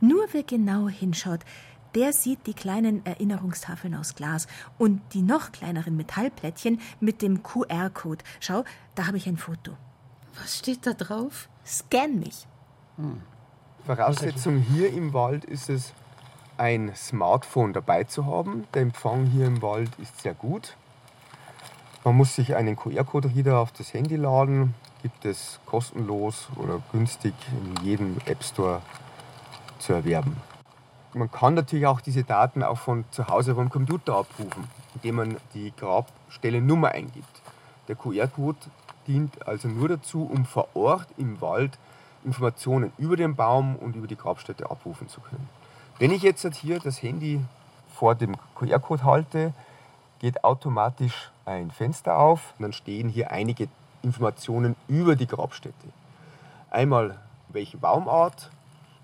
Nur 0.00 0.26
wer 0.32 0.42
genau 0.42 0.88
hinschaut, 0.88 1.40
der 1.94 2.12
sieht 2.12 2.46
die 2.46 2.54
kleinen 2.54 3.04
Erinnerungstafeln 3.06 3.94
aus 3.94 4.14
Glas 4.14 4.46
und 4.78 5.00
die 5.12 5.22
noch 5.22 5.52
kleineren 5.52 5.96
Metallplättchen 5.96 6.80
mit 7.00 7.22
dem 7.22 7.42
QR-Code. 7.42 8.24
Schau, 8.40 8.64
da 8.94 9.06
habe 9.06 9.16
ich 9.16 9.28
ein 9.28 9.36
Foto. 9.36 9.76
Was 10.40 10.58
steht 10.58 10.86
da 10.86 10.92
drauf? 10.92 11.48
Scan 11.64 12.18
mich. 12.18 12.46
Voraussetzung 13.86 14.58
hier 14.58 14.92
im 14.92 15.12
Wald 15.12 15.44
ist 15.44 15.70
es, 15.70 15.92
ein 16.56 16.94
Smartphone 16.94 17.72
dabei 17.72 18.04
zu 18.04 18.26
haben. 18.26 18.66
Der 18.74 18.82
Empfang 18.82 19.26
hier 19.26 19.46
im 19.46 19.62
Wald 19.62 19.90
ist 19.98 20.20
sehr 20.20 20.34
gut. 20.34 20.76
Man 22.04 22.18
muss 22.18 22.34
sich 22.34 22.54
einen 22.54 22.76
QR-Code-Reader 22.76 23.58
auf 23.58 23.72
das 23.72 23.94
Handy 23.94 24.16
laden. 24.16 24.74
Gibt 25.00 25.24
es 25.24 25.58
kostenlos 25.64 26.48
oder 26.56 26.82
günstig 26.92 27.32
in 27.50 27.82
jedem 27.82 28.18
App 28.26 28.44
Store 28.44 28.82
zu 29.78 29.94
erwerben. 29.94 30.36
Man 31.14 31.30
kann 31.30 31.54
natürlich 31.54 31.86
auch 31.86 32.02
diese 32.02 32.22
Daten 32.22 32.62
auch 32.62 32.76
von 32.76 33.06
zu 33.10 33.28
Hause 33.28 33.54
vom 33.54 33.70
Computer 33.70 34.16
abrufen, 34.16 34.68
indem 34.96 35.14
man 35.14 35.36
die 35.54 35.72
Grabstellennummer 35.74 36.88
eingibt. 36.88 37.40
Der 37.88 37.96
QR-Code 37.96 38.58
dient 39.06 39.48
also 39.48 39.68
nur 39.68 39.88
dazu, 39.88 40.28
um 40.30 40.44
vor 40.44 40.68
Ort 40.74 41.08
im 41.16 41.40
Wald 41.40 41.78
Informationen 42.22 42.92
über 42.98 43.16
den 43.16 43.34
Baum 43.34 43.76
und 43.76 43.96
über 43.96 44.06
die 44.06 44.16
Grabstätte 44.16 44.70
abrufen 44.70 45.08
zu 45.08 45.22
können. 45.22 45.48
Wenn 45.98 46.10
ich 46.10 46.20
jetzt 46.20 46.46
hier 46.56 46.80
das 46.80 47.02
Handy 47.02 47.40
vor 47.94 48.14
dem 48.14 48.36
QR-Code 48.56 49.04
halte, 49.04 49.54
geht 50.24 50.42
automatisch 50.42 51.30
ein 51.44 51.70
Fenster 51.70 52.16
auf 52.16 52.54
und 52.56 52.62
dann 52.62 52.72
stehen 52.72 53.10
hier 53.10 53.30
einige 53.30 53.68
Informationen 54.00 54.74
über 54.88 55.16
die 55.16 55.26
Grabstätte. 55.26 55.86
Einmal 56.70 57.18
welche 57.50 57.76
Baumart, 57.76 58.50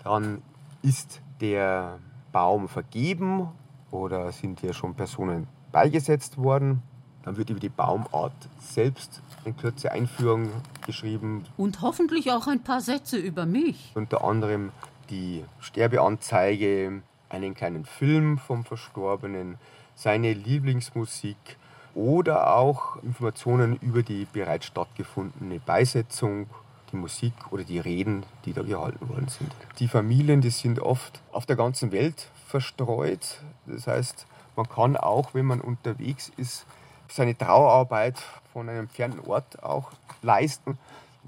dann 0.03 0.41
ist 0.81 1.21
der 1.39 1.99
Baum 2.31 2.67
vergeben 2.67 3.49
oder 3.91 4.31
sind 4.31 4.61
hier 4.61 4.73
schon 4.73 4.95
Personen 4.95 5.47
beigesetzt 5.71 6.39
worden. 6.39 6.81
Dann 7.21 7.37
wird 7.37 7.51
über 7.51 7.59
die 7.59 7.69
Baumart 7.69 8.33
selbst 8.59 9.21
in 9.45 9.55
Kürze 9.55 9.91
Einführung 9.91 10.49
geschrieben, 10.87 11.45
Und 11.55 11.81
hoffentlich 11.83 12.31
auch 12.31 12.47
ein 12.47 12.63
paar 12.63 12.81
Sätze 12.81 13.17
über 13.17 13.45
mich. 13.45 13.91
unter 13.93 14.23
anderem 14.23 14.71
die 15.11 15.45
Sterbeanzeige, 15.59 17.03
einen 17.29 17.53
kleinen 17.53 17.85
Film 17.85 18.39
vom 18.39 18.65
Verstorbenen, 18.65 19.59
seine 19.95 20.33
Lieblingsmusik 20.33 21.57
oder 21.93 22.55
auch 22.55 23.01
Informationen 23.03 23.77
über 23.77 24.03
die 24.03 24.25
bereits 24.31 24.67
stattgefundene 24.67 25.59
Beisetzung, 25.59 26.47
die 26.91 26.97
Musik 26.97 27.33
oder 27.51 27.63
die 27.63 27.79
Reden, 27.79 28.23
die 28.45 28.53
da 28.53 28.61
gehalten 28.61 29.07
worden 29.09 29.27
sind. 29.27 29.51
Die 29.79 29.87
Familien, 29.87 30.41
die 30.41 30.49
sind 30.49 30.79
oft 30.79 31.21
auf 31.31 31.45
der 31.45 31.55
ganzen 31.55 31.91
Welt 31.91 32.27
verstreut. 32.47 33.41
Das 33.65 33.87
heißt, 33.87 34.25
man 34.55 34.67
kann 34.67 34.97
auch, 34.97 35.33
wenn 35.33 35.45
man 35.45 35.61
unterwegs 35.61 36.31
ist, 36.37 36.65
seine 37.07 37.37
Trauerarbeit 37.37 38.21
von 38.53 38.69
einem 38.69 38.87
fernen 38.87 39.19
Ort 39.19 39.63
auch 39.63 39.91
leisten. 40.21 40.77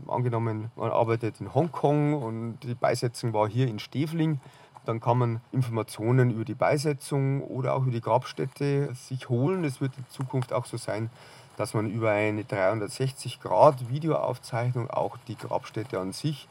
Angenommen, 0.08 0.72
man 0.76 0.92
arbeitet 0.92 1.40
in 1.40 1.54
Hongkong 1.54 2.16
und 2.16 2.60
die 2.64 2.74
Beisetzung 2.74 3.34
war 3.34 3.48
hier 3.48 3.68
in 3.68 3.80
Stevling, 3.80 4.40
dann 4.86 5.00
kann 5.00 5.18
man 5.18 5.42
Informationen 5.52 6.30
über 6.32 6.46
die 6.46 6.56
Beisetzung 6.56 7.42
oder 7.42 7.74
auch 7.74 7.84
über 7.84 7.92
die 7.92 8.02
Grabstätte 8.02 8.94
sich 8.94 9.30
holen. 9.30 9.64
Es 9.64 9.82
wird 9.82 9.98
in 9.98 10.06
Zukunft 10.10 10.54
auch 10.54 10.66
so 10.66 10.78
sein, 10.78 11.10
dass 11.58 11.74
man 11.74 11.90
über 11.90 12.12
eine 12.12 12.44
360-Grad-Videoaufzeichnung 12.44 14.90
auch 14.90 15.18
die 15.28 15.36
Grabstätte 15.36 16.00
an 16.00 16.12
sich 16.12 16.48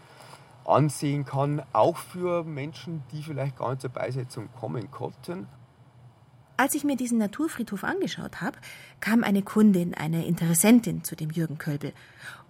ansehen 0.64 1.24
kann, 1.24 1.62
auch 1.72 1.96
für 1.96 2.44
Menschen, 2.44 3.02
die 3.12 3.22
vielleicht 3.22 3.58
gar 3.58 3.70
nicht 3.70 3.80
zur 3.80 3.90
Beisetzung 3.90 4.48
kommen 4.58 4.90
konnten. 4.90 5.46
Als 6.56 6.74
ich 6.74 6.84
mir 6.84 6.96
diesen 6.96 7.18
Naturfriedhof 7.18 7.82
angeschaut 7.82 8.40
habe, 8.40 8.58
kam 9.00 9.24
eine 9.24 9.42
Kundin, 9.42 9.94
eine 9.94 10.26
Interessentin 10.26 11.02
zu 11.02 11.16
dem 11.16 11.30
Jürgen 11.30 11.58
Kölbel. 11.58 11.92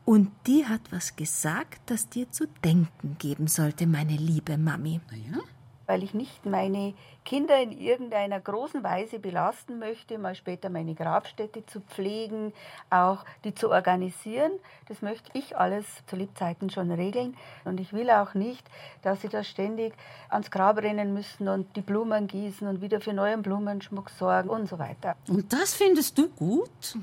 Und 0.04 0.30
die 0.46 0.66
hat 0.66 0.80
was 0.90 1.16
gesagt, 1.16 1.80
das 1.86 2.08
dir 2.08 2.30
zu 2.30 2.46
denken 2.64 3.16
geben 3.18 3.46
sollte, 3.46 3.86
meine 3.86 4.16
liebe 4.16 4.58
Mami. 4.58 5.00
Ja? 5.30 5.38
Weil 5.86 6.02
ich 6.02 6.14
nicht 6.14 6.46
meine 6.46 6.94
Kinder 7.24 7.60
in 7.60 7.72
irgendeiner 7.72 8.40
großen 8.40 8.82
Weise 8.82 9.18
belasten 9.18 9.78
möchte, 9.78 10.18
mal 10.18 10.34
später 10.34 10.70
meine 10.70 10.94
Grabstätte 10.94 11.64
zu 11.66 11.80
pflegen, 11.80 12.52
auch 12.90 13.24
die 13.44 13.54
zu 13.54 13.70
organisieren. 13.70 14.52
Das 14.88 15.02
möchte 15.02 15.30
ich 15.34 15.56
alles 15.56 15.84
zu 16.06 16.16
Lebzeiten 16.16 16.70
schon 16.70 16.90
regeln. 16.90 17.36
Und 17.64 17.80
ich 17.80 17.92
will 17.92 18.10
auch 18.10 18.34
nicht, 18.34 18.66
dass 19.02 19.20
sie 19.22 19.28
da 19.28 19.44
ständig 19.44 19.94
ans 20.28 20.50
Grab 20.50 20.78
rennen 20.78 21.14
müssen 21.14 21.48
und 21.48 21.76
die 21.76 21.82
Blumen 21.82 22.26
gießen 22.26 22.66
und 22.66 22.80
wieder 22.80 23.00
für 23.00 23.12
neuen 23.12 23.42
Blumenschmuck 23.42 24.10
sorgen 24.10 24.48
und 24.48 24.68
so 24.68 24.78
weiter. 24.78 25.16
Und 25.28 25.52
das 25.52 25.74
findest 25.74 26.18
du 26.18 26.28
gut? 26.28 26.96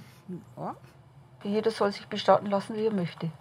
Ja. 0.58 0.76
Jeder 1.44 1.72
soll 1.72 1.94
sich 1.94 2.06
bestatten 2.08 2.48
lassen, 2.48 2.76
wie 2.76 2.86
er 2.86 2.94
möchte 2.94 3.32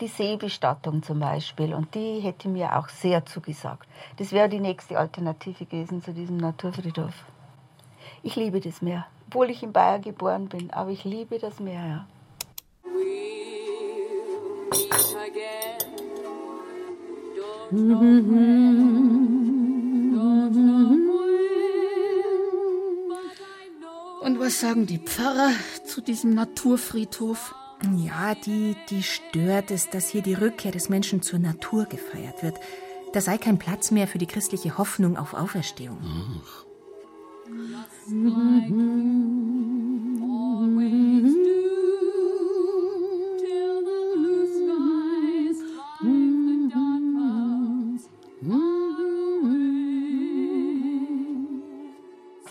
die 0.00 0.08
Seebestattung 0.08 1.02
zum 1.02 1.20
Beispiel. 1.20 1.74
Und 1.74 1.94
die 1.94 2.20
hätte 2.20 2.48
mir 2.48 2.76
auch 2.76 2.88
sehr 2.88 3.24
zugesagt. 3.26 3.88
Das 4.16 4.32
wäre 4.32 4.48
die 4.48 4.60
nächste 4.60 4.98
Alternative 4.98 5.64
gewesen 5.64 6.02
zu 6.02 6.12
diesem 6.12 6.36
Naturfriedhof. 6.36 7.14
Ich 8.22 8.36
liebe 8.36 8.60
das 8.60 8.82
Meer, 8.82 9.06
obwohl 9.26 9.50
ich 9.50 9.62
in 9.62 9.72
Bayern 9.72 10.02
geboren 10.02 10.48
bin, 10.48 10.70
aber 10.72 10.90
ich 10.90 11.04
liebe 11.04 11.38
das 11.38 11.60
Meer, 11.60 11.86
ja. 11.86 12.06
Und 24.20 24.40
was 24.40 24.60
sagen 24.60 24.86
die 24.86 24.98
Pfarrer 24.98 25.50
zu 25.84 26.00
diesem 26.00 26.34
Naturfriedhof? 26.34 27.54
Ja, 27.96 28.34
die, 28.34 28.76
die 28.90 29.02
stört 29.02 29.70
es, 29.70 29.88
dass 29.88 30.08
hier 30.08 30.22
die 30.22 30.34
Rückkehr 30.34 30.72
des 30.72 30.88
Menschen 30.88 31.22
zur 31.22 31.38
Natur 31.38 31.84
gefeiert 31.84 32.42
wird. 32.42 32.58
Da 33.12 33.20
sei 33.20 33.38
kein 33.38 33.58
Platz 33.58 33.90
mehr 33.90 34.08
für 34.08 34.18
die 34.18 34.26
christliche 34.26 34.78
Hoffnung 34.78 35.16
auf 35.16 35.34
Auferstehung. 35.34 35.98
Ach. 36.02 36.64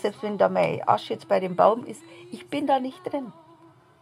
Selbst 0.00 0.22
wenn 0.22 0.38
da 0.38 0.48
meine 0.48 0.88
Asche 0.88 1.12
jetzt 1.14 1.28
bei 1.28 1.40
dem 1.40 1.56
Baum 1.56 1.84
ist, 1.84 2.02
ich 2.30 2.46
bin 2.46 2.66
da 2.66 2.80
nicht 2.80 3.00
drin. 3.04 3.32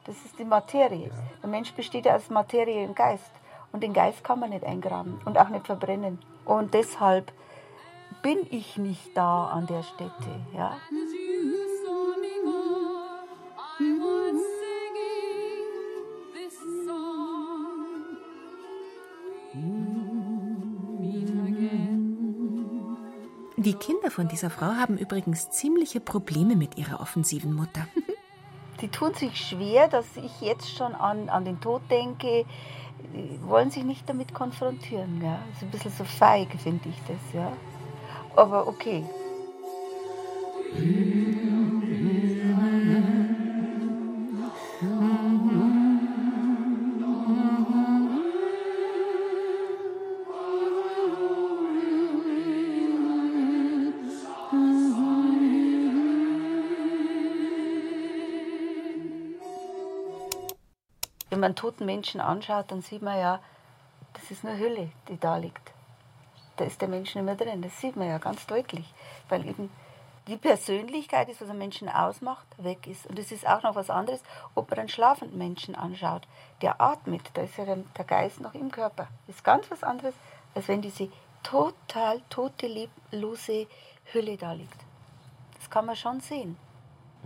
Das 0.07 0.15
ist 0.25 0.39
die 0.39 0.45
Materie. 0.45 1.09
Ja. 1.09 1.15
Der 1.43 1.51
Mensch 1.51 1.73
besteht 1.73 2.07
ja 2.07 2.15
aus 2.15 2.31
Materie 2.31 2.87
und 2.87 2.95
Geist. 2.95 3.31
Und 3.73 3.83
den 3.83 3.93
Geist 3.93 4.23
kann 4.23 4.39
man 4.39 4.51
nicht 4.51 4.65
eingraben 4.65 5.21
und 5.25 5.37
auch 5.37 5.49
nicht 5.49 5.67
verbrennen. 5.67 6.21
Und 6.45 6.75
deshalb 6.75 7.33
bin 8.23 8.39
ich 8.51 8.79
nicht 8.79 9.17
da 9.17 9.47
an 9.47 9.67
der 9.67 9.83
Stätte. 9.83 10.13
Ja? 10.55 10.77
Die 23.57 23.75
Kinder 23.75 24.13
von 24.13 24.29
dieser 24.29 24.51
Frau 24.51 24.67
haben 24.67 24.97
übrigens 24.97 25.51
ziemliche 25.51 25.99
Probleme 25.99 26.55
mit 26.55 26.79
ihrer 26.79 27.01
offensiven 27.01 27.53
Mutter. 27.53 27.89
Die 28.81 28.89
tun 28.89 29.15
sich 29.15 29.37
schwer, 29.37 29.89
dass 29.89 30.17
ich 30.17 30.41
jetzt 30.41 30.77
schon 30.77 30.95
an, 30.95 31.29
an 31.29 31.45
den 31.45 31.61
Tod 31.61 31.83
denke, 31.91 32.45
wollen 33.47 33.71
sich 33.71 33.85
nicht 33.85 34.09
damit 34.09 34.35
konfrontieren. 34.35 35.23
Ja. 35.23 35.39
ist 35.53 35.63
ein 35.63 35.71
bisschen 35.71 35.93
so 35.93 36.05
feig, 36.05 36.49
finde 36.63 36.89
ich 36.89 36.97
das. 37.07 37.19
Ja. 37.33 37.53
Aber 38.35 38.67
okay. 38.67 39.05
Wenn 40.75 41.06
man 61.47 61.55
toten 61.55 61.87
Menschen 61.87 62.21
anschaut, 62.21 62.73
dann 62.73 62.83
sieht 62.83 63.03
man 63.03 63.21
ja, 63.21 63.39
das 64.15 64.33
ist 64.33 64.45
eine 64.45 64.59
Hülle, 64.59 64.91
die 65.09 65.17
da 65.17 65.37
liegt. 65.37 65.71
Da 66.57 66.65
ist 66.65 66.81
der 66.81 66.89
Mensch 66.89 67.15
nicht 67.15 67.23
mehr 67.23 67.37
drin. 67.37 67.63
Das 67.63 67.81
sieht 67.81 67.95
man 67.95 68.09
ja 68.09 68.19
ganz 68.19 68.47
deutlich, 68.49 68.93
weil 69.29 69.47
eben 69.47 69.71
die 70.27 70.39
Persönlichkeit 70.39 71.29
ist, 71.29 71.41
was 71.41 71.49
einen 71.49 71.61
Menschen 71.61 71.89
ausmacht, 71.89 72.47
weg 72.59 72.89
ist. 72.89 73.07
Und 73.07 73.17
es 73.21 73.31
ist 73.31 73.47
auch 73.47 73.63
noch 73.63 73.77
was 73.77 73.91
anderes, 73.91 74.25
ob 74.57 74.71
man 74.71 74.81
einen 74.81 74.89
schlafenden 74.89 75.39
Menschen 75.39 75.77
anschaut. 75.77 76.23
Der 76.63 76.81
atmet, 76.81 77.31
da 77.35 77.43
ist 77.43 77.57
ja 77.59 77.65
der 77.65 78.05
Geist 78.05 78.41
noch 78.41 78.55
im 78.55 78.73
Körper. 78.73 79.07
Das 79.29 79.37
ist 79.37 79.45
ganz 79.45 79.71
was 79.71 79.85
anderes, 79.85 80.17
als 80.57 80.67
wenn 80.67 80.83
diese 80.83 81.11
total 81.45 82.23
tote, 82.29 82.67
leblose 82.67 83.69
Hülle 84.07 84.37
da 84.37 84.53
liegt. 84.53 84.81
Das 85.59 85.71
kann 85.71 85.87
man 85.87 85.95
schon 85.95 86.19
sehen. 86.19 86.57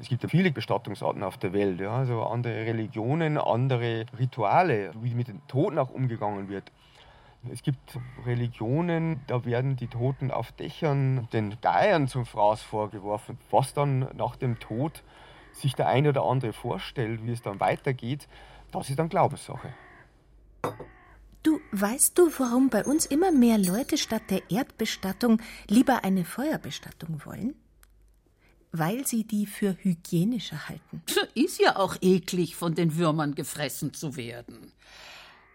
Es 0.00 0.08
gibt 0.08 0.22
ja 0.22 0.30
viele 0.30 0.50
Bestattungsarten 0.50 1.22
auf 1.22 1.36
der 1.36 1.52
Welt, 1.52 1.78
ja, 1.78 1.92
also 1.92 2.22
andere 2.22 2.54
Religionen, 2.64 3.36
andere 3.36 4.06
Rituale, 4.18 4.92
wie 5.02 5.14
mit 5.14 5.28
den 5.28 5.46
Toten 5.46 5.78
auch 5.78 5.90
umgegangen 5.90 6.48
wird. 6.48 6.72
Es 7.50 7.62
gibt 7.62 7.98
Religionen, 8.24 9.20
da 9.26 9.44
werden 9.44 9.76
die 9.76 9.88
Toten 9.88 10.30
auf 10.30 10.52
Dächern 10.52 11.28
den 11.32 11.60
Geiern 11.60 12.08
zum 12.08 12.24
Fraß 12.24 12.62
vorgeworfen. 12.62 13.38
Was 13.50 13.74
dann 13.74 14.08
nach 14.14 14.36
dem 14.36 14.58
Tod 14.58 15.02
sich 15.52 15.74
der 15.74 15.88
eine 15.88 16.10
oder 16.10 16.24
andere 16.24 16.52
vorstellt, 16.52 17.24
wie 17.26 17.32
es 17.32 17.42
dann 17.42 17.60
weitergeht, 17.60 18.26
das 18.72 18.88
ist 18.88 18.98
dann 18.98 19.08
Glaubenssache. 19.08 19.72
Du, 21.42 21.58
weißt 21.72 22.18
du, 22.18 22.30
warum 22.38 22.68
bei 22.68 22.84
uns 22.84 23.06
immer 23.06 23.32
mehr 23.32 23.58
Leute 23.58 23.96
statt 23.96 24.22
der 24.28 24.50
Erdbestattung 24.50 25.40
lieber 25.68 26.04
eine 26.04 26.24
Feuerbestattung 26.24 27.24
wollen? 27.24 27.54
Weil 28.72 29.06
sie 29.06 29.24
die 29.24 29.46
für 29.46 29.76
hygienischer 29.80 30.68
halten. 30.68 31.02
Ist 31.34 31.60
ja 31.60 31.76
auch 31.76 31.96
eklig, 32.00 32.56
von 32.56 32.74
den 32.74 32.96
Würmern 32.96 33.34
gefressen 33.34 33.94
zu 33.94 34.16
werden. 34.16 34.72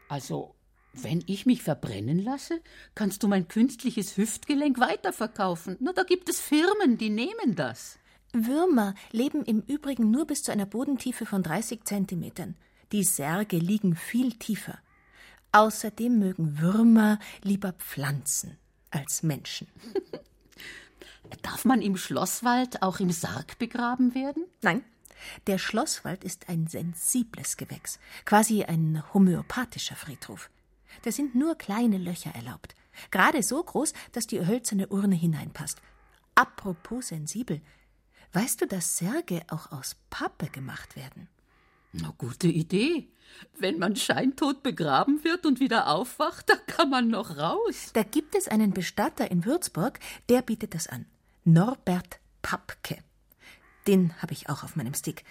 Also, 0.10 0.56
wenn 0.94 1.24
ich 1.28 1.46
mich 1.46 1.62
verbrennen 1.62 2.20
lasse, 2.24 2.62
kannst 2.94 3.24
du 3.24 3.28
mein 3.28 3.48
künstliches 3.48 4.18
Hüftgelenk 4.18 4.80
weiterverkaufen. 4.80 5.78
Na, 5.80 5.94
da 5.94 6.04
gibt 6.04 6.30
es 6.30 6.40
Firmen, 6.40 6.98
die 6.98 7.10
nehmen 7.10 7.56
das. 7.56 8.00
Würmer 8.34 8.96
leben 9.12 9.44
im 9.44 9.62
Übrigen 9.62 10.12
nur 10.12 10.26
bis 10.26 10.44
zu 10.44 10.52
einer 10.52 10.66
Bodentiefe 10.66 11.26
von 11.26 11.44
30 11.44 11.86
Zentimetern. 11.86 12.56
Die 12.92 13.04
Särge 13.04 13.58
liegen 13.58 13.96
viel 13.96 14.34
tiefer. 14.34 14.78
Außerdem 15.52 16.20
mögen 16.20 16.60
Würmer 16.60 17.20
lieber 17.42 17.74
Pflanzen 17.74 18.58
als 18.92 19.24
Menschen. 19.24 19.68
Darf 21.42 21.66
man 21.66 21.82
im 21.82 21.98
Schlosswald 21.98 22.82
auch 22.82 23.00
im 23.00 23.12
Sarg 23.12 23.58
begraben 23.58 24.16
werden? 24.16 24.46
Nein. 24.62 24.84
Der 25.48 25.58
Schlosswald 25.58 26.24
ist 26.24 26.50
ein 26.50 26.68
sensibles 26.68 27.58
Gewächs, 27.58 28.00
quasi 28.26 28.64
ein 28.64 29.04
homöopathischer 29.14 29.96
Friedhof. 29.96 30.50
Da 31.04 31.12
sind 31.12 31.36
nur 31.36 31.56
kleine 31.56 31.98
Löcher 31.98 32.34
erlaubt, 32.36 32.76
gerade 33.12 33.44
so 33.44 33.62
groß, 33.64 33.94
dass 34.12 34.28
die 34.28 34.46
hölzerne 34.46 34.88
Urne 34.88 35.16
hineinpasst. 35.16 35.82
Apropos 36.36 37.08
sensibel, 37.08 37.62
weißt 38.34 38.62
du, 38.62 38.68
dass 38.68 38.98
Särge 38.98 39.44
auch 39.50 39.72
aus 39.72 39.96
Pappe 40.10 40.48
gemacht 40.48 40.96
werden? 40.96 41.28
Na, 41.94 42.14
gute 42.18 42.48
Idee. 42.48 43.08
Wenn 43.58 43.80
man 43.80 43.96
scheintot 43.96 44.64
begraben 44.64 45.24
wird 45.24 45.46
und 45.46 45.60
wieder 45.60 45.88
aufwacht, 45.88 46.50
da 46.50 46.56
kann 46.56 46.90
man 46.90 47.08
noch 47.08 47.38
raus. 47.38 47.92
Da 47.94 48.04
gibt 48.04 48.36
es 48.36 48.48
einen 48.48 48.72
Bestatter 48.72 49.32
in 49.32 49.46
Würzburg, 49.46 50.00
der 50.30 50.42
bietet 50.42 50.76
das 50.76 50.88
an. 50.88 51.06
Norbert 51.48 52.20
Papke. 52.42 52.98
Den 53.88 54.20
habe 54.20 54.34
ich 54.34 54.50
auch 54.50 54.64
auf 54.64 54.76
meinem 54.76 54.96
Stick. 54.96 55.24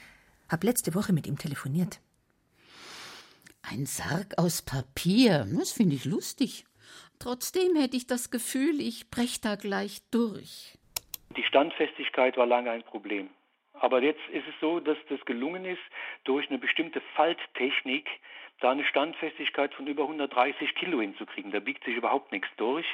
Hab 0.48 0.62
letzte 0.62 0.94
Woche 0.94 1.12
mit 1.12 1.26
ihm 1.26 1.38
telefoniert. 1.38 1.98
Ein 3.68 3.84
Sarg 3.84 4.38
aus 4.38 4.62
Papier, 4.62 5.44
das 5.58 5.72
finde 5.72 5.96
ich 5.96 6.04
lustig. 6.04 6.66
Trotzdem 7.18 7.74
hätte 7.74 7.96
ich 7.96 8.06
das 8.06 8.30
Gefühl, 8.30 8.80
ich 8.80 9.10
brech 9.10 9.40
da 9.40 9.56
gleich 9.56 10.02
durch. 10.12 10.78
Die 11.36 11.42
Standfestigkeit 11.42 12.36
war 12.36 12.46
lange 12.46 12.70
ein 12.70 12.84
Problem. 12.84 13.28
Aber 13.72 14.00
jetzt 14.00 14.22
ist 14.32 14.46
es 14.46 14.54
so, 14.60 14.78
dass 14.78 14.98
das 15.08 15.18
gelungen 15.24 15.64
ist, 15.64 15.82
durch 16.22 16.48
eine 16.48 16.58
bestimmte 16.58 17.00
Falttechnik 17.16 18.08
da 18.60 18.70
eine 18.70 18.84
Standfestigkeit 18.84 19.74
von 19.74 19.88
über 19.88 20.04
130 20.04 20.76
Kilo 20.76 21.00
hinzukriegen. 21.00 21.50
Da 21.50 21.58
biegt 21.58 21.82
sich 21.82 21.96
überhaupt 21.96 22.30
nichts 22.30 22.48
durch. 22.56 22.86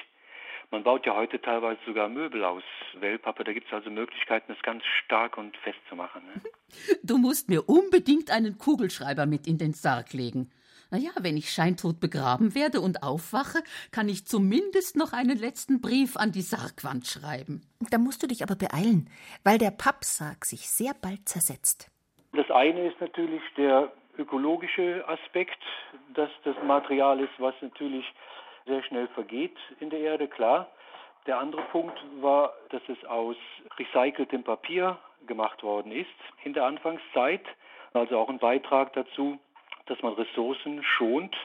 Man 0.70 0.84
baut 0.84 1.04
ja 1.04 1.16
heute 1.16 1.40
teilweise 1.40 1.80
sogar 1.84 2.08
Möbel 2.08 2.44
aus 2.44 2.62
Wellpappe. 2.94 3.42
Da 3.42 3.52
gibt 3.52 3.66
es 3.66 3.72
also 3.72 3.90
Möglichkeiten, 3.90 4.52
das 4.52 4.62
ganz 4.62 4.84
stark 5.04 5.36
und 5.36 5.56
fest 5.58 5.78
zu 5.88 5.96
machen. 5.96 6.22
Ne? 6.26 6.40
Du 7.02 7.18
musst 7.18 7.48
mir 7.48 7.68
unbedingt 7.68 8.30
einen 8.30 8.56
Kugelschreiber 8.56 9.26
mit 9.26 9.48
in 9.48 9.58
den 9.58 9.72
Sarg 9.72 10.12
legen. 10.12 10.50
Na 10.92 10.98
ja, 10.98 11.10
wenn 11.20 11.36
ich 11.36 11.50
scheintot 11.50 11.98
begraben 12.00 12.54
werde 12.54 12.80
und 12.80 13.02
aufwache, 13.02 13.58
kann 13.90 14.08
ich 14.08 14.26
zumindest 14.26 14.96
noch 14.96 15.12
einen 15.12 15.38
letzten 15.38 15.80
Brief 15.80 16.16
an 16.16 16.30
die 16.30 16.42
Sargwand 16.42 17.06
schreiben. 17.06 17.62
Da 17.90 17.98
musst 17.98 18.22
du 18.22 18.28
dich 18.28 18.42
aber 18.42 18.56
beeilen, 18.56 19.08
weil 19.44 19.58
der 19.58 19.70
Pappsarg 19.72 20.44
sich 20.44 20.68
sehr 20.68 20.92
bald 21.00 21.28
zersetzt. 21.28 21.90
Das 22.32 22.50
eine 22.50 22.88
ist 22.88 23.00
natürlich 23.00 23.42
der 23.56 23.92
ökologische 24.18 25.04
Aspekt, 25.08 25.58
dass 26.14 26.30
das 26.44 26.56
Material 26.64 27.20
ist, 27.20 27.32
was 27.38 27.54
natürlich 27.60 28.04
sehr 28.66 28.82
schnell 28.84 29.08
vergeht 29.08 29.56
in 29.80 29.90
der 29.90 30.00
Erde, 30.00 30.28
klar. 30.28 30.68
Der 31.26 31.38
andere 31.38 31.62
Punkt 31.72 31.98
war, 32.20 32.54
dass 32.70 32.82
es 32.88 33.04
aus 33.04 33.36
recyceltem 33.78 34.42
Papier 34.42 34.98
gemacht 35.26 35.62
worden 35.62 35.92
ist 35.92 36.08
in 36.44 36.54
der 36.54 36.64
Anfangszeit, 36.64 37.44
also 37.92 38.18
auch 38.18 38.28
ein 38.28 38.38
Beitrag 38.38 38.92
dazu, 38.94 39.38
dass 39.86 40.00
man 40.02 40.14
Ressourcen 40.14 40.82
schont. 40.82 41.36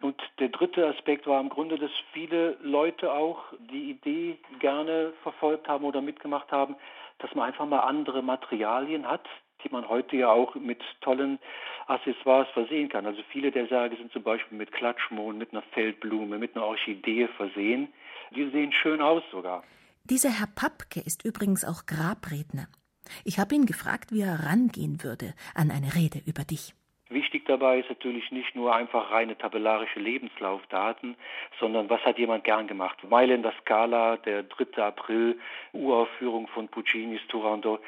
Und 0.00 0.20
der 0.38 0.48
dritte 0.48 0.86
Aspekt 0.86 1.26
war 1.26 1.40
im 1.40 1.48
Grunde, 1.48 1.78
dass 1.78 1.90
viele 2.12 2.58
Leute 2.60 3.12
auch 3.12 3.44
die 3.58 3.90
Idee 3.90 4.38
gerne 4.58 5.12
verfolgt 5.22 5.68
haben 5.68 5.84
oder 5.84 6.02
mitgemacht 6.02 6.50
haben, 6.50 6.76
dass 7.18 7.34
man 7.34 7.46
einfach 7.46 7.64
mal 7.64 7.80
andere 7.80 8.22
Materialien 8.22 9.08
hat, 9.08 9.26
die 9.62 9.68
man 9.70 9.88
heute 9.88 10.16
ja 10.16 10.30
auch 10.30 10.54
mit 10.54 10.82
tollen 11.00 11.38
Accessoires 11.86 12.48
versehen 12.50 12.88
kann. 12.88 13.06
Also 13.06 13.22
viele 13.30 13.50
der 13.50 13.66
Särge 13.68 13.96
sind 13.96 14.12
zum 14.12 14.22
Beispiel 14.22 14.58
mit 14.58 14.72
Klatschmohn, 14.72 15.38
mit 15.38 15.52
einer 15.52 15.62
Feldblume, 15.72 16.38
mit 16.38 16.56
einer 16.56 16.64
Orchidee 16.64 17.28
versehen. 17.36 17.88
Die 18.34 18.48
sehen 18.50 18.72
schön 18.72 19.00
aus 19.00 19.22
sogar. 19.30 19.62
Dieser 20.04 20.30
Herr 20.30 20.48
Papke 20.54 21.00
ist 21.00 21.24
übrigens 21.24 21.64
auch 21.64 21.86
Grabredner. 21.86 22.68
Ich 23.24 23.38
habe 23.38 23.54
ihn 23.54 23.66
gefragt, 23.66 24.12
wie 24.12 24.22
er 24.22 24.46
rangehen 24.46 25.02
würde 25.02 25.34
an 25.54 25.70
eine 25.70 25.94
Rede 25.94 26.20
über 26.26 26.44
dich. 26.44 26.74
Wichtig 27.10 27.44
dabei 27.46 27.80
ist 27.80 27.88
natürlich 27.90 28.30
nicht 28.32 28.56
nur 28.56 28.74
einfach 28.74 29.10
reine 29.10 29.36
tabellarische 29.36 30.00
Lebenslaufdaten, 30.00 31.16
sondern 31.60 31.88
was 31.90 32.00
hat 32.02 32.18
jemand 32.18 32.44
gern 32.44 32.66
gemacht. 32.66 32.98
Mailänder 33.08 33.52
Scala, 33.60 34.16
der 34.16 34.42
3. 34.42 34.82
April, 34.82 35.38
Uraufführung 35.72 36.48
von 36.48 36.68
Puccinis 36.68 37.20
Turandot, 37.28 37.80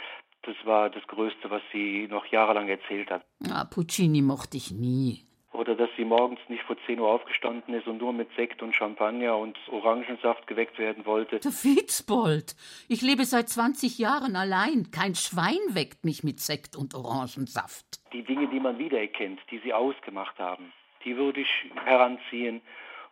das 0.47 0.57
war 0.64 0.90
das 0.90 1.07
Größte, 1.07 1.51
was 1.51 1.62
sie 1.72 2.07
noch 2.09 2.26
jahrelang 2.26 2.68
erzählt 2.68 3.11
hat. 3.11 3.24
Ah, 3.51 3.64
Puccini 3.64 4.22
mochte 4.22 4.57
ich 4.57 4.70
nie. 4.70 5.26
Oder 5.53 5.74
dass 5.74 5.88
sie 5.97 6.05
morgens 6.05 6.38
nicht 6.49 6.62
vor 6.64 6.76
10 6.86 7.01
Uhr 7.01 7.09
aufgestanden 7.09 7.72
ist 7.72 7.86
und 7.86 7.99
nur 7.99 8.12
mit 8.12 8.28
Sekt 8.36 8.62
und 8.62 8.74
Champagner 8.74 9.38
und 9.38 9.57
Orangensaft 9.70 10.47
geweckt 10.47 10.78
werden 10.78 11.07
wollte. 11.07 11.40
Der 11.40 11.51
Fitzbold, 11.51 12.55
ich 12.88 13.01
lebe 13.01 13.24
seit 13.24 13.49
20 13.49 13.99
Jahren 13.99 14.36
allein. 14.36 14.90
Kein 14.90 15.14
Schwein 15.14 15.59
weckt 15.70 16.05
mich 16.05 16.22
mit 16.22 16.40
Sekt 16.40 16.76
und 16.76 16.94
Orangensaft. 16.94 17.86
Die 18.12 18.22
Dinge, 18.22 18.49
die 18.49 18.61
man 18.61 18.78
wiedererkennt, 18.78 19.40
die 19.51 19.59
sie 19.59 19.72
ausgemacht 19.72 20.38
haben, 20.38 20.72
die 21.05 21.16
würde 21.16 21.40
ich 21.40 21.49
heranziehen. 21.84 22.61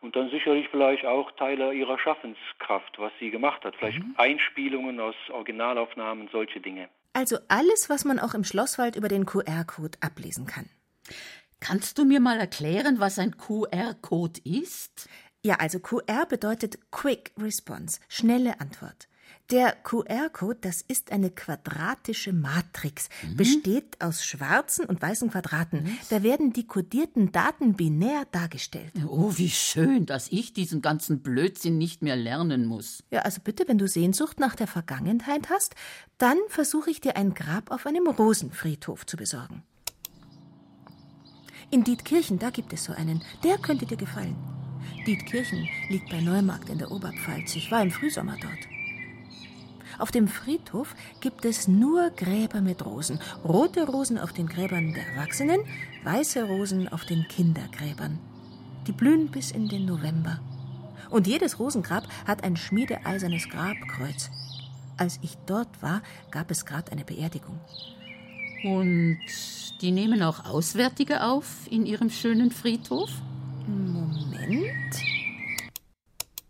Und 0.03 0.15
dann 0.15 0.29
sicherlich 0.29 0.69
vielleicht 0.69 1.07
auch 1.07 1.31
Teile 1.33 1.73
ihrer 1.73 1.99
Schaffenskraft, 1.99 2.99
was 2.99 3.13
sie 3.19 3.31
gemacht 3.31 3.65
hat. 3.65 3.75
Vielleicht 3.77 4.01
mhm. 4.01 4.15
Einspielungen 4.19 5.01
aus 5.01 5.15
Originalaufnahmen, 5.31 6.29
solche 6.31 6.61
Dinge. 6.61 6.91
Also 7.15 7.39
alles, 7.49 7.89
was 7.89 8.05
man 8.05 8.19
auch 8.19 8.35
im 8.35 8.45
Schlosswald 8.45 8.97
über 8.97 9.09
den 9.09 9.25
QR-Code 9.25 9.99
ablesen 10.01 10.47
kann. 10.47 10.69
Kannst 11.61 11.97
du 11.97 12.05
mir 12.05 12.21
mal 12.21 12.39
erklären, 12.39 12.99
was 12.99 13.19
ein 13.19 13.37
QR-Code 13.39 14.41
ist? 14.45 15.09
Ja, 15.43 15.57
also 15.57 15.79
QR 15.79 16.27
bedeutet 16.27 16.91
Quick 16.91 17.33
Response, 17.39 18.01
schnelle 18.09 18.61
Antwort. 18.61 19.09
Der 19.51 19.73
QR-Code, 19.73 20.59
das 20.63 20.81
ist 20.81 21.13
eine 21.13 21.31
quadratische 21.31 22.33
Matrix, 22.33 23.11
mhm. 23.23 23.37
besteht 23.37 24.01
aus 24.01 24.25
schwarzen 24.25 24.87
und 24.87 25.03
weißen 25.03 25.31
Quadraten. 25.31 25.83
Mhm. 25.83 25.99
Da 26.09 26.23
werden 26.23 26.55
die 26.55 26.67
kodierten 26.67 27.31
Daten 27.31 27.75
binär 27.75 28.25
dargestellt. 28.33 28.93
Oh, 29.07 29.33
wie 29.37 29.51
schön, 29.51 30.07
dass 30.07 30.33
ich 30.33 30.55
diesen 30.55 30.81
ganzen 30.81 31.21
Blödsinn 31.21 31.77
nicht 31.77 32.01
mehr 32.01 32.17
lernen 32.17 32.65
muss. 32.65 33.05
Ja, 33.11 33.21
also 33.21 33.43
bitte, 33.45 33.69
wenn 33.69 33.77
du 33.77 33.87
Sehnsucht 33.87 34.41
nach 34.41 34.55
der 34.57 34.67
Vergangenheit 34.67 35.51
hast, 35.51 35.75
dann 36.17 36.39
versuche 36.49 36.91
ich 36.91 37.03
dir 37.03 37.17
ein 37.17 37.35
Grab 37.35 37.71
auf 37.71 37.87
einem 37.87 38.07
Rosenfriedhof 38.07 39.05
zu 39.05 39.19
besorgen. 39.19 39.63
In 41.71 41.85
Dietkirchen, 41.85 42.39
da 42.39 42.49
gibt 42.49 42.73
es 42.73 42.85
so 42.85 42.95
einen. 42.95 43.23
Der 43.43 43.59
könnte 43.59 43.85
dir 43.85 43.99
gefallen. 43.99 44.37
Dietkirchen 45.07 45.69
liegt 45.91 46.09
bei 46.09 46.23
Neumarkt 46.23 46.71
in 46.71 46.79
der 46.79 46.91
Oberpfalz. 46.91 47.57
Ich 47.57 47.71
war 47.71 47.83
im 47.83 47.91
Frühsommer 47.91 48.37
dort. 48.41 48.84
Auf 49.99 50.11
dem 50.11 50.29
Friedhof 50.29 50.95
gibt 51.21 51.45
es 51.45 51.69
nur 51.69 52.11
Gräber 52.11 52.61
mit 52.61 52.85
Rosen. 52.85 53.21
Rote 53.45 53.87
Rosen 53.87 54.19
auf 54.19 54.33
den 54.33 54.47
Gräbern 54.47 54.93
der 54.93 55.07
Erwachsenen, 55.07 55.61
weiße 56.03 56.45
Rosen 56.45 56.89
auf 56.89 57.05
den 57.05 57.27
Kindergräbern. 57.29 58.19
Die 58.87 58.93
blühen 58.93 59.31
bis 59.31 59.51
in 59.51 59.69
den 59.69 59.87
November. 59.87 60.41
Und 61.11 61.27
jedes 61.27 61.59
Rosengrab 61.59 62.05
hat 62.27 62.43
ein 62.45 62.57
schmiedeeisernes 62.57 63.49
Grabkreuz. 63.49 64.31
Als 64.97 65.19
ich 65.23 65.37
dort 65.47 65.83
war, 65.83 66.03
gab 66.31 66.51
es 66.51 66.67
gerade 66.67 66.93
eine 66.93 67.05
Beerdigung. 67.05 67.59
Und 68.65 69.19
die 69.81 69.91
nehmen 69.91 70.23
auch 70.23 70.47
Auswärtige 70.47 71.23
auf 71.23 71.71
in 71.71 71.87
ihrem 71.87 72.11
schönen 72.11 72.51
Friedhof? 72.51 73.11
Moment. 73.67 74.95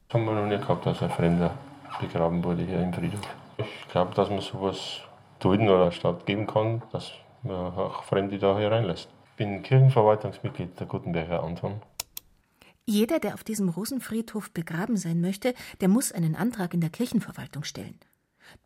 Das 0.08 0.14
haben 0.14 0.24
wir 0.24 0.34
noch 0.34 0.46
nicht 0.46 0.62
gehabt, 0.62 0.86
dass 0.86 1.02
ein 1.02 1.10
Fremder 1.10 1.58
begraben 2.06 2.44
wurde 2.44 2.62
hier 2.62 2.80
im 2.80 2.92
Friedhof. 2.92 3.20
Ich 3.58 3.88
glaube, 3.88 4.14
dass 4.14 4.28
man 4.28 4.40
sowas 4.40 5.00
dulden 5.38 5.68
oder 5.68 5.92
statt 5.92 6.26
geben 6.26 6.46
kann, 6.46 6.82
dass 6.92 7.12
man 7.42 7.56
auch 7.56 8.04
Fremde 8.04 8.38
da 8.38 8.58
hereinlässt. 8.58 9.08
Ich 9.30 9.36
bin 9.36 9.62
Kirchenverwaltungsmitglied 9.62 10.78
der 10.78 10.86
Gutenberger 10.86 11.42
Anton. 11.42 11.80
Jeder, 12.86 13.18
der 13.18 13.34
auf 13.34 13.44
diesem 13.44 13.70
Rosenfriedhof 13.70 14.50
begraben 14.50 14.96
sein 14.96 15.20
möchte, 15.20 15.54
der 15.80 15.88
muss 15.88 16.12
einen 16.12 16.36
Antrag 16.36 16.74
in 16.74 16.80
der 16.80 16.90
Kirchenverwaltung 16.90 17.64
stellen. 17.64 17.98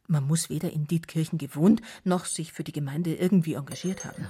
Man 0.08 0.26
muss 0.26 0.50
weder 0.50 0.72
in 0.72 0.86
Dietkirchen 0.86 1.38
gewohnt 1.38 1.80
noch 2.04 2.24
sich 2.24 2.52
für 2.52 2.64
die 2.64 2.72
Gemeinde 2.72 3.14
irgendwie 3.14 3.54
engagiert 3.54 4.04
haben. 4.04 4.26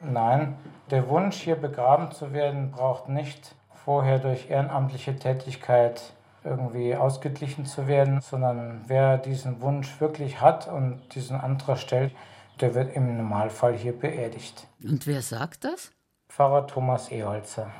Nein, 0.00 0.56
der 0.90 1.08
Wunsch, 1.10 1.36
hier 1.36 1.56
begraben 1.56 2.10
zu 2.12 2.32
werden, 2.32 2.70
braucht 2.70 3.10
nicht 3.10 3.54
vorher 3.84 4.18
durch 4.18 4.48
ehrenamtliche 4.48 5.16
Tätigkeit 5.16 6.14
irgendwie 6.44 6.94
ausgeglichen 6.94 7.66
zu 7.66 7.86
werden, 7.86 8.20
sondern 8.20 8.82
wer 8.86 9.18
diesen 9.18 9.60
Wunsch 9.60 10.00
wirklich 10.00 10.40
hat 10.40 10.68
und 10.68 11.00
diesen 11.14 11.36
Antrag 11.40 11.78
stellt, 11.78 12.12
der 12.60 12.74
wird 12.74 12.94
im 12.94 13.16
Normalfall 13.16 13.74
hier 13.74 13.98
beerdigt. 13.98 14.66
Und 14.82 15.06
wer 15.06 15.22
sagt 15.22 15.64
das? 15.64 15.92
Pfarrer 16.28 16.66
Thomas 16.66 17.10
Eholzer. 17.10 17.70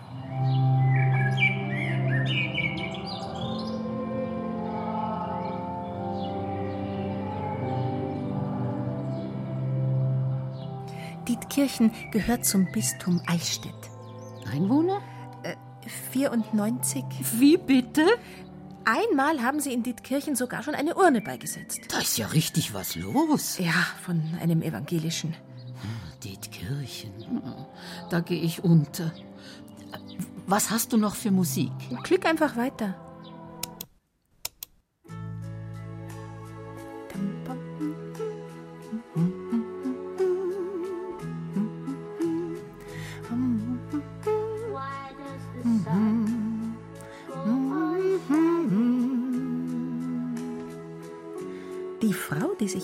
Dietkirchen 11.29 11.93
gehört 12.11 12.45
zum 12.45 12.71
Bistum 12.73 13.21
Eichstätt. 13.27 13.73
Einwohner? 14.53 15.01
Äh, 15.45 15.55
94. 16.13 17.05
Wie 17.39 17.57
bitte? 17.57 18.05
Einmal 18.91 19.41
haben 19.43 19.61
sie 19.61 19.73
in 19.73 19.85
Dietkirchen 19.85 20.35
sogar 20.35 20.65
schon 20.65 20.75
eine 20.75 20.97
Urne 20.97 21.21
beigesetzt. 21.21 21.81
Da 21.89 22.01
ist 22.01 22.19
ja 22.19 22.27
richtig 22.27 22.75
was 22.75 22.97
los. 22.97 23.59
Ja, 23.59 23.87
von 24.05 24.21
einem 24.41 24.63
evangelischen. 24.63 25.33
Hm, 25.33 26.21
Dietkirchen, 26.25 27.13
hm, 27.25 27.43
da 28.11 28.19
gehe 28.19 28.41
ich 28.43 28.65
unter. 28.65 29.13
Was 30.47 30.71
hast 30.71 30.93
du 30.93 30.97
noch 30.97 31.15
für 31.15 31.31
Musik? 31.31 31.71
Klick 32.03 32.27
einfach 32.27 32.57
weiter. 32.57 32.97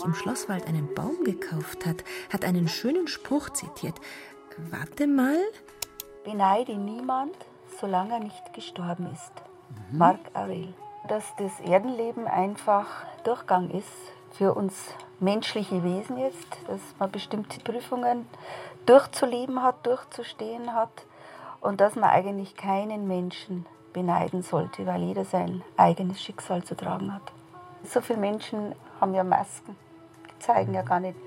Im 0.07 0.15
Schlosswald 0.15 0.67
einen 0.67 0.95
Baum 0.95 1.25
gekauft 1.25 1.85
hat, 1.85 2.05
hat 2.33 2.45
einen 2.45 2.69
schönen 2.69 3.09
Spruch 3.09 3.51
zitiert. 3.51 4.01
Warte 4.71 5.07
mal. 5.07 5.39
Beneide 6.25 6.77
niemand, 6.77 7.37
solange 7.81 8.15
er 8.15 8.21
nicht 8.21 8.55
gestorben 8.55 9.11
ist. 9.13 9.33
Marc 9.91 10.21
Aurel. 10.33 10.73
Dass 11.09 11.25
das 11.37 11.61
Erdenleben 11.61 12.27
einfach 12.27 12.87
Durchgang 13.25 13.71
ist 13.71 13.87
für 14.33 14.55
uns 14.55 14.75
menschliche 15.21 15.83
Wesen 15.83 16.19
jetzt, 16.19 16.57
dass 16.69 16.81
man 16.99 17.11
bestimmte 17.11 17.61
Prüfungen 17.61 18.27
durchzuleben 18.87 19.63
hat, 19.63 19.85
durchzustehen 19.87 20.75
hat 20.75 21.05
und 21.61 21.81
dass 21.81 21.97
man 21.97 22.11
eigentlich 22.11 22.57
keinen 22.57 23.09
Menschen 23.09 23.67
beneiden 23.93 24.43
sollte, 24.43 24.87
weil 24.87 25.03
jeder 25.03 25.25
sein 25.25 25.63
eigenes 25.77 26.23
Schicksal 26.23 26.63
zu 26.63 26.77
tragen 26.77 27.13
hat. 27.13 27.33
So 27.85 28.01
viele 28.01 28.19
Menschen 28.19 28.75
haben 29.01 29.15
ja 29.15 29.25
Masken, 29.25 29.77
zeigen 30.47 30.75
ja 30.75 30.83
gar 30.83 31.01
nicht, 31.01 31.19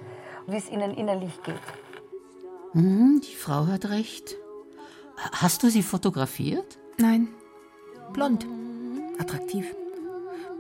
wie 0.48 0.58
es 0.58 0.70
ihnen 0.70 0.94
innerlich 0.94 1.42
geht. 1.44 1.62
Hm, 2.72 3.22
die 3.22 3.36
Frau 3.36 3.68
hat 3.68 3.90
recht. 3.90 4.38
Hast 5.18 5.64
du 5.64 5.70
sie 5.70 5.84
fotografiert? 5.84 6.80
Nein. 6.98 7.28
Blond. 8.14 8.48
Attraktiv. 9.20 9.66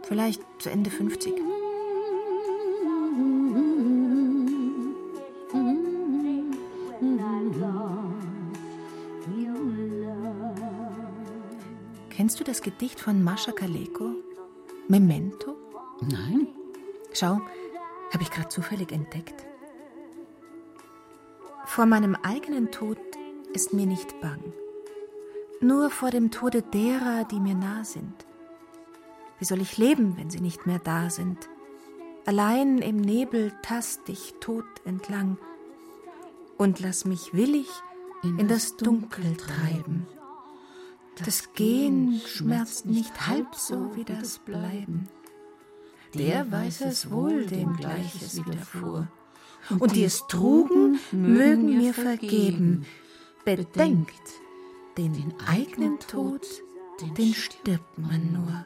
Vielleicht 0.03 0.41
zu 0.59 0.69
Ende 0.69 0.89
50. 0.89 1.33
Kennst 12.09 12.39
du 12.39 12.43
das 12.43 12.61
Gedicht 12.61 12.99
von 12.99 13.23
Mascha 13.23 13.53
Kaleko? 13.53 14.11
Memento? 14.89 15.55
Nein. 16.01 16.47
Schau, 17.13 17.39
habe 18.13 18.23
ich 18.23 18.31
gerade 18.31 18.49
zufällig 18.49 18.91
entdeckt. 18.91 19.45
Vor 21.65 21.85
meinem 21.85 22.15
eigenen 22.15 22.71
Tod 22.71 22.97
ist 23.53 23.73
mir 23.73 23.85
nicht 23.85 24.19
bang, 24.21 24.53
nur 25.61 25.89
vor 25.89 26.09
dem 26.09 26.31
Tode 26.31 26.61
derer, 26.61 27.25
die 27.25 27.39
mir 27.39 27.55
nah 27.55 27.83
sind. 27.83 28.25
Wie 29.37 29.45
soll 29.45 29.61
ich 29.61 29.77
leben, 29.77 30.17
wenn 30.17 30.29
sie 30.29 30.41
nicht 30.41 30.65
mehr 30.65 30.79
da 30.79 31.09
sind? 31.09 31.49
Allein 32.25 32.79
im 32.79 32.97
Nebel 32.97 33.53
tast 33.61 34.07
ich 34.09 34.35
tot 34.39 34.65
entlang 34.85 35.37
und 36.57 36.79
lass 36.79 37.05
mich 37.05 37.33
willig 37.33 37.67
in, 38.23 38.47
das 38.47 38.75
Dunkel 38.75 39.35
treiben. 39.37 40.05
Das 41.25 41.53
Gehen 41.53 42.21
schmerzt 42.25 42.85
nicht 42.85 43.27
halb 43.27 43.55
so 43.55 43.95
wie 43.95 44.03
das 44.03 44.39
Bleiben. 44.39 45.07
Der 46.13 46.51
weiß 46.51 46.81
es 46.81 47.11
wohl, 47.11 47.45
dem 47.45 47.77
Gleiches 47.77 48.37
widerfuhr. 48.37 49.07
Und 49.77 49.95
die 49.95 50.03
es 50.03 50.25
trugen, 50.27 50.99
mögen 51.11 51.77
mir 51.77 51.93
vergeben. 51.93 52.85
Bedenkt, 53.45 54.21
den 54.97 55.33
eigenen 55.47 55.99
Tod, 55.99 56.45
den 57.17 57.33
stirbt 57.33 57.97
man 57.97 58.33
nur. 58.33 58.65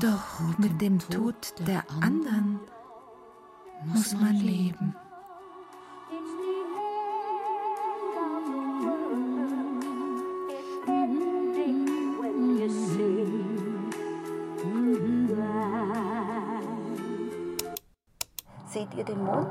Doch 0.00 0.58
mit 0.58 0.80
dem 0.80 0.98
Tod 0.98 1.54
der 1.66 1.84
anderen 2.00 2.60
muss 3.84 4.14
man 4.14 4.36
leben. 4.36 4.94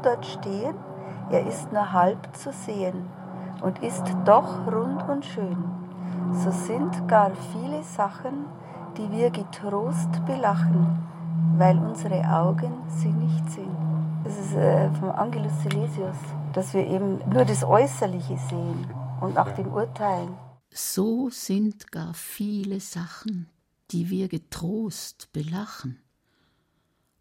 Dort 0.04 0.26
stehen? 0.26 0.76
Er 1.30 1.46
ist 1.48 1.72
nur 1.72 1.92
halb 1.94 2.36
zu 2.36 2.52
sehen 2.52 3.08
und 3.62 3.80
ist 3.84 4.04
doch 4.26 4.68
rund 4.68 5.08
und 5.08 5.26
schön. 5.26 5.58
So 6.34 6.52
sind 6.52 7.08
gar 7.08 7.32
viele 7.54 7.84
Sachen, 7.84 8.46
die 8.98 9.12
wir 9.12 9.30
getrost 9.30 10.26
belachen, 10.26 11.00
weil 11.58 11.78
unsere 11.78 12.24
Augen 12.30 12.74
sie 12.88 13.12
nicht 13.12 13.50
sehen. 13.52 13.76
Das 14.24 14.38
ist 14.38 14.54
äh, 14.54 14.90
vom 15.00 15.10
Angelus 15.10 15.52
Silesius, 15.64 16.18
dass 16.54 16.74
wir 16.74 16.86
eben 16.86 17.20
nur 17.32 17.46
das 17.46 17.64
Äußerliche 17.64 18.38
sehen 18.50 18.88
und 19.20 19.36
nach 19.36 19.52
dem 19.54 19.74
urteilen. 19.74 20.36
So 20.70 21.30
sind 21.30 21.92
gar 21.92 22.14
viele 22.14 22.80
Sachen, 22.80 23.50
die 23.92 24.10
wir 24.10 24.28
getrost 24.28 25.30
belachen, 25.34 26.00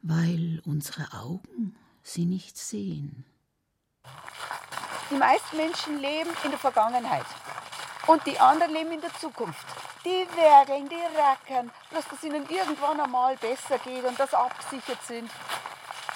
weil 0.03 0.61
unsere 0.65 1.13
Augen 1.13 1.75
sie 2.03 2.25
nicht 2.25 2.57
sehen. 2.57 3.25
Die 5.11 5.17
meisten 5.17 5.57
Menschen 5.57 5.99
leben 6.01 6.31
in 6.45 6.51
der 6.51 6.59
Vergangenheit 6.59 7.27
und 8.07 8.25
die 8.27 8.39
anderen 8.39 8.73
leben 8.73 8.93
in 8.93 9.01
der 9.01 9.13
Zukunft. 9.15 9.67
Die 10.05 10.27
werkeln, 10.37 10.89
die 10.89 11.19
rackern, 11.19 11.71
dass 11.91 12.05
es 12.13 12.23
ihnen 12.23 12.49
irgendwann 12.49 13.01
einmal 13.01 13.37
besser 13.37 13.79
geht 13.79 14.05
und 14.05 14.19
dass 14.19 14.31
sie 14.31 14.39
abgesichert 14.39 15.03
sind 15.07 15.31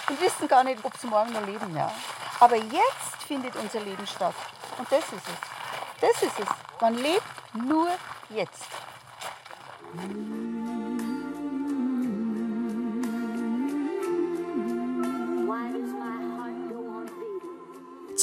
und 0.09 0.21
wissen 0.21 0.49
gar 0.49 0.65
nicht, 0.65 0.83
ob 0.85 0.97
sie 0.97 1.07
morgen 1.07 1.33
noch 1.33 1.45
leben. 1.45 1.77
Ja. 1.77 1.93
Aber 2.41 2.57
jetzt 2.57 3.23
findet 3.27 3.55
unser 3.57 3.81
Leben 3.81 4.07
statt 4.07 4.35
und 4.79 4.91
das 4.91 5.05
ist 5.05 5.13
es. 5.13 6.01
Das 6.01 6.23
ist 6.23 6.39
es. 6.39 6.49
Man 6.81 6.95
lebt 6.95 7.23
nur 7.55 7.89
jetzt. 8.31 8.65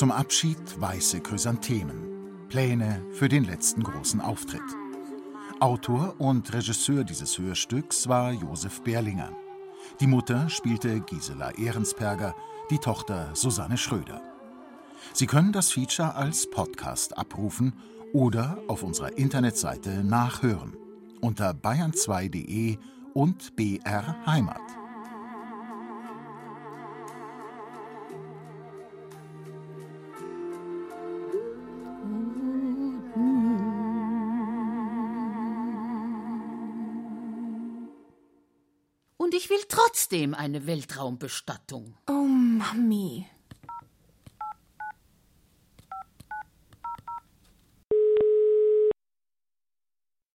Zum 0.01 0.11
Abschied 0.11 0.57
weiße 0.81 1.21
Chrysanthemen. 1.21 2.47
Pläne 2.49 3.05
für 3.11 3.29
den 3.29 3.43
letzten 3.43 3.83
großen 3.83 4.19
Auftritt. 4.19 4.63
Autor 5.59 6.15
und 6.17 6.51
Regisseur 6.51 7.03
dieses 7.03 7.37
Hörstücks 7.37 8.09
war 8.09 8.31
Josef 8.31 8.81
Berlinger. 8.81 9.31
Die 9.99 10.07
Mutter 10.07 10.49
spielte 10.49 11.01
Gisela 11.01 11.51
Ehrensperger, 11.51 12.33
die 12.71 12.79
Tochter 12.79 13.29
Susanne 13.35 13.77
Schröder. 13.77 14.23
Sie 15.13 15.27
können 15.27 15.51
das 15.51 15.71
Feature 15.71 16.15
als 16.15 16.49
Podcast 16.49 17.15
abrufen 17.15 17.73
oder 18.11 18.57
auf 18.67 18.81
unserer 18.81 19.15
Internetseite 19.19 20.03
nachhören 20.03 20.75
unter 21.21 21.51
bayern2.de 21.51 22.79
und 23.13 23.55
BR 23.55 24.15
Heimat. 24.25 24.80
Trotzdem 39.91 40.33
eine 40.33 40.67
Weltraumbestattung. 40.67 41.95
Oh, 42.07 42.13
Mami. 42.13 43.25